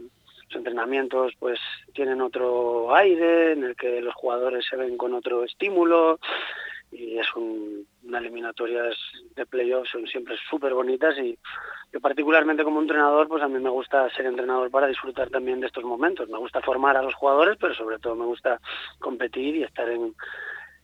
entrenamientos 0.56 1.34
pues 1.40 1.60
tienen 1.94 2.22
otro 2.22 2.96
aire, 2.96 3.54
en 3.54 3.64
el 3.64 3.76
que 3.76 4.02
los 4.02 4.14
jugadores 4.16 4.66
se 4.70 4.76
ven 4.76 4.98
con 4.98 5.14
otro 5.14 5.44
estímulo 5.44 6.20
y 6.92 7.18
es 7.18 7.28
un, 7.36 7.88
una 8.04 8.20
eliminatoria 8.20 8.84
de 9.36 9.46
playoffs 9.46 9.92
son 9.92 10.06
siempre 10.08 10.36
súper 10.50 10.74
bonitas 10.74 11.18
y 11.18 11.38
yo 11.92 12.00
particularmente 12.00 12.64
como 12.64 12.82
entrenador 12.82 13.28
pues 13.28 13.44
a 13.44 13.48
mí 13.48 13.60
me 13.60 13.70
gusta 13.70 14.10
ser 14.16 14.26
entrenador 14.26 14.70
para 14.70 14.88
disfrutar 14.88 15.30
también 15.30 15.60
de 15.60 15.68
estos 15.68 15.84
momentos, 15.84 16.30
me 16.30 16.38
gusta 16.38 16.62
formar 16.62 16.98
a 16.98 17.02
los 17.02 17.16
jugadores 17.16 17.58
pero 17.60 17.74
sobre 17.74 18.00
todo 18.00 18.16
me 18.16 18.26
gusta 18.26 18.60
competir 19.00 19.56
y 19.56 19.64
estar 19.64 19.88
en, 19.90 20.14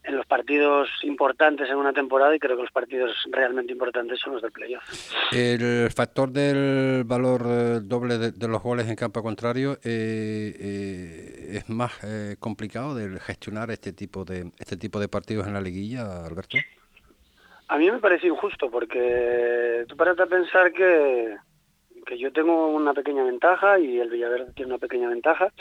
en 0.04 0.16
los 0.16 0.26
partidos 0.26 0.90
importantes 1.04 1.70
en 1.70 1.76
una 1.76 1.94
temporada 1.94 2.36
y 2.36 2.40
creo 2.40 2.56
que 2.56 2.64
los 2.64 2.72
partidos 2.72 3.12
realmente 3.32 3.72
importantes 3.72 4.20
son 4.20 4.34
los 4.34 4.42
del 4.42 4.52
playoff. 4.52 4.84
El 5.32 5.90
factor 5.92 6.32
del 6.32 7.04
valor 7.04 7.46
eh, 7.48 7.80
doble 7.82 8.18
de, 8.18 8.48
los 8.48 8.62
goles 8.62 8.88
en 8.88 8.96
campo 8.96 9.22
contrario 9.22 9.74
eh, 9.84 10.56
eh, 10.60 11.58
es 11.58 11.70
más 11.70 11.92
complicado 12.40 12.96
de 12.96 13.20
gestionar 13.20 13.72
este 13.72 13.94
tipo 13.94 14.26
de 14.26 14.52
este 14.58 14.78
tipo 14.78 15.00
de 15.00 15.08
partidos 15.08 15.48
en 15.48 15.54
la 15.54 15.62
liguilla, 15.62 16.26
Alberto. 16.26 16.58
A 17.70 17.78
mí 17.78 17.90
me 17.90 18.00
parece 18.00 18.28
injusto 18.28 18.70
porque 18.70 19.86
tú 19.88 19.96
paras 19.96 20.20
a 20.20 20.26
pensar 20.26 20.72
que 20.74 21.38
que 22.10 22.18
yo 22.18 22.34
tengo 22.34 22.70
una 22.70 22.94
pequeña 22.94 23.24
ventaja 23.24 23.78
y 23.78 24.00
el 24.00 24.10
Villaverde 24.10 24.52
tiene 24.54 24.72
una 24.72 24.80
pequeña 24.80 25.10
ventaja 25.10 25.54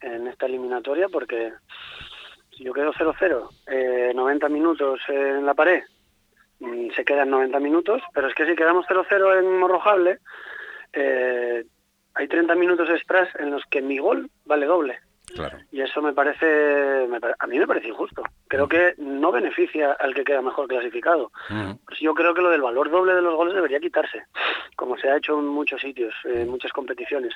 en 0.00 0.28
esta 0.28 0.46
eliminatoria 0.46 1.08
porque 1.08 1.52
si 2.56 2.62
yo 2.62 2.72
quedo 2.72 2.92
0-0, 2.92 3.48
eh, 3.66 4.12
90 4.14 4.48
minutos 4.48 5.00
en 5.08 5.44
la 5.44 5.54
pared, 5.54 5.82
mm, 6.60 6.90
se 6.90 7.04
quedan 7.04 7.30
90 7.30 7.58
minutos, 7.58 8.00
pero 8.14 8.28
es 8.28 8.34
que 8.34 8.46
si 8.46 8.54
quedamos 8.54 8.86
0-0 8.86 9.40
en 9.40 9.58
Morrojable, 9.58 10.18
eh, 10.92 11.64
hay 12.14 12.28
30 12.28 12.54
minutos 12.54 12.88
extras 12.90 13.28
en 13.36 13.50
los 13.50 13.64
que 13.66 13.82
mi 13.82 13.98
gol 13.98 14.30
vale 14.44 14.66
doble. 14.66 15.00
Y 15.70 15.80
eso 15.80 16.02
me 16.02 16.12
parece, 16.12 17.06
a 17.38 17.46
mí 17.46 17.58
me 17.58 17.66
parece 17.66 17.88
injusto. 17.88 18.22
Creo 18.48 18.68
que 18.68 18.94
no 18.98 19.30
beneficia 19.30 19.92
al 19.92 20.14
que 20.14 20.24
queda 20.24 20.42
mejor 20.42 20.68
clasificado. 20.68 21.30
Pues 21.86 22.00
yo 22.00 22.14
creo 22.14 22.34
que 22.34 22.42
lo 22.42 22.50
del 22.50 22.62
valor 22.62 22.90
doble 22.90 23.14
de 23.14 23.22
los 23.22 23.34
goles 23.34 23.54
debería 23.54 23.80
quitarse, 23.80 24.24
como 24.76 24.96
se 24.96 25.08
ha 25.08 25.16
hecho 25.16 25.38
en 25.38 25.46
muchos 25.46 25.80
sitios, 25.80 26.14
en 26.24 26.48
muchas 26.48 26.72
competiciones. 26.72 27.34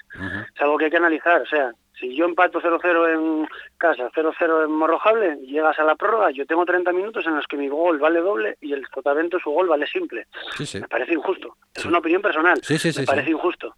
Es 0.54 0.60
algo 0.60 0.78
que 0.78 0.86
hay 0.86 0.90
que 0.90 0.96
analizar. 0.96 1.42
O 1.42 1.46
sea, 1.46 1.72
si 1.98 2.14
yo 2.16 2.24
empato 2.24 2.60
0-0 2.60 3.14
en 3.14 3.48
casa, 3.76 4.10
0-0 4.14 4.64
en 4.64 4.70
Morrojable, 4.72 5.36
llegas 5.42 5.78
a 5.78 5.84
la 5.84 5.94
prórroga, 5.94 6.30
yo 6.30 6.46
tengo 6.46 6.64
30 6.64 6.92
minutos 6.92 7.26
en 7.26 7.36
los 7.36 7.46
que 7.46 7.56
mi 7.56 7.68
gol 7.68 7.98
vale 7.98 8.20
doble 8.20 8.56
y 8.60 8.72
el 8.72 8.86
Sotavento 8.92 9.38
su 9.38 9.50
gol 9.50 9.68
vale 9.68 9.86
simple. 9.86 10.26
Me 10.74 10.88
parece 10.88 11.14
injusto. 11.14 11.56
Es 11.74 11.84
una 11.84 11.98
opinión 11.98 12.22
personal. 12.22 12.60
me 12.68 13.06
parece 13.06 13.30
injusto. 13.30 13.76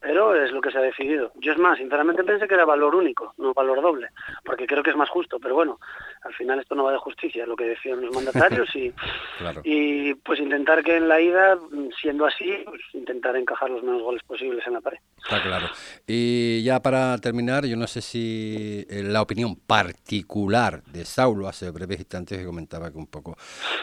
Pero 0.00 0.34
es 0.34 0.50
lo 0.50 0.60
que 0.60 0.70
se 0.70 0.78
ha 0.78 0.82
decidido. 0.82 1.32
Yo 1.36 1.52
es 1.52 1.58
más, 1.58 1.78
sinceramente 1.78 2.24
pensé 2.24 2.46
que 2.46 2.54
era 2.54 2.64
valor 2.64 2.94
único, 2.94 3.32
no 3.38 3.54
valor 3.54 3.80
doble, 3.80 4.08
porque 4.44 4.66
creo 4.66 4.82
que 4.82 4.90
es 4.90 4.96
más 4.96 5.08
justo. 5.08 5.38
Pero 5.38 5.54
bueno, 5.54 5.78
al 6.22 6.34
final 6.34 6.60
esto 6.60 6.74
no 6.74 6.84
va 6.84 6.92
de 6.92 6.98
justicia, 6.98 7.46
lo 7.46 7.56
que 7.56 7.64
decían 7.64 8.00
los 8.00 8.14
mandatarios 8.14 8.74
y, 8.74 8.92
y 9.64 10.14
pues 10.14 10.40
intentar 10.40 10.82
que 10.82 10.96
en 10.96 11.08
la 11.08 11.20
ida, 11.20 11.58
siendo 12.00 12.26
así, 12.26 12.62
pues 12.64 12.80
intentar 12.92 13.36
encajar 13.36 13.70
los 13.70 13.82
menos 13.82 14.02
goles 14.02 14.22
posibles 14.24 14.66
en 14.66 14.74
la 14.74 14.80
pared. 14.80 14.98
Está 15.22 15.42
claro. 15.42 15.66
Y 16.06 16.62
ya 16.62 16.80
para 16.80 17.16
terminar 17.18 17.43
yo 17.44 17.76
no 17.76 17.86
sé 17.86 18.00
si 18.00 18.86
eh, 18.88 19.02
la 19.02 19.20
opinión 19.20 19.56
particular 19.56 20.82
de 20.84 21.04
Saulo 21.04 21.46
hace 21.46 21.70
breves 21.70 21.98
instantes 21.98 22.38
que 22.38 22.44
comentaba 22.44 22.90
que 22.90 22.96
un 22.96 23.06
poco 23.06 23.36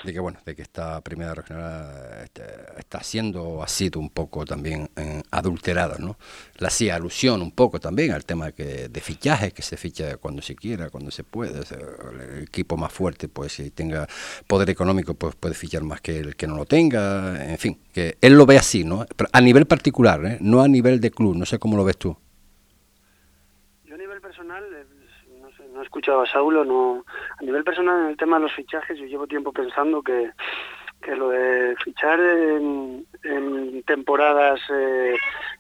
de 0.04 0.12
que 0.12 0.20
bueno, 0.20 0.40
de 0.44 0.56
que 0.56 0.64
esta 0.64 1.00
primera 1.02 1.36
regional 1.36 2.24
este, 2.24 2.44
está, 2.78 3.04
siendo 3.04 3.62
ha 3.62 3.68
sido 3.68 4.00
un 4.00 4.10
poco 4.10 4.46
también 4.46 4.90
eh, 4.96 5.22
adulterada, 5.30 5.98
¿no? 6.00 6.18
La 6.58 6.70
hacía 6.70 6.96
alusión 6.96 7.42
un 7.42 7.52
poco 7.52 7.80
también 7.80 8.12
al 8.12 8.26
tema 8.26 8.52
que, 8.52 8.90
de 8.90 9.02
fichajes, 9.02 9.54
que 9.54 9.62
se 9.62 9.78
ficha 9.78 10.18
cuando 10.18 10.42
se 10.42 10.56
quiera, 10.56 10.90
cuando 10.90 11.12
se 11.12 11.24
puede. 11.24 11.62
el 11.62 12.44
equipo 12.44 12.78
más 12.78 12.92
fuerte, 12.92 13.28
pues 13.28 13.54
si 13.54 13.70
tenga 13.70 14.08
poder 14.48 14.72
económico, 14.72 15.14
pues 15.14 15.36
puede 15.36 15.54
fichar 15.54 15.84
más 15.84 16.02
que 16.02 16.18
el 16.20 16.36
que 16.36 16.48
no 16.48 16.56
lo 16.56 16.66
tenga. 16.66 17.46
En 17.46 17.60
fin, 17.60 17.80
que 17.94 18.18
él 18.22 18.34
lo 18.34 18.46
ve 18.48 18.58
así, 18.58 18.84
¿no? 18.84 19.06
A 19.32 19.42
nivel 19.42 19.68
particular, 19.68 20.26
¿eh? 20.26 20.38
no 20.42 20.62
a 20.62 20.68
nivel 20.68 21.00
de 21.00 21.12
club. 21.12 21.36
No 21.36 21.46
sé 21.46 21.60
cómo 21.60 21.78
lo 21.78 21.84
ves 21.84 21.98
tú 21.98 22.18
personal, 24.32 24.64
eh, 24.74 24.86
no, 25.42 25.50
sé, 25.52 25.68
no 25.74 25.80
he 25.81 25.81
escuchado 25.92 26.22
a 26.22 26.26
Saulo, 26.26 26.64
no, 26.64 27.04
a 27.38 27.44
nivel 27.44 27.66
personal 27.66 28.06
en 28.06 28.10
el 28.12 28.18
tema 28.18 28.38
de 28.38 28.44
los 28.44 28.54
fichajes, 28.54 28.98
yo 28.98 29.06
llevo 29.06 29.28
tiempo 29.28 29.52
pensando 29.52 30.02
que, 30.02 30.32
que 31.02 31.14
lo 31.18 31.28
de 31.28 31.76
fichar 31.84 32.18
en, 32.18 33.06
temporadas 33.86 34.62
eh, 34.70 35.16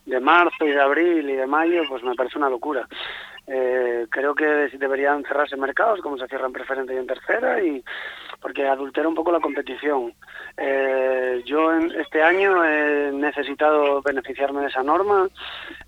de 0.05 0.19
marzo 0.21 0.65
y 0.65 0.71
de 0.71 0.79
abril 0.79 1.29
y 1.29 1.35
de 1.35 1.45
mayo, 1.45 1.83
pues 1.89 2.01
me 2.03 2.15
parece 2.15 2.37
una 2.37 2.49
locura. 2.49 2.87
Eh, 3.53 4.07
creo 4.09 4.33
que 4.33 4.45
deberían 4.45 5.25
cerrarse 5.25 5.57
mercados 5.57 5.99
como 5.99 6.17
se 6.17 6.25
cierran 6.29 6.53
preferente 6.53 6.93
y 6.93 6.97
en 6.97 7.05
tercera 7.05 7.61
y 7.61 7.83
porque 8.39 8.65
adultera 8.65 9.09
un 9.09 9.15
poco 9.15 9.29
la 9.29 9.41
competición. 9.41 10.13
Eh, 10.55 11.43
yo 11.45 11.73
en 11.73 11.91
este 11.99 12.23
año 12.23 12.63
he 12.63 13.11
necesitado 13.11 14.01
beneficiarme 14.03 14.61
de 14.61 14.67
esa 14.67 14.83
norma 14.83 15.27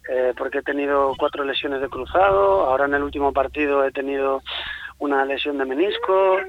eh, 0.09 0.33
porque 0.37 0.57
he 0.57 0.63
tenido 0.63 1.15
cuatro 1.17 1.45
lesiones 1.45 1.79
de 1.79 1.87
cruzado, 1.87 2.65
ahora 2.65 2.83
en 2.83 2.95
el 2.95 3.03
último 3.03 3.31
partido 3.31 3.85
he 3.85 3.93
tenido 3.93 4.41
una 4.99 5.23
lesión 5.23 5.57
de 5.57 5.65
menisco, 5.65 6.39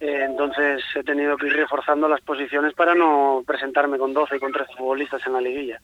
eh, 0.00 0.24
entonces 0.24 0.82
he 0.94 1.02
tenido 1.02 1.36
que 1.36 1.46
ir 1.46 1.52
reforzando 1.52 2.08
las 2.08 2.22
posiciones 2.22 2.72
para 2.72 2.94
no 2.94 3.44
presentarme 3.46 3.98
con 3.98 4.14
12 4.14 4.36
y 4.36 4.40
con 4.40 4.50
13 4.50 4.72
futbolistas 4.78 5.20
en 5.26 5.34
la 5.34 5.42
liguilla. 5.42 5.78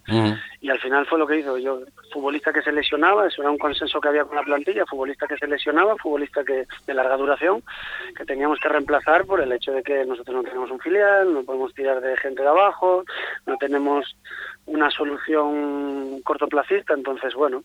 Y 0.62 0.70
al 0.70 0.80
final 0.80 1.04
fue 1.06 1.18
lo 1.18 1.26
que 1.26 1.38
hizo 1.38 1.58
yo, 1.58 1.80
futbolista 2.10 2.50
que 2.50 2.62
se 2.62 2.72
lesionaba, 2.72 3.26
eso 3.26 3.42
era 3.42 3.50
un 3.50 3.58
consenso 3.58 4.00
que 4.00 4.08
había 4.08 4.24
con 4.24 4.36
la 4.36 4.42
plantilla, 4.42 4.86
futbolista 4.86 5.26
que 5.26 5.36
se 5.36 5.46
lesionaba, 5.46 5.96
futbolista 5.96 6.42
que 6.44 6.66
de 6.86 6.94
larga 6.94 7.18
duración, 7.18 7.62
que 8.16 8.24
teníamos 8.24 8.58
que 8.58 8.70
reemplazar 8.70 9.26
por 9.26 9.42
el 9.42 9.52
hecho 9.52 9.72
de 9.72 9.82
que 9.82 10.06
nosotros 10.06 10.34
no 10.34 10.42
tenemos 10.42 10.70
un 10.70 10.80
filial, 10.80 11.34
no 11.34 11.44
podemos 11.44 11.74
tirar 11.74 12.00
de 12.00 12.16
gente 12.16 12.40
de 12.40 12.48
abajo, 12.48 13.04
no 13.44 13.58
tenemos 13.58 14.16
una 14.66 14.90
solución 14.90 16.20
cortoplacista. 16.22 16.94
Entonces, 16.94 17.34
bueno, 17.34 17.62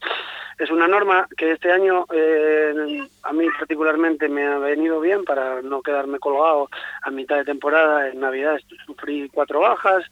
es 0.57 0.69
una 0.69 0.87
norma 0.87 1.27
que 1.35 1.51
este 1.51 1.71
año 1.71 2.05
eh, 2.13 3.03
a 3.23 3.33
mí 3.33 3.45
particularmente 3.57 4.29
me 4.29 4.45
ha 4.45 4.57
venido 4.59 4.99
bien 4.99 5.23
para 5.25 5.61
no 5.61 5.81
quedarme 5.81 6.19
colgado 6.19 6.69
a 7.01 7.11
mitad 7.11 7.37
de 7.37 7.45
temporada. 7.45 8.09
En 8.09 8.19
Navidad 8.19 8.59
sufrí 8.85 9.29
cuatro 9.33 9.61
bajas, 9.61 10.05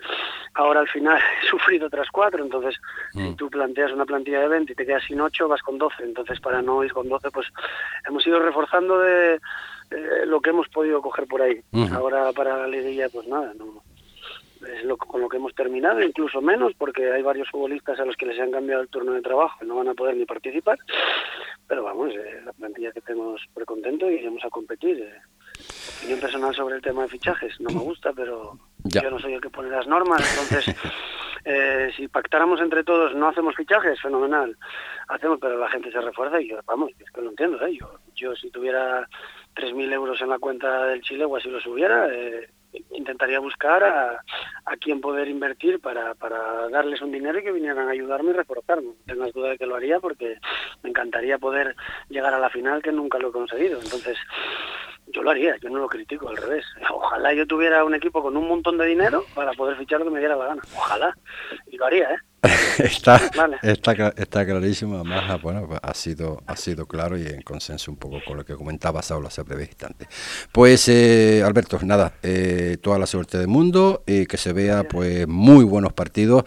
ahora 0.55 0.81
al 0.81 0.87
final 0.87 1.19
he 1.43 1.47
sufrido 1.47 1.87
otras 1.87 2.09
cuatro. 2.11 2.43
Entonces, 2.43 2.75
si 3.13 3.19
mm. 3.19 3.35
tú 3.35 3.49
planteas 3.49 3.91
una 3.91 4.05
plantilla 4.05 4.41
de 4.41 4.47
20 4.47 4.73
y 4.73 4.75
te 4.75 4.85
quedas 4.85 5.03
sin 5.03 5.21
8, 5.21 5.47
vas 5.47 5.61
con 5.61 5.77
12. 5.77 6.03
Entonces, 6.03 6.39
para 6.39 6.61
no 6.61 6.83
ir 6.83 6.91
con 6.91 7.07
12, 7.07 7.29
pues 7.31 7.47
hemos 8.07 8.25
ido 8.25 8.39
reforzando 8.39 8.99
de 8.99 9.35
eh, 9.35 10.25
lo 10.25 10.41
que 10.41 10.49
hemos 10.49 10.67
podido 10.69 11.01
coger 11.01 11.27
por 11.27 11.41
ahí. 11.41 11.61
Ahora 11.93 12.31
para 12.33 12.57
la 12.57 12.67
liguilla, 12.67 13.09
pues 13.09 13.27
nada, 13.27 13.53
no 13.57 13.83
es 14.67 14.83
lo, 14.83 14.97
con 14.97 15.21
lo 15.21 15.29
que 15.29 15.37
hemos 15.37 15.53
terminado, 15.53 16.01
incluso 16.01 16.41
menos, 16.41 16.73
porque 16.77 17.11
hay 17.11 17.21
varios 17.21 17.49
futbolistas 17.49 17.99
a 17.99 18.05
los 18.05 18.15
que 18.15 18.25
les 18.25 18.39
han 18.39 18.51
cambiado 18.51 18.81
el 18.81 18.89
turno 18.89 19.13
de 19.13 19.21
trabajo 19.21 19.57
y 19.63 19.67
no 19.67 19.75
van 19.75 19.89
a 19.89 19.93
poder 19.93 20.15
ni 20.15 20.25
participar. 20.25 20.77
Pero 21.67 21.83
vamos, 21.83 22.13
eh, 22.13 22.41
la 22.43 22.53
plantilla 22.53 22.91
que 22.91 23.01
tenemos 23.01 23.41
precontento 23.53 24.09
y 24.09 24.15
iremos 24.15 24.43
a 24.43 24.49
competir. 24.49 24.99
Eh. 24.99 25.21
Opinión 25.99 26.19
personal 26.19 26.55
sobre 26.55 26.75
el 26.75 26.81
tema 26.81 27.03
de 27.03 27.09
fichajes, 27.09 27.59
no 27.59 27.69
me 27.69 27.79
gusta, 27.79 28.13
pero 28.13 28.57
Yo 28.85 29.11
no 29.11 29.19
soy 29.19 29.33
el 29.33 29.41
que 29.41 29.49
pone 29.49 29.69
las 29.69 29.87
normas, 29.87 30.21
entonces 30.31 30.75
eh, 31.45 31.91
si 31.95 32.07
pactáramos 32.07 32.61
entre 32.61 32.83
todos 32.83 33.13
no 33.15 33.27
hacemos 33.27 33.55
fichajes, 33.55 34.01
fenomenal. 34.01 34.57
Hacemos, 35.09 35.39
pero 35.41 35.57
la 35.57 35.69
gente 35.69 35.91
se 35.91 36.01
refuerza 36.01 36.41
y 36.41 36.49
yo, 36.49 36.59
vamos, 36.65 36.91
es 36.99 37.11
que 37.11 37.21
lo 37.21 37.29
entiendo, 37.29 37.63
¿eh? 37.65 37.77
Yo, 37.79 37.99
yo 38.15 38.35
si 38.35 38.49
tuviera 38.49 39.07
3.000 39.55 39.93
euros 39.93 40.21
en 40.21 40.29
la 40.29 40.39
cuenta 40.39 40.85
del 40.85 41.01
Chile 41.01 41.25
o 41.25 41.35
así 41.35 41.49
lo 41.49 41.59
subiera, 41.59 42.07
eh, 42.13 42.49
intentaría 42.91 43.39
buscar 43.39 43.83
a, 43.83 44.23
a 44.65 44.77
quién 44.77 45.01
poder 45.01 45.27
invertir 45.27 45.79
para, 45.79 46.13
para 46.15 46.69
darles 46.69 47.01
un 47.01 47.11
dinero 47.11 47.39
y 47.39 47.43
que 47.43 47.51
vinieran 47.51 47.87
a 47.87 47.91
ayudarme 47.91 48.31
y 48.31 48.33
reforzarme. 48.33 48.89
No 48.89 49.13
tengas 49.13 49.33
duda 49.33 49.49
de 49.49 49.57
que 49.57 49.65
lo 49.65 49.75
haría 49.75 49.99
porque 49.99 50.37
me 50.83 50.89
encantaría 50.89 51.37
poder 51.37 51.75
llegar 52.09 52.33
a 52.33 52.39
la 52.39 52.49
final 52.49 52.81
que 52.81 52.91
nunca 52.91 53.17
lo 53.17 53.29
he 53.29 53.33
conseguido. 53.33 53.79
Entonces, 53.81 54.17
yo 55.07 55.23
lo 55.23 55.31
haría, 55.31 55.57
yo 55.57 55.69
no 55.69 55.79
lo 55.79 55.87
critico, 55.87 56.29
al 56.29 56.37
revés. 56.37 56.65
Ojalá 56.89 57.33
yo 57.33 57.47
tuviera 57.47 57.83
un 57.83 57.95
equipo 57.95 58.21
con 58.21 58.37
un 58.37 58.47
montón 58.47 58.77
de 58.77 58.85
dinero 58.85 59.25
para 59.33 59.53
poder 59.53 59.77
fichar 59.77 59.99
lo 59.99 60.05
que 60.05 60.11
me 60.11 60.19
diera 60.19 60.35
la 60.35 60.45
gana. 60.45 60.61
Ojalá. 60.75 61.15
Y 61.67 61.77
lo 61.77 61.85
haría, 61.85 62.11
¿eh? 62.11 62.17
está, 62.79 63.19
está, 63.61 64.13
está 64.15 64.45
clarísimo, 64.45 64.95
además, 64.95 65.23
ah, 65.27 65.39
bueno, 65.41 65.67
pues 65.67 65.79
ha 65.83 65.93
sido, 65.93 66.41
ha 66.47 66.55
sido 66.55 66.85
claro 66.85 67.17
y 67.17 67.27
en 67.27 67.41
consenso 67.41 67.91
un 67.91 67.97
poco 67.97 68.19
con 68.25 68.37
lo 68.37 68.45
que 68.45 68.55
comentaba 68.55 69.01
Saulo 69.01 69.27
hace 69.27 69.41
breve 69.43 69.63
instante. 69.63 70.07
Pues, 70.51 70.87
eh, 70.87 71.43
Alberto, 71.45 71.79
nada, 71.83 72.13
eh, 72.23 72.77
toda 72.81 72.97
la 72.97 73.05
suerte 73.07 73.37
del 73.37 73.47
mundo 73.47 74.03
y 74.07 74.25
que 74.25 74.37
se 74.37 74.53
vea, 74.53 74.83
pues, 74.83 75.27
muy 75.27 75.65
buenos 75.65 75.93
partidos 75.93 76.45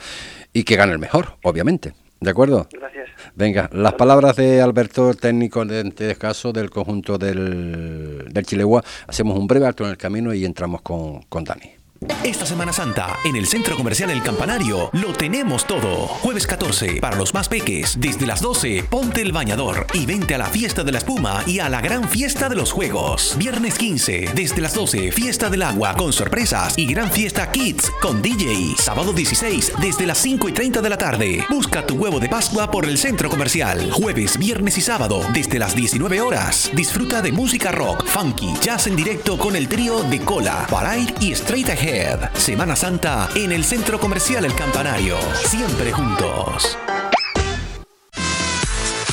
y 0.52 0.64
que 0.64 0.76
gane 0.76 0.92
el 0.92 0.98
mejor, 0.98 1.36
obviamente. 1.42 1.94
¿De 2.20 2.30
acuerdo? 2.30 2.68
Gracias. 2.72 3.10
Venga, 3.34 3.68
las 3.72 3.94
palabras 3.94 4.36
de 4.36 4.62
Alberto, 4.62 5.12
técnico 5.14 5.62
en 5.62 5.88
este 5.88 6.14
caso 6.14 6.52
del 6.52 6.70
conjunto 6.70 7.18
del, 7.18 8.28
del 8.30 8.46
Chilegua. 8.46 8.82
Hacemos 9.08 9.36
un 9.36 9.46
breve 9.48 9.66
alto 9.66 9.84
en 9.84 9.90
el 9.90 9.96
camino 9.96 10.32
y 10.32 10.44
entramos 10.44 10.82
con, 10.82 11.22
con 11.24 11.42
Dani. 11.42 11.81
Esta 12.24 12.46
Semana 12.46 12.72
Santa, 12.72 13.18
en 13.24 13.36
el 13.36 13.46
Centro 13.46 13.76
Comercial 13.76 14.10
El 14.10 14.22
Campanario, 14.22 14.90
lo 14.92 15.12
tenemos 15.12 15.66
todo. 15.66 16.06
Jueves 16.06 16.46
14, 16.46 17.00
para 17.00 17.16
los 17.16 17.34
más 17.34 17.48
peques, 17.48 18.00
desde 18.00 18.26
las 18.26 18.40
12, 18.40 18.84
ponte 18.84 19.20
el 19.20 19.32
bañador 19.32 19.86
y 19.94 20.06
vente 20.06 20.34
a 20.34 20.38
la 20.38 20.46
fiesta 20.46 20.84
de 20.84 20.92
la 20.92 20.98
espuma 20.98 21.42
y 21.46 21.60
a 21.60 21.68
la 21.68 21.80
gran 21.80 22.08
fiesta 22.08 22.48
de 22.48 22.56
los 22.56 22.72
juegos. 22.72 23.36
Viernes 23.38 23.78
15, 23.78 24.30
desde 24.34 24.60
las 24.60 24.74
12, 24.74 25.12
fiesta 25.12 25.48
del 25.48 25.62
agua 25.62 25.94
con 25.94 26.12
sorpresas 26.12 26.76
y 26.76 26.86
gran 26.86 27.10
fiesta 27.10 27.50
Kids 27.52 27.90
con 28.00 28.20
DJ. 28.22 28.74
Sábado 28.78 29.12
16, 29.12 29.72
desde 29.80 30.06
las 30.06 30.18
5 30.18 30.48
y 30.48 30.52
30 30.52 30.80
de 30.80 30.90
la 30.90 30.98
tarde. 30.98 31.44
Busca 31.50 31.86
tu 31.86 31.94
huevo 31.94 32.18
de 32.20 32.28
Pascua 32.28 32.70
por 32.70 32.84
el 32.86 32.98
Centro 32.98 33.28
Comercial. 33.28 33.90
Jueves, 33.92 34.38
viernes 34.38 34.78
y 34.78 34.80
sábado, 34.80 35.24
desde 35.32 35.58
las 35.58 35.76
19 35.76 36.20
horas. 36.20 36.70
Disfruta 36.74 37.22
de 37.22 37.32
música 37.32 37.70
rock, 37.70 38.04
funky, 38.06 38.54
jazz 38.60 38.86
en 38.86 38.96
directo 38.96 39.38
con 39.38 39.56
el 39.56 39.68
trío 39.68 40.02
de 40.04 40.20
Cola, 40.20 40.66
Parade 40.70 41.14
y 41.20 41.32
Straight 41.32 41.68
Ahead. 41.68 41.91
Semana 42.34 42.74
Santa 42.74 43.28
en 43.34 43.52
el 43.52 43.64
Centro 43.64 44.00
Comercial 44.00 44.46
El 44.46 44.54
Campanario. 44.54 45.18
Siempre 45.44 45.92
juntos. 45.92 46.78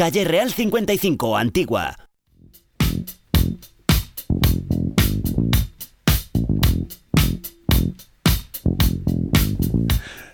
Calle 0.00 0.24
Real 0.24 0.50
55, 0.50 1.36
Antigua. 1.36 1.94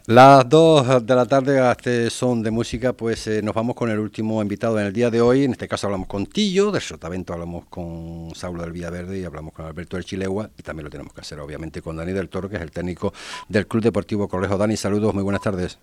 Las 0.07 0.49
dos 0.49 1.05
de 1.05 1.15
la 1.17 1.27
tarde 1.27 1.69
este 1.73 2.11
son 2.11 2.45
de 2.45 2.53
música, 2.53 2.93
pues 2.93 3.27
eh, 3.27 3.43
nos 3.43 3.57
vamos 3.57 3.75
con 3.75 3.91
el 3.91 3.99
último 3.99 4.41
invitado 4.41 4.79
en 4.79 4.87
el 4.87 4.93
día 4.93 5.11
de 5.11 5.21
hoy. 5.21 5.43
En 5.43 5.51
este 5.51 5.67
caso 5.67 5.89
hablamos 5.89 6.07
con 6.07 6.27
Tillo, 6.27 6.71
del 6.71 6.81
Sotavento 6.81 7.33
hablamos 7.33 7.65
con 7.65 8.33
Saulo 8.37 8.63
del 8.63 8.71
Villaverde 8.71 9.19
y 9.19 9.25
hablamos 9.25 9.53
con 9.53 9.67
Alberto 9.67 9.97
del 9.97 10.05
Chilegua 10.05 10.49
y 10.57 10.63
también 10.63 10.85
lo 10.85 10.91
tenemos 10.91 11.13
que 11.13 11.23
hacer 11.23 11.41
obviamente 11.41 11.83
con 11.83 11.97
Dani 11.97 12.13
del 12.13 12.29
Toro, 12.29 12.49
que 12.49 12.55
es 12.55 12.63
el 12.63 12.71
técnico 12.71 13.13
del 13.49 13.67
Club 13.67 13.83
Deportivo 13.83 14.29
Correjo. 14.29 14.57
Dani, 14.57 14.77
saludos, 14.77 15.13
muy 15.13 15.25
buenas 15.25 15.43
tardes. 15.43 15.81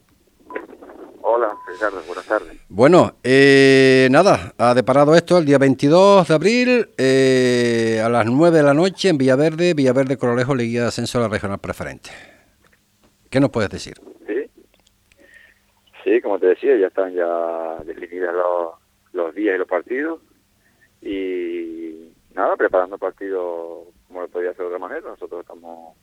Hola, 1.25 1.57
Ricardo, 1.65 2.01
buenas 2.05 2.27
tardes. 2.27 2.59
Bueno, 2.67 3.13
eh, 3.23 4.09
nada, 4.11 4.53
ha 4.57 4.73
deparado 4.73 5.15
esto 5.15 5.37
el 5.37 5.45
día 5.45 5.57
22 5.57 6.27
de 6.27 6.33
abril 6.33 6.89
eh, 6.97 8.01
a 8.03 8.09
las 8.09 8.25
9 8.25 8.57
de 8.57 8.61
la 8.61 8.73
noche 8.73 9.07
en 9.07 9.17
Villaverde, 9.17 9.73
Villaverde 9.73 10.17
Correjo, 10.17 10.53
le 10.53 10.65
guía 10.65 10.81
de 10.81 10.87
ascenso 10.87 11.19
a 11.19 11.21
la 11.21 11.27
regional 11.29 11.59
preferente. 11.59 12.09
¿Qué 13.29 13.39
nos 13.39 13.51
puedes 13.51 13.69
decir? 13.69 13.93
Sí, 14.27 14.51
sí 16.03 16.21
como 16.21 16.39
te 16.39 16.47
decía, 16.47 16.75
ya 16.75 16.87
están 16.87 17.13
ya 17.13 17.77
definidos 17.85 18.33
los, 18.33 18.73
los 19.13 19.33
días 19.33 19.55
y 19.55 19.59
los 19.59 19.67
partidos 19.67 20.19
y 21.01 22.11
nada, 22.33 22.57
preparando 22.57 22.97
el 22.97 22.99
partido 22.99 23.85
como 24.09 24.23
lo 24.23 24.27
podía 24.27 24.49
hacer 24.49 24.63
de 24.63 24.67
otra 24.67 24.79
manera. 24.79 25.07
Nosotros 25.07 25.39
estamos 25.39 25.95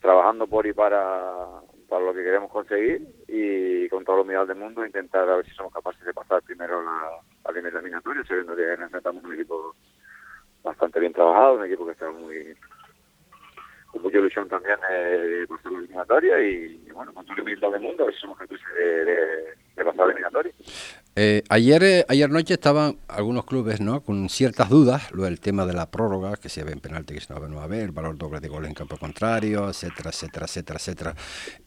trabajando 0.00 0.46
por 0.46 0.66
y 0.66 0.72
para 0.72 1.60
para 1.88 2.04
lo 2.04 2.14
que 2.14 2.22
queremos 2.22 2.50
conseguir 2.50 3.06
y 3.28 3.88
con 3.88 4.04
todo 4.04 4.16
lo 4.16 4.22
humildad 4.22 4.46
del 4.46 4.58
mundo 4.58 4.84
intentar 4.84 5.28
a 5.28 5.36
ver 5.36 5.44
si 5.46 5.52
somos 5.52 5.72
capaces 5.72 6.04
de 6.04 6.12
pasar 6.12 6.42
primero 6.42 6.82
la, 6.82 7.20
la 7.44 7.52
primera 7.52 7.78
eliminatoria, 7.78 8.24
sabiendo 8.24 8.56
que 8.56 8.76
necesitamos 8.76 9.24
un 9.24 9.34
equipo 9.34 9.74
bastante 10.62 10.98
bien 11.00 11.12
trabajado, 11.12 11.54
un 11.54 11.64
equipo 11.64 11.86
que 11.86 11.92
está 11.92 12.10
muy 12.10 12.56
con 13.94 14.02
mucha 14.02 14.18
ilusión 14.18 14.48
también 14.48 14.76
de 14.90 15.46
pasar 15.46 15.70
la 15.70 15.78
eliminatoria 15.78 16.42
y, 16.42 16.90
bueno, 16.92 17.14
con 17.14 17.24
todo 17.24 17.40
humildad 17.40 17.70
del 17.70 17.80
mundo 17.80 18.06
somos 18.20 18.36
capaces 18.36 18.66
de, 18.76 19.04
de, 19.04 19.14
de 19.76 19.84
pasar. 19.84 20.04
Eh, 21.16 21.44
ayer, 21.48 21.84
eh, 21.84 22.04
ayer 22.08 22.28
noche 22.28 22.54
estaban 22.54 22.98
algunos 23.06 23.44
clubes 23.44 23.80
¿no? 23.80 24.00
con 24.00 24.28
ciertas 24.28 24.68
dudas, 24.68 25.12
lo 25.12 25.22
del 25.22 25.38
tema 25.38 25.64
de 25.64 25.72
la 25.72 25.88
prórroga, 25.88 26.36
que 26.36 26.48
si 26.48 26.60
había 26.60 26.74
penalti, 26.74 27.14
que 27.14 27.20
si 27.20 27.32
no 27.32 27.54
va 27.54 27.62
a 27.62 27.64
haber, 27.64 27.82
el 27.82 27.92
valor 27.92 28.18
doble 28.18 28.40
de 28.40 28.48
goles 28.48 28.68
en 28.68 28.74
campo 28.74 28.96
contrario, 28.96 29.68
etcétera, 29.68 30.10
etcétera, 30.10 30.46
etcétera, 30.46 30.78
etcétera. 30.78 31.14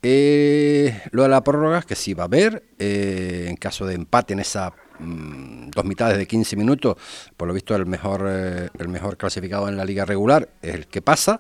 Eh, 0.03 1.01
lo 1.11 1.23
de 1.23 1.29
la 1.29 1.41
prórroga, 1.45 1.81
que 1.81 1.95
sí 1.95 2.13
va 2.13 2.23
a 2.23 2.25
haber, 2.25 2.63
eh, 2.77 3.45
en 3.47 3.55
caso 3.55 3.85
de 3.85 3.95
empate 3.95 4.33
en 4.33 4.39
esa 4.41 4.73
mm, 4.99 5.69
dos 5.69 5.85
mitades 5.85 6.17
de 6.17 6.27
15 6.27 6.57
minutos, 6.57 6.97
por 7.37 7.47
lo 7.47 7.53
visto 7.53 7.73
el 7.73 7.85
mejor, 7.85 8.25
eh, 8.27 8.67
el 8.77 8.89
mejor 8.89 9.15
clasificado 9.15 9.69
en 9.69 9.77
la 9.77 9.85
liga 9.85 10.03
regular 10.03 10.49
es 10.61 10.75
el 10.75 10.87
que 10.87 11.01
pasa. 11.01 11.39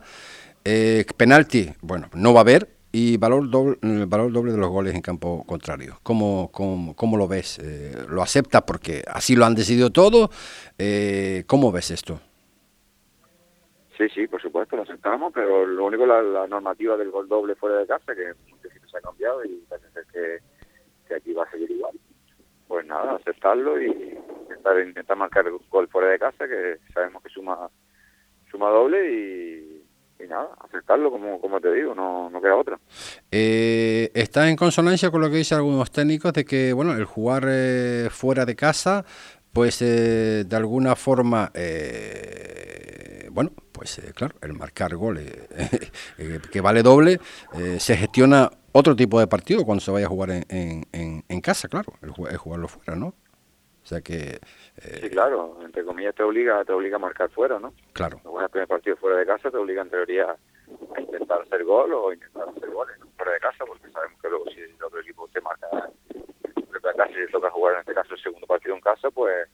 Eh, 0.69 1.05
penalti, 1.15 1.69
bueno, 1.79 2.09
no 2.13 2.33
va 2.33 2.41
a 2.41 2.41
haber, 2.41 2.67
y 2.91 3.15
valor 3.15 3.49
doble, 3.49 3.77
el 3.83 4.05
valor 4.05 4.33
doble 4.33 4.51
de 4.51 4.57
los 4.57 4.67
goles 4.69 4.93
en 4.93 5.01
campo 5.01 5.45
contrario. 5.47 5.97
¿Cómo, 6.03 6.49
cómo, 6.51 6.93
cómo 6.93 7.15
lo 7.15 7.25
ves? 7.25 7.57
Eh, 7.59 7.95
¿Lo 8.09 8.21
aceptas 8.21 8.63
porque 8.63 9.01
así 9.07 9.37
lo 9.37 9.45
han 9.45 9.55
decidido 9.55 9.91
todo? 9.91 10.29
Eh, 10.77 11.45
¿Cómo 11.47 11.71
ves 11.71 11.91
esto? 11.91 12.19
Sí, 13.97 14.09
sí, 14.13 14.27
por 14.27 14.41
supuesto, 14.41 14.75
lo 14.75 14.81
aceptamos, 14.81 15.31
pero 15.33 15.65
lo 15.65 15.85
único 15.85 16.05
la, 16.05 16.21
la 16.21 16.47
normativa 16.47 16.97
del 16.97 17.11
gol 17.11 17.29
doble 17.29 17.55
fuera 17.55 17.77
de 17.77 17.87
casa, 17.87 18.13
que 18.13 18.33
muchos 18.51 18.69
sitios 18.73 18.91
se 18.91 18.97
ha 18.97 19.01
cambiado 19.01 19.45
y 19.45 19.63
parece 19.69 19.89
ser 19.93 20.05
que, 20.11 20.39
que 21.07 21.15
aquí 21.15 21.31
va 21.31 21.45
a 21.45 21.51
seguir 21.51 21.71
igual. 21.71 21.97
Pues 22.67 22.85
nada, 22.85 23.15
aceptarlo 23.15 23.81
y 23.81 24.17
intentar, 24.41 24.85
intentar 24.85 25.15
marcar 25.15 25.47
el 25.47 25.57
gol 25.69 25.87
fuera 25.87 26.09
de 26.09 26.19
casa, 26.19 26.45
que 26.45 26.75
sabemos 26.93 27.23
que 27.23 27.29
suma 27.29 27.69
suma 28.51 28.69
doble 28.69 29.13
y, 29.13 29.76
y 30.19 30.27
nada, 30.27 30.49
aceptarlo 30.59 31.11
como, 31.11 31.39
como 31.39 31.59
te 31.61 31.71
digo, 31.73 31.93
no, 31.93 32.29
no 32.29 32.41
queda 32.41 32.55
otra. 32.55 32.79
Eh, 33.31 34.11
está 34.13 34.49
en 34.49 34.55
consonancia 34.55 35.11
con 35.11 35.21
lo 35.21 35.29
que 35.29 35.37
dicen 35.37 35.57
algunos 35.57 35.91
técnicos 35.91 36.33
de 36.33 36.45
que, 36.45 36.73
bueno, 36.73 36.93
el 36.93 37.05
jugar 37.05 37.45
eh, 37.47 38.09
fuera 38.11 38.45
de 38.45 38.55
casa, 38.55 39.05
pues 39.53 39.81
eh, 39.81 40.43
de 40.47 40.55
alguna 40.55 40.95
forma, 40.95 41.51
eh, 41.53 43.27
bueno, 43.31 43.51
pues 43.71 43.99
eh, 43.99 44.11
claro, 44.13 44.35
el 44.41 44.53
marcar 44.53 44.95
goles, 44.95 45.33
eh, 46.17 46.39
que 46.51 46.61
vale 46.61 46.83
doble, 46.83 47.19
se 47.79 47.97
gestiona 47.97 48.51
otro 48.71 48.95
tipo 48.95 49.19
de 49.19 49.27
partido 49.27 49.65
cuando 49.65 49.83
se 49.83 49.91
vaya 49.91 50.05
a 50.05 50.09
jugar 50.09 50.29
en, 50.31 50.85
en, 50.91 51.23
en, 51.27 51.41
casa, 51.41 51.67
claro, 51.67 51.93
el, 52.01 52.11
el 52.29 52.37
jugarlo 52.37 52.67
fuera, 52.67 52.95
¿no? 52.95 53.07
O 53.07 53.89
sea 53.89 54.01
que, 54.01 54.39
eh, 54.81 54.99
Sí, 55.03 55.09
claro, 55.09 55.57
entre 55.63 55.83
comillas 55.83 56.15
te 56.15 56.23
obliga, 56.23 56.63
te 56.65 56.71
obliga 56.73 56.97
a 56.97 56.99
marcar 56.99 57.29
fuera, 57.29 57.59
¿no? 57.59 57.73
claro. 57.93 58.19
Cuando 58.23 58.41
el 58.41 58.49
primer 58.49 58.67
partido 58.67 58.95
fuera 58.97 59.17
de 59.17 59.25
casa 59.25 59.49
te 59.51 59.57
obliga 59.57 59.81
en 59.81 59.89
teoría 59.89 60.35
a 60.95 61.01
intentar 61.01 61.41
hacer 61.41 61.63
gol 61.63 61.93
o 61.93 62.13
intentar 62.13 62.49
hacer 62.49 62.69
goles 62.69 62.95
fuera 63.15 63.31
de 63.31 63.39
casa, 63.39 63.65
porque 63.65 63.89
sabemos 63.91 64.21
que 64.21 64.29
luego 64.29 64.45
si 64.51 64.59
el 64.59 64.83
otro 64.83 64.99
equipo 64.99 65.27
te 65.33 65.41
marca 65.41 65.67
en 66.55 66.65
propia 66.65 66.93
casa 66.93 67.11
y 67.11 67.21
le 67.21 67.27
toca 67.27 67.49
jugar 67.49 67.73
en 67.75 67.79
este 67.81 67.93
caso 67.93 68.13
el 68.13 68.21
segundo 68.21 68.47
partido 68.47 68.75
en 68.75 68.81
casa, 68.81 69.09
pues 69.11 69.47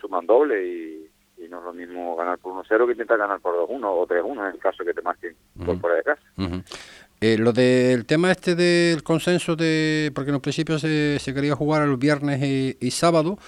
suman 0.00 0.26
doble 0.26 0.64
y, 0.66 1.10
y 1.38 1.48
no 1.48 1.58
es 1.58 1.64
lo 1.64 1.72
mismo 1.72 2.14
ganar 2.16 2.38
por 2.38 2.52
1-0 2.64 2.86
que 2.86 2.92
intentar 2.92 3.18
ganar 3.18 3.40
por 3.40 3.54
2-1 3.68 3.80
o 3.84 4.06
3-1 4.06 4.40
en 4.48 4.54
el 4.54 4.58
caso 4.58 4.84
que 4.84 4.94
te 4.94 5.02
marquen 5.02 5.34
gol 5.56 5.80
fuera 5.80 5.96
de 5.96 6.02
casa. 6.02 6.22
Ujú. 6.38 6.62
Eh, 7.20 7.38
lo 7.38 7.52
del 7.52 8.04
tema 8.06 8.30
este 8.32 8.54
del 8.54 9.02
consenso 9.02 9.56
de, 9.56 10.12
porque 10.14 10.28
en 10.30 10.34
un 10.34 10.42
principio 10.42 10.78
se, 10.78 11.18
se 11.18 11.32
quería 11.32 11.54
jugar 11.54 11.82
el 11.82 11.96
viernes 11.96 12.42
y, 12.42 12.76
y 12.80 12.90
sábado, 12.90 13.38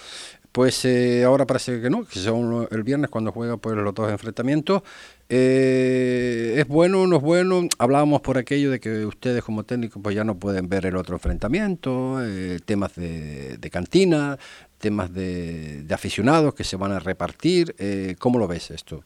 pues 0.56 0.86
eh, 0.86 1.22
ahora 1.22 1.44
parece 1.44 1.82
que 1.82 1.90
no, 1.90 2.06
que 2.06 2.18
son 2.18 2.66
el 2.70 2.82
viernes 2.82 3.10
cuando 3.10 3.30
juegan 3.30 3.58
pues 3.58 3.76
los 3.76 3.94
dos 3.94 4.10
enfrentamientos. 4.10 4.82
Eh, 5.28 6.54
¿Es 6.56 6.66
bueno 6.66 7.06
no 7.06 7.16
es 7.16 7.22
bueno? 7.22 7.60
Hablábamos 7.78 8.22
por 8.22 8.38
aquello 8.38 8.70
de 8.70 8.80
que 8.80 9.04
ustedes 9.04 9.44
como 9.44 9.64
técnicos 9.64 10.00
pues 10.02 10.16
ya 10.16 10.24
no 10.24 10.38
pueden 10.38 10.70
ver 10.70 10.86
el 10.86 10.96
otro 10.96 11.16
enfrentamiento, 11.16 12.24
eh, 12.24 12.58
temas 12.64 12.96
de, 12.96 13.68
cantina, 13.70 14.38
temas 14.78 15.12
de, 15.12 15.82
de 15.82 15.94
aficionados 15.94 16.54
que 16.54 16.64
se 16.64 16.78
van 16.78 16.92
a 16.92 17.00
repartir. 17.00 17.74
Eh, 17.78 18.16
¿Cómo 18.18 18.38
lo 18.38 18.48
ves 18.48 18.70
esto? 18.70 19.04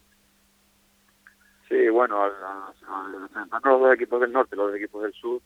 Sí, 1.69 1.89
bueno, 1.89 2.29
los 2.29 3.81
dos 3.81 3.93
equipos 3.93 4.21
del 4.21 4.31
norte 4.31 4.55
los 4.55 4.69
dos 4.69 4.77
equipos 4.77 5.03
del 5.03 5.13
sur, 5.15 5.43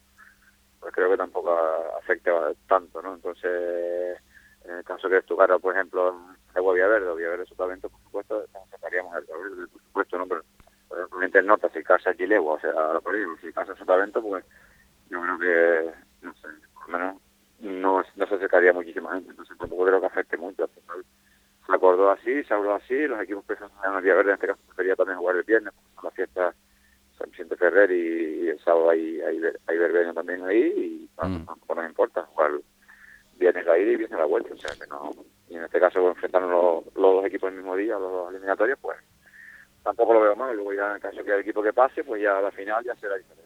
pues 0.79 0.93
creo 0.93 1.09
que 1.09 1.17
tampoco 1.17 1.57
afecta 1.99 2.31
tanto, 2.67 3.01
¿no? 3.01 3.15
Entonces, 3.15 4.19
en 4.67 4.75
el 4.77 4.83
caso 4.83 5.09
que 5.09 5.17
estuviera, 5.17 5.57
por 5.59 5.73
ejemplo, 5.75 6.19
de 6.53 6.61
Villaverde 6.61 7.07
o 7.07 7.15
Villaverde 7.15 7.45
Sotavento, 7.45 7.89
por 7.89 8.01
supuesto, 8.01 8.45
sacaríamos 8.71 9.15
el 9.15 9.21
Villaverde, 9.23 9.67
por 9.67 9.81
supuesto, 9.81 10.17
¿no? 10.17 10.27
Pero, 10.27 10.43
en 11.21 11.31
el 11.35 11.45
norte, 11.45 11.69
si 11.73 11.83
casa 11.83 12.13
Gilegua, 12.13 12.53
o 12.55 12.59
sea, 12.59 12.71
lo 12.93 13.01
que 13.01 13.17
digo, 13.17 13.35
si 13.41 13.51
casa 13.51 13.75
Sotavento, 13.75 14.21
pues 14.21 14.45
yo 15.09 15.21
creo 15.21 15.39
que, 15.39 15.91
no 16.21 16.33
sé, 16.35 16.47
por 16.73 16.89
lo 16.89 16.97
menos 16.97 17.21
no, 17.59 18.03
no 18.15 18.27
se 18.27 18.35
acercaría 18.35 18.73
muchísima 18.73 19.13
gente, 19.13 19.31
entonces 19.31 19.57
tampoco 19.57 19.85
creo 19.85 19.99
que 19.99 20.07
afecte 20.07 20.37
mucho. 20.37 20.69
se 21.65 21.73
acordó 21.73 22.11
así, 22.11 22.43
se 22.43 22.53
habló 22.53 22.75
así, 22.75 23.07
los 23.07 23.19
equipos 23.21 23.43
pensaron 23.45 23.71
en 23.83 23.93
el 23.95 24.03
día 24.03 24.13
verde, 24.15 24.31
en 24.31 24.35
este 24.35 24.47
caso 24.47 24.59
prefería 24.67 24.95
también 24.95 25.17
jugar 25.19 25.35
el 25.37 25.43
viernes, 25.43 25.73
porque 25.73 25.95
son 25.95 26.03
las 26.05 26.13
fiestas 26.13 26.55
San 27.17 27.29
Vicente 27.31 27.55
Ferrer 27.55 27.91
y, 27.91 28.43
y 28.45 28.49
el 28.49 28.59
sábado 28.59 28.89
hay, 28.89 29.21
hay, 29.21 29.41
hay 29.67 29.77
verbeño 29.77 30.13
también 30.13 30.43
ahí 30.45 30.61
y 30.75 31.09
tam- 31.17 31.45
tampoco 31.45 31.75
nos 31.75 31.89
importa 31.89 32.23
jugar 32.23 32.51
viernes 33.37 33.65
la 33.65 33.77
ida 33.77 33.91
y 33.91 33.95
viernes 33.97 34.19
la 34.19 34.25
vuelta, 34.25 34.53
o 34.53 34.57
sea 34.57 34.71
que 34.71 34.87
no, 34.87 35.11
y 35.49 35.55
en 35.55 35.63
este 35.63 35.79
caso 35.79 36.07
enfrentaron 36.09 36.49
los, 36.51 36.85
los 36.95 37.13
dos 37.15 37.25
equipos 37.25 37.49
el 37.51 37.57
mismo 37.57 37.75
día, 37.75 37.97
los 37.99 38.31
eliminatorios, 38.31 38.79
pues 38.81 38.97
tampoco 39.83 40.13
lo 40.13 40.21
veo 40.21 40.35
mal, 40.35 40.55
luego 40.55 40.73
ya 40.73 40.87
en 40.89 40.95
el 40.95 41.01
caso 41.01 41.23
que 41.23 41.33
el 41.33 41.41
equipo 41.41 41.61
que 41.61 41.73
pase, 41.73 42.03
pues 42.03 42.21
ya 42.21 42.37
a 42.37 42.41
la 42.41 42.51
final 42.51 42.83
ya 42.83 42.95
será 42.95 43.15
diferente. 43.15 43.45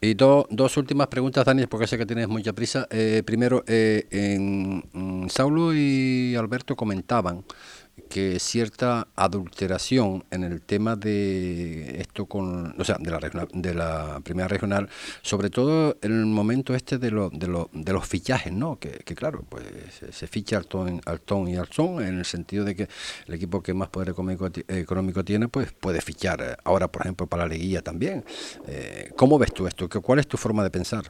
Y 0.00 0.14
do- 0.14 0.46
dos 0.48 0.76
últimas 0.78 1.08
preguntas, 1.08 1.44
Dani, 1.44 1.66
porque 1.66 1.86
sé 1.86 1.98
que 1.98 2.06
tienes 2.06 2.26
mucha 2.28 2.54
prisa. 2.54 2.86
Eh, 2.90 3.22
primero, 3.24 3.62
eh, 3.66 4.06
en, 4.10 4.82
mm, 4.92 5.28
Saulo 5.28 5.74
y 5.74 6.34
Alberto 6.36 6.74
comentaban 6.74 7.44
que 8.10 8.38
cierta 8.40 9.06
adulteración 9.16 10.24
en 10.30 10.44
el 10.44 10.60
tema 10.62 10.96
de 10.96 12.00
esto 12.00 12.26
con, 12.26 12.74
o 12.78 12.84
sea, 12.84 12.96
de 12.98 13.10
la, 13.10 13.20
de 13.52 13.74
la 13.74 14.20
primera 14.24 14.48
regional, 14.48 14.88
sobre 15.22 15.48
todo 15.48 15.96
en 16.02 16.12
el 16.18 16.26
momento 16.26 16.74
este 16.74 16.98
de, 16.98 17.10
lo- 17.12 17.30
de, 17.30 17.46
lo- 17.46 17.70
de 17.72 17.92
los 17.92 18.06
fichajes, 18.06 18.52
¿no? 18.52 18.78
Que, 18.78 18.90
claro, 19.14 19.44
pues 19.48 19.64
se, 19.98 20.12
se 20.12 20.26
ficha 20.26 20.58
al 20.58 20.66
ton, 20.66 21.48
y 21.48 21.56
al 21.56 21.68
son, 21.68 22.02
en 22.04 22.18
el 22.18 22.24
sentido 22.24 22.64
de 22.64 22.74
que 22.76 22.88
el 23.28 23.34
equipo 23.34 23.62
que 23.62 23.72
más 23.74 23.88
poder 23.88 24.10
económico, 24.10 24.48
económico 24.68 25.24
tiene, 25.24 25.48
pues 25.48 25.72
puede 25.72 26.00
fichar. 26.00 26.40
eh, 26.42 26.56
Ahora, 26.64 26.88
por 26.88 27.02
ejemplo, 27.02 27.26
para 27.28 27.44
la 27.46 27.54
liguilla 27.54 27.80
también. 27.82 28.24
Eh, 28.66 29.12
¿Cómo 29.16 29.38
ves 29.38 29.54
tú 29.54 29.66
esto? 29.68 29.88
¿Qué- 29.88 30.00
¿Cuál 30.00 30.18
es 30.18 30.26
tu 30.26 30.36
forma 30.36 30.64
de 30.64 30.70
pensar? 30.70 31.04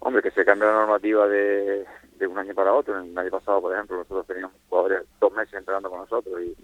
Hombre, 0.00 0.20
que 0.22 0.32
se 0.32 0.44
cambia 0.44 0.66
la 0.68 0.74
normativa 0.74 1.28
de, 1.28 1.84
de 2.18 2.26
un 2.26 2.38
año 2.38 2.54
para 2.54 2.72
otro. 2.72 2.98
El 2.98 3.16
año 3.16 3.30
pasado, 3.30 3.60
por 3.60 3.72
ejemplo, 3.74 3.96
nosotros 3.98 4.26
teníamos 4.26 4.54
jugadores 4.68 5.02
dos 5.20 5.32
meses 5.32 5.54
entrenando 5.54 5.90
con 5.90 6.00
nosotros 6.00 6.40
y 6.40 6.54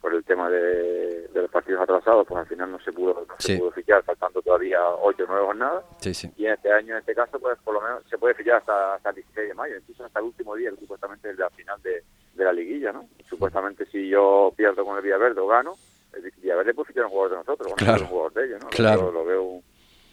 por 0.00 0.14
el 0.14 0.22
tema 0.24 0.48
de, 0.48 1.26
de 1.28 1.42
los 1.42 1.50
partidos 1.50 1.82
atrasados, 1.82 2.24
pues 2.26 2.38
al 2.40 2.46
final 2.46 2.70
no 2.70 2.78
se 2.80 2.92
pudo, 2.92 3.14
no 3.28 3.34
se 3.38 3.58
pudo 3.58 3.72
fichar, 3.72 4.02
faltando 4.04 4.40
todavía 4.42 4.78
ocho 5.02 5.24
nueve 5.26 5.44
jornadas. 5.44 5.84
Sí, 6.00 6.14
sí. 6.14 6.30
Y 6.36 6.46
en 6.46 6.52
este 6.52 6.72
año, 6.72 6.92
en 6.94 7.00
este 7.00 7.14
caso, 7.16 7.38
pues 7.40 7.58
por 7.64 7.74
lo 7.74 7.80
menos 7.80 8.04
se 8.08 8.16
puede 8.16 8.34
fichar 8.34 8.58
hasta, 8.58 8.94
hasta 8.94 9.08
el 9.10 9.16
16 9.16 9.48
de 9.48 9.54
mayo, 9.54 9.76
incluso 9.76 10.04
hasta 10.04 10.20
el 10.20 10.26
último 10.26 10.54
día, 10.54 10.70
supuestamente 10.78 11.30
es 11.30 11.38
la 11.38 11.50
final 11.50 11.82
de, 11.82 12.04
de 12.34 12.44
la 12.44 12.52
liguilla, 12.52 12.92
¿no? 12.92 13.08
Supuestamente 13.28 13.86
si 13.86 14.08
yo 14.08 14.52
pierdo 14.56 14.84
con 14.84 14.96
el 14.96 15.02
Villaverde 15.02 15.40
o 15.40 15.48
gano, 15.48 15.74
el 16.12 16.30
Villaverde 16.40 16.74
puede 16.74 16.86
fichar 16.88 17.02
a 17.02 17.06
un 17.06 17.12
jugador 17.12 17.30
de 17.32 17.36
nosotros, 17.38 17.72
Claro. 17.76 18.02
un 18.02 18.08
jugador 18.08 18.32
de 18.34 18.44
ellos, 18.46 18.60
¿no? 18.62 18.68
Claro. 18.70 19.02
Lo, 19.02 19.12
lo 19.12 19.24
veo 19.24 19.42
un- 19.42 19.62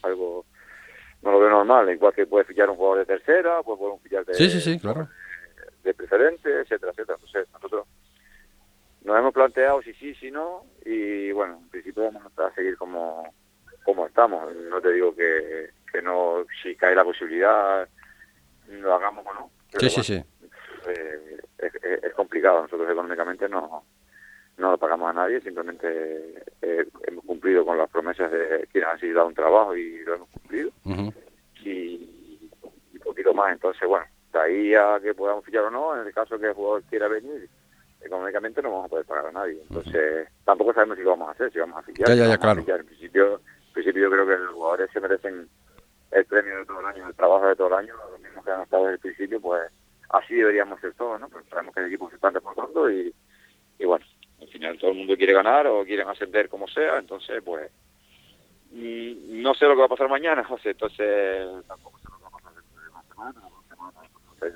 algo, 0.02 0.46
no 1.26 1.32
lo 1.32 1.40
veo 1.40 1.50
normal, 1.50 1.90
igual 1.90 2.14
que 2.14 2.28
puede 2.28 2.46
fichar 2.46 2.70
un 2.70 2.76
jugador 2.78 3.00
de 3.00 3.06
tercera, 3.06 3.62
pues 3.64 3.78
puede 3.80 3.98
fichar 4.00 4.26
de, 4.26 4.34
Sí, 4.36 4.50
sí, 4.50 4.62
sí, 4.62 4.80
claro. 4.80 5.10
de 5.84 5.94
preferente, 5.94 6.62
etcétera, 6.62 6.92
etcétera. 6.92 7.18
Entonces 7.20 7.52
nosotros 7.52 7.88
nos 9.04 9.18
hemos 9.20 9.34
planteado 9.34 9.82
si 9.82 9.94
sí, 9.96 10.14
si 10.16 10.32
no, 10.32 10.64
y 10.86 11.32
bueno, 11.32 11.60
en 11.64 11.70
principio 11.70 12.04
vamos 12.12 12.32
a 12.38 12.52
seguir 12.54 12.78
como, 12.78 13.34
como 13.84 14.06
estamos. 14.08 14.54
No 14.56 14.80
te 14.82 14.92
digo 14.94 15.16
que, 15.16 15.70
que 15.92 16.02
no, 16.02 16.46
si 16.64 16.76
cae 16.76 16.96
la 16.96 17.04
posibilidad, 17.04 17.88
lo 18.70 18.94
hagamos 18.96 19.26
o 19.28 19.34
no. 19.34 19.52
pero 19.72 19.90
Sí, 19.90 20.02
sí, 20.02 20.04
sí. 20.04 20.24
eh, 20.88 21.38
es- 21.60 22.04
es 22.04 22.14
complicado. 22.14 22.62
Nosotros 22.64 22.90
económicamente 22.90 23.48
no, 23.50 23.84
no 24.58 24.72
lo 24.72 24.78
pagamos 24.78 25.10
a 25.10 25.14
nadie, 25.14 25.42
simplemente 25.42 26.44
eh, 26.62 26.86
hemos 27.08 27.26
cumplido 27.26 27.66
con 27.66 27.78
las 27.78 27.90
promesas 27.90 28.32
de 28.32 28.68
quienes 28.72 28.90
han 28.90 29.00
sido 29.00 29.16
dado 29.16 29.28
un 29.28 29.36
trabajo 29.36 29.76
y 29.76 30.04
lo 30.04 30.16
hemos 30.16 30.30
cumplido 30.30 30.72
y, 31.64 32.50
y 32.94 33.00
poquito 33.04 33.34
más. 33.34 33.52
Entonces, 33.54 33.88
bueno, 33.88 34.06
de 34.32 34.40
ahí 34.40 34.76
a 34.76 35.00
que 35.02 35.14
podamos 35.14 35.44
fichar 35.44 35.64
o 35.64 35.72
no, 35.72 36.00
en 36.00 36.08
el 36.08 36.14
caso 36.14 36.40
que 36.40 36.48
el 36.48 36.54
jugador 36.54 36.84
quiera 36.84 37.08
venir, 37.08 37.50
económicamente 38.02 38.62
no 38.62 38.72
vamos 38.72 38.86
a 38.86 38.90
poder 38.90 39.06
pagar 39.06 39.28
a 39.28 39.32
nadie. 39.32 39.62
Entonces, 39.70 40.28
tampoco 40.46 40.74
sabemos 40.74 40.98
si 40.98 41.04
lo 41.04 41.12
vamos 41.12 41.30
a 41.30 41.32
hacer, 41.32 41.52
si 41.52 41.60
vamos 41.60 41.78
a 41.78 41.84
fichar. 41.84 42.08
Ya, 42.10 42.16
ya, 42.16 42.34
a 42.34 42.38
claro. 42.38 42.60
En 42.66 42.86
principio, 42.86 43.42
en 43.68 43.74
principio 43.74 44.04
yo 44.04 44.12
creo 44.12 44.28
que 44.28 44.38
los 44.38 44.54
jugadores 44.54 44.90
se 44.92 45.00
merecen 45.00 45.50
el 46.12 46.26
premio 46.26 46.60
de 46.60 46.66
todo 46.66 46.80
el 46.80 46.86
año, 46.86 47.08
el 47.08 47.16
trabajo 47.16 47.48
de 47.48 47.56
todo 47.56 47.68
el 47.68 47.74
año, 47.74 47.94
los 48.12 48.22
mismos 48.22 48.46
que 48.46 48.52
han 48.52 48.62
estado 48.62 48.84
desde 48.84 48.96
el 48.96 49.00
principio, 49.00 49.42
pues 49.42 49.72
así 50.10 50.36
deberíamos 50.36 50.80
ser 50.80 50.94
todos, 50.94 51.20
¿no? 51.20 51.28
Pero 51.28 51.44
sabemos 51.50 51.74
que 51.74 51.82
el 51.82 51.88
equipo 51.88 52.10
se 52.10 52.16
están 52.16 52.34
reforzando 52.34 52.90
y, 52.90 53.14
y 53.80 53.86
bueno, 53.86 54.06
al 54.46 54.52
final 54.52 54.78
todo 54.78 54.92
el 54.92 54.98
mundo 54.98 55.18
quiere 55.18 55.34
ganar 55.34 55.68
o 55.68 55.84
quieren 55.84 56.08
ascender 56.08 56.48
como 56.50 56.68
sea, 56.68 56.98
entonces 57.00 57.42
pues 57.44 57.70
mm, 58.72 59.42
no 59.42 59.54
sé 59.54 59.66
lo 59.66 59.74
que 59.74 59.80
va 59.80 59.86
a 59.86 59.90
pasar 59.90 60.10
mañana, 60.10 60.44
José, 60.48 60.72
entonces 60.72 61.46
tampoco 61.68 61.98
sé 62.00 62.06
lo 62.10 62.18
que 62.18 62.24
va 62.24 62.28
a 62.30 62.32
pasar 62.32 62.54
dentro 62.54 62.82
de 62.82 62.90
una 62.90 63.04
semana 63.04 63.42
dos 63.50 63.66
semanas, 63.68 64.12
no 64.14 64.36
sé. 64.40 64.54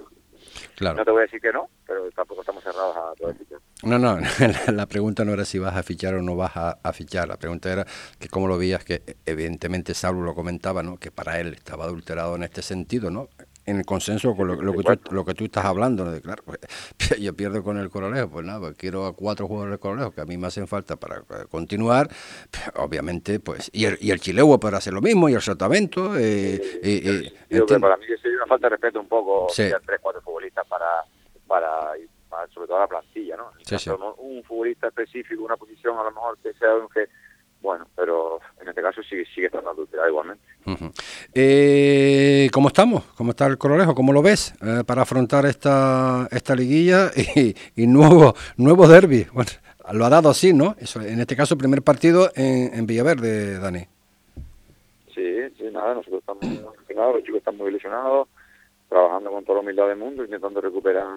Claro. 0.76 0.98
No 0.98 1.06
te 1.06 1.12
voy 1.12 1.20
a 1.20 1.24
decir 1.24 1.42
que 1.42 1.52
no, 1.52 1.70
pero 1.86 2.10
tampoco 2.12 2.42
estamos 2.42 2.64
cerrados 2.64 2.96
a 2.96 3.14
todo 3.16 3.28
decir 3.30 3.48
que 3.48 3.88
No, 3.88 4.00
no, 4.00 4.18
la, 4.68 4.72
la 4.72 4.86
pregunta 4.86 5.26
no 5.26 5.34
era 5.34 5.44
si 5.44 5.60
vas 5.60 5.76
a 5.76 5.84
fichar 5.84 6.14
o 6.16 6.22
no 6.22 6.36
vas 6.36 6.56
a, 6.56 6.80
a 6.82 6.94
fichar, 6.94 7.28
la 7.28 7.38
pregunta 7.38 7.72
era 7.72 7.86
que 8.20 8.30
cómo 8.30 8.48
lo 8.48 8.58
veías, 8.58 8.86
que 8.86 9.02
evidentemente 9.26 9.94
Saulo 9.94 10.22
lo 10.22 10.36
comentaba, 10.36 10.84
¿no? 10.84 10.98
que 10.98 11.12
para 11.12 11.40
él 11.40 11.54
estaba 11.54 11.86
adulterado 11.86 12.36
en 12.36 12.44
este 12.44 12.62
sentido, 12.62 13.10
¿no? 13.10 13.28
En 13.70 13.78
el 13.78 13.86
consenso 13.86 14.36
con 14.36 14.48
lo, 14.48 14.56
lo 14.56 14.74
que, 14.74 14.98
tú, 14.98 15.14
lo 15.16 15.24
que 15.26 15.34
tú 15.34 15.46
estás 15.46 15.66
hablando, 15.66 16.06
¿no? 16.06 16.12
de, 16.12 16.22
claro, 16.22 16.44
pues, 16.46 16.60
yo 17.20 17.34
pierdo 17.36 17.64
con 17.64 17.78
el 17.78 17.90
Corolejo, 17.90 18.30
pues 18.30 18.46
nada, 18.46 18.60
pues 18.60 18.76
quiero 18.78 19.06
a 19.06 19.14
cuatro 19.16 19.48
jugadores 19.48 19.72
del 19.74 19.80
Corolejo 19.80 20.12
que 20.12 20.22
a 20.22 20.26
mí 20.26 20.38
me 20.38 20.48
hacen 20.48 20.68
falta 20.68 20.96
para 20.96 21.18
eh, 21.18 21.46
continuar, 21.50 22.08
pues, 22.52 22.72
obviamente, 22.76 23.40
pues, 23.40 23.70
y 23.74 23.86
el, 23.86 23.98
y 24.02 24.12
el 24.12 24.20
Chilegua 24.20 24.60
para 24.60 24.78
hacer 24.78 24.94
lo 24.94 25.02
mismo, 25.02 25.30
y 25.30 25.34
el 25.34 25.42
Sotavento, 25.42 26.18
eh, 26.18 26.56
eh, 26.56 26.82
eh, 26.84 27.34
Yo 27.50 27.66
creo 27.66 27.78
que 27.78 27.80
para 27.80 27.98
mí 27.98 28.06
sería 28.22 28.38
una 28.38 28.48
falta 28.48 28.68
de 28.68 28.70
respeto 28.72 29.00
un 29.00 29.08
poco 29.08 29.48
Sí. 29.50 29.64
tres, 29.86 30.00
cuatro 30.02 30.22
futbolistas 30.22 30.66
para, 30.68 30.86
para, 31.48 31.94
para 32.30 32.48
sobre 32.50 32.68
todo 32.68 32.80
la 32.80 32.88
plantilla, 32.88 33.38
¿no? 33.38 33.52
En 33.54 33.60
el 33.60 33.66
Sí, 33.66 33.76
caso 33.76 33.96
sí. 33.96 34.02
de 34.22 34.28
Un 34.28 34.44
futbolista 34.44 34.88
específico, 34.88 35.44
una 35.44 35.58
posición 35.58 35.98
a 35.98 36.04
lo 36.04 36.12
mejor 36.12 36.38
que 36.40 36.54
sea 36.54 36.76
un 36.76 36.88
que, 36.90 37.08
bueno, 37.62 37.86
pero 37.96 38.40
en 38.62 38.70
este 38.70 38.82
caso 38.82 39.02
sigue, 39.04 39.26
sigue 39.34 39.48
estando 39.48 39.70
adulterado 39.70 40.10
igualmente. 40.10 40.44
Ujú. 40.66 40.92
Eh, 41.34 42.50
¿Cómo 42.54 42.70
estamos? 42.70 43.04
¿Cómo 43.16 43.32
está 43.32 43.46
el 43.48 43.58
Corolejo? 43.58 43.96
¿Cómo 43.96 44.14
lo 44.14 44.22
ves 44.22 44.54
eh, 44.62 44.84
para 44.86 45.02
afrontar 45.02 45.46
esta 45.46 46.28
esta 46.32 46.56
liguilla 46.56 47.12
y, 47.36 47.56
y 47.76 47.88
nuevo 47.88 48.34
nuevo 48.58 48.88
derby? 48.88 49.28
Bueno, 49.34 49.50
lo 49.94 50.06
ha 50.06 50.10
dado 50.10 50.30
así, 50.30 50.54
¿no? 50.54 50.76
Eso, 50.80 51.02
en 51.02 51.20
este 51.20 51.36
caso, 51.36 51.58
primer 51.58 51.82
partido 51.82 52.30
en, 52.36 52.74
en 52.74 52.86
Villaverde, 52.86 53.60
Dani. 53.60 53.88
Sí, 55.14 55.50
sí, 55.58 55.64
nada, 55.72 55.96
nosotros 55.96 56.20
estamos 56.20 56.44
muy 56.44 56.58
ilusionados, 56.58 57.16
los 57.16 57.24
chicos 57.24 57.40
están 57.40 57.58
muy 57.58 57.70
ilusionados, 57.70 58.28
trabajando 58.88 59.32
con 59.32 59.44
toda 59.44 59.56
la 59.58 59.62
humildad 59.62 59.88
del 59.88 59.98
mundo, 59.98 60.24
intentando 60.24 60.62
recuperar 60.62 61.08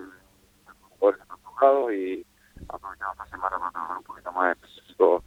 los 1.01 1.17
que 1.17 1.23
están 1.23 1.39
tocados 1.45 1.93
y 1.93 2.25
aprovechando 2.69 3.13
esta 3.13 3.27
semana 3.27 3.59
para 3.59 3.71
trabajar 3.71 3.99
un 3.99 4.05
poquito 4.05 4.33
más 4.33 4.57
específico, 4.57 5.25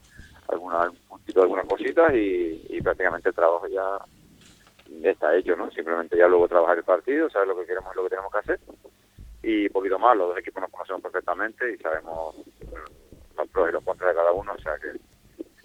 alguna, 0.48 0.82
algún 0.82 1.00
algunas 1.44 1.66
cositas 1.66 2.14
y, 2.14 2.66
y 2.70 2.82
prácticamente 2.82 3.30
el 3.30 3.36
trabajo 3.36 3.68
ya 3.68 4.00
está 5.04 5.36
hecho, 5.36 5.56
¿no? 5.56 5.70
Simplemente 5.72 6.18
ya 6.18 6.28
luego 6.28 6.48
trabajar 6.48 6.78
el 6.78 6.84
partido, 6.84 7.30
saber 7.30 7.48
lo 7.48 7.58
que 7.58 7.66
queremos 7.66 7.96
lo 7.96 8.04
que 8.04 8.10
tenemos 8.10 8.32
que 8.32 8.40
hacer 8.40 8.60
y 9.48 9.70
poquito 9.70 10.00
más, 10.00 10.18
los 10.18 10.30
dos 10.30 10.40
equipos 10.40 10.62
nos 10.62 10.72
conocemos 10.72 11.04
perfectamente 11.04 11.72
y 11.72 11.78
sabemos 11.78 12.36
los 13.38 13.48
pros 13.50 13.70
y 13.70 13.74
los 13.74 13.84
contras 13.84 14.10
de 14.10 14.16
cada 14.16 14.32
uno, 14.32 14.54
o 14.54 14.60
sea 14.60 14.74
que 14.80 14.92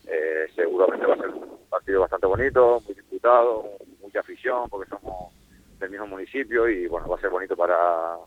eh, 0.06 0.46
seguramente 0.54 1.06
va 1.06 1.14
a 1.14 1.16
ser 1.16 1.30
un 1.30 1.58
partido 1.70 2.00
bastante 2.02 2.26
bonito, 2.26 2.82
muy 2.84 2.94
disputado, 2.94 3.64
mucha 4.02 4.20
afición 4.20 4.68
porque 4.68 4.90
somos 4.90 5.32
del 5.78 5.88
mismo 5.88 6.08
municipio 6.08 6.68
y 6.68 6.88
bueno, 6.88 7.08
va 7.08 7.16
a 7.16 7.20
ser 7.20 7.30
bonito 7.30 7.56
para, 7.56 8.18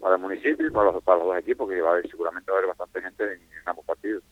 para 0.00 0.14
el 0.14 0.20
municipio 0.22 0.66
y 0.66 0.70
para 0.70 0.92
los, 0.92 1.04
para 1.04 1.18
los 1.18 1.26
dos 1.26 1.36
equipos 1.36 1.68
que 1.68 1.82
va 1.82 1.90
a 1.90 1.92
haber, 1.92 2.08
seguramente 2.08 2.50
va 2.50 2.56
a 2.56 2.58
haber 2.60 2.68
bastante 2.68 3.02
gente 3.02 3.24
en, 3.24 3.32
en 3.32 3.62
ambos 3.66 3.84
partidos. 3.84 4.22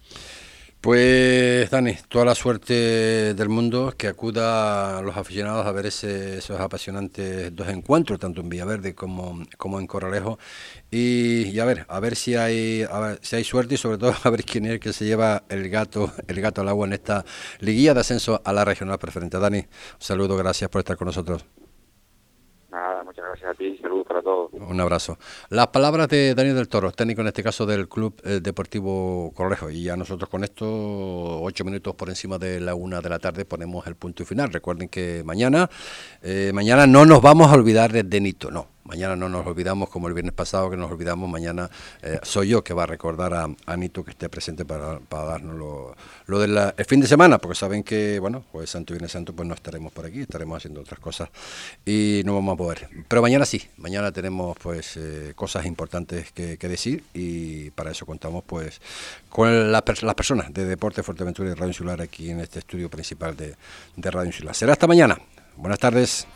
Pues 0.81 1.71
Dani, 1.71 1.95
toda 2.09 2.25
la 2.25 2.37
suerte 2.37 3.35
del 3.35 3.49
mundo, 3.49 3.93
que 3.99 4.07
acuda 4.07 4.99
a 4.99 5.03
los 5.03 5.17
aficionados 5.17 5.67
a 5.67 5.73
ver 5.73 5.87
ese, 5.87 6.39
esos 6.39 6.61
apasionantes 6.61 7.55
dos 7.55 7.67
encuentros, 7.69 8.21
tanto 8.21 8.43
en 8.43 8.49
Villaverde 8.49 8.95
como, 8.95 9.43
como 9.57 9.81
en 9.81 9.89
Corralejo, 9.89 10.39
y, 10.89 11.49
y, 11.49 11.59
a 11.59 11.65
ver, 11.65 11.85
a 11.89 11.99
ver 11.99 12.15
si 12.15 12.37
hay 12.37 12.85
a 12.89 13.01
ver, 13.01 13.19
si 13.23 13.35
hay 13.35 13.43
suerte 13.43 13.75
y 13.75 13.77
sobre 13.77 13.99
todo 13.99 14.15
a 14.23 14.31
ver 14.31 14.45
quién 14.45 14.67
es 14.67 14.73
el 14.73 14.81
que 14.81 14.93
se 14.93 15.05
lleva 15.05 15.43
el 15.49 15.69
gato, 15.69 16.13
el 16.29 16.41
gato 16.41 16.61
al 16.61 16.69
agua 16.69 16.87
en 16.87 16.93
esta 16.93 17.25
liguilla 17.59 17.93
de 17.93 18.01
ascenso 18.01 18.41
a 18.45 18.53
la 18.53 18.65
regional 18.65 18.99
preferente. 19.01 19.37
Dani, 19.39 19.59
un 19.59 19.67
saludo, 19.99 20.37
gracias 20.37 20.71
por 20.71 20.79
estar 20.79 20.97
con 20.97 21.07
nosotros. 21.07 21.45
Nada, 22.71 23.03
muchas 23.03 23.25
gracias 23.25 23.51
a 23.51 23.55
ti, 23.55 23.78
para. 24.23 24.49
Un 24.53 24.81
abrazo. 24.81 25.19
Las 25.51 25.69
palabras 25.69 26.09
de 26.09 26.35
Daniel 26.35 26.57
del 26.57 26.69
Toro, 26.69 26.93
técnico 26.93 27.21
en 27.21 27.29
este 27.29 27.43
caso 27.43 27.67
del 27.67 27.89
Club 27.89 28.21
eh, 28.25 28.41
Deportivo 28.43 29.33
Correjo. 29.35 29.71
Y 29.71 29.85
ya 29.85 29.97
nosotros 29.97 30.29
con 30.29 30.45
esto, 30.45 30.67
ocho 31.43 31.65
minutos 31.65 31.95
por 31.95 32.09
encima 32.09 32.39
de 32.39 32.61
la 32.61 32.75
una 32.75 33.01
de 33.01 33.09
la 33.09 33.19
tarde, 33.19 33.45
ponemos 33.45 33.87
el 33.87 33.97
punto 33.97 34.23
y 34.23 34.27
final. 34.27 34.53
Recuerden 34.53 34.89
que 34.89 35.23
mañana, 35.25 35.69
eh, 36.23 36.51
mañana 36.55 36.87
no 36.87 37.05
nos 37.07 37.23
vamos 37.23 37.51
a 37.51 37.55
olvidar 37.55 37.93
de 37.93 38.21
Nito, 38.21 38.51
no. 38.51 38.78
Mañana 38.89 39.17
no 39.17 39.29
nos 39.29 39.47
olvidamos, 39.47 39.91
como 39.91 40.09
el 40.09 40.15
viernes 40.15 40.33
pasado 40.33 40.71
que 40.71 40.77
nos 40.79 40.91
olvidamos, 40.91 41.29
mañana 41.29 41.69
eh, 42.01 42.19
soy 42.23 42.49
yo 42.49 42.65
que 42.65 42.73
va 42.73 42.85
a 42.85 42.87
recordar 42.87 43.35
a, 43.35 43.47
a 43.67 43.77
Nito 43.77 44.03
que 44.03 44.13
esté 44.13 44.31
presente 44.31 44.65
para, 44.65 44.99
darnos 45.11 45.95
lo, 46.27 46.39
del 46.39 46.73
fin 46.87 46.99
de 46.99 47.07
semana, 47.07 47.37
porque 47.37 47.55
saben 47.55 47.83
que, 47.83 48.19
bueno, 48.19 48.43
pues 48.51 48.71
Santo 48.71 48.95
y 48.95 48.95
Viernes 48.95 49.13
Santo, 49.13 49.35
pues 49.35 49.47
no 49.47 49.55
estaremos 49.55 49.93
por 49.93 50.07
aquí, 50.07 50.21
estaremos 50.21 50.57
haciendo 50.57 50.81
otras 50.81 50.99
cosas 51.01 51.29
y 51.85 52.23
no 52.25 52.33
vamos 52.33 52.55
a 52.55 52.57
poder. 52.57 52.89
Pero 53.07 53.21
mañana 53.21 53.45
sí, 53.45 53.63
mañana 53.77 54.11
tenemos 54.11 54.57
pues 54.57 54.97
eh, 54.97 55.33
cosas 55.37 55.67
importantes 55.67 56.33
que, 56.33 56.57
decir 56.57 57.05
y 57.13 57.71
para 57.71 57.91
eso 57.91 58.07
contamos 58.07 58.45
pues 58.45 58.81
con 59.29 59.71
la, 59.71 59.85
las 60.03 60.15
personas 60.15 60.53
de 60.53 60.65
Deporte 60.65 61.03
Fuerteventura 61.03 61.51
y 61.51 61.55
Radio 61.55 61.69
Insular 61.69 62.01
aquí 62.01 62.31
en 62.31 62.41
este 62.41 62.61
estudio 62.61 62.89
principal 62.89 63.37
de, 63.37 63.55
de 63.97 64.11
Radio 64.11 64.29
Insular. 64.29 64.55
Será 64.55 64.73
hasta 64.73 64.87
mañana. 64.87 65.19
Buenas 65.57 65.79
tardes. 65.79 66.27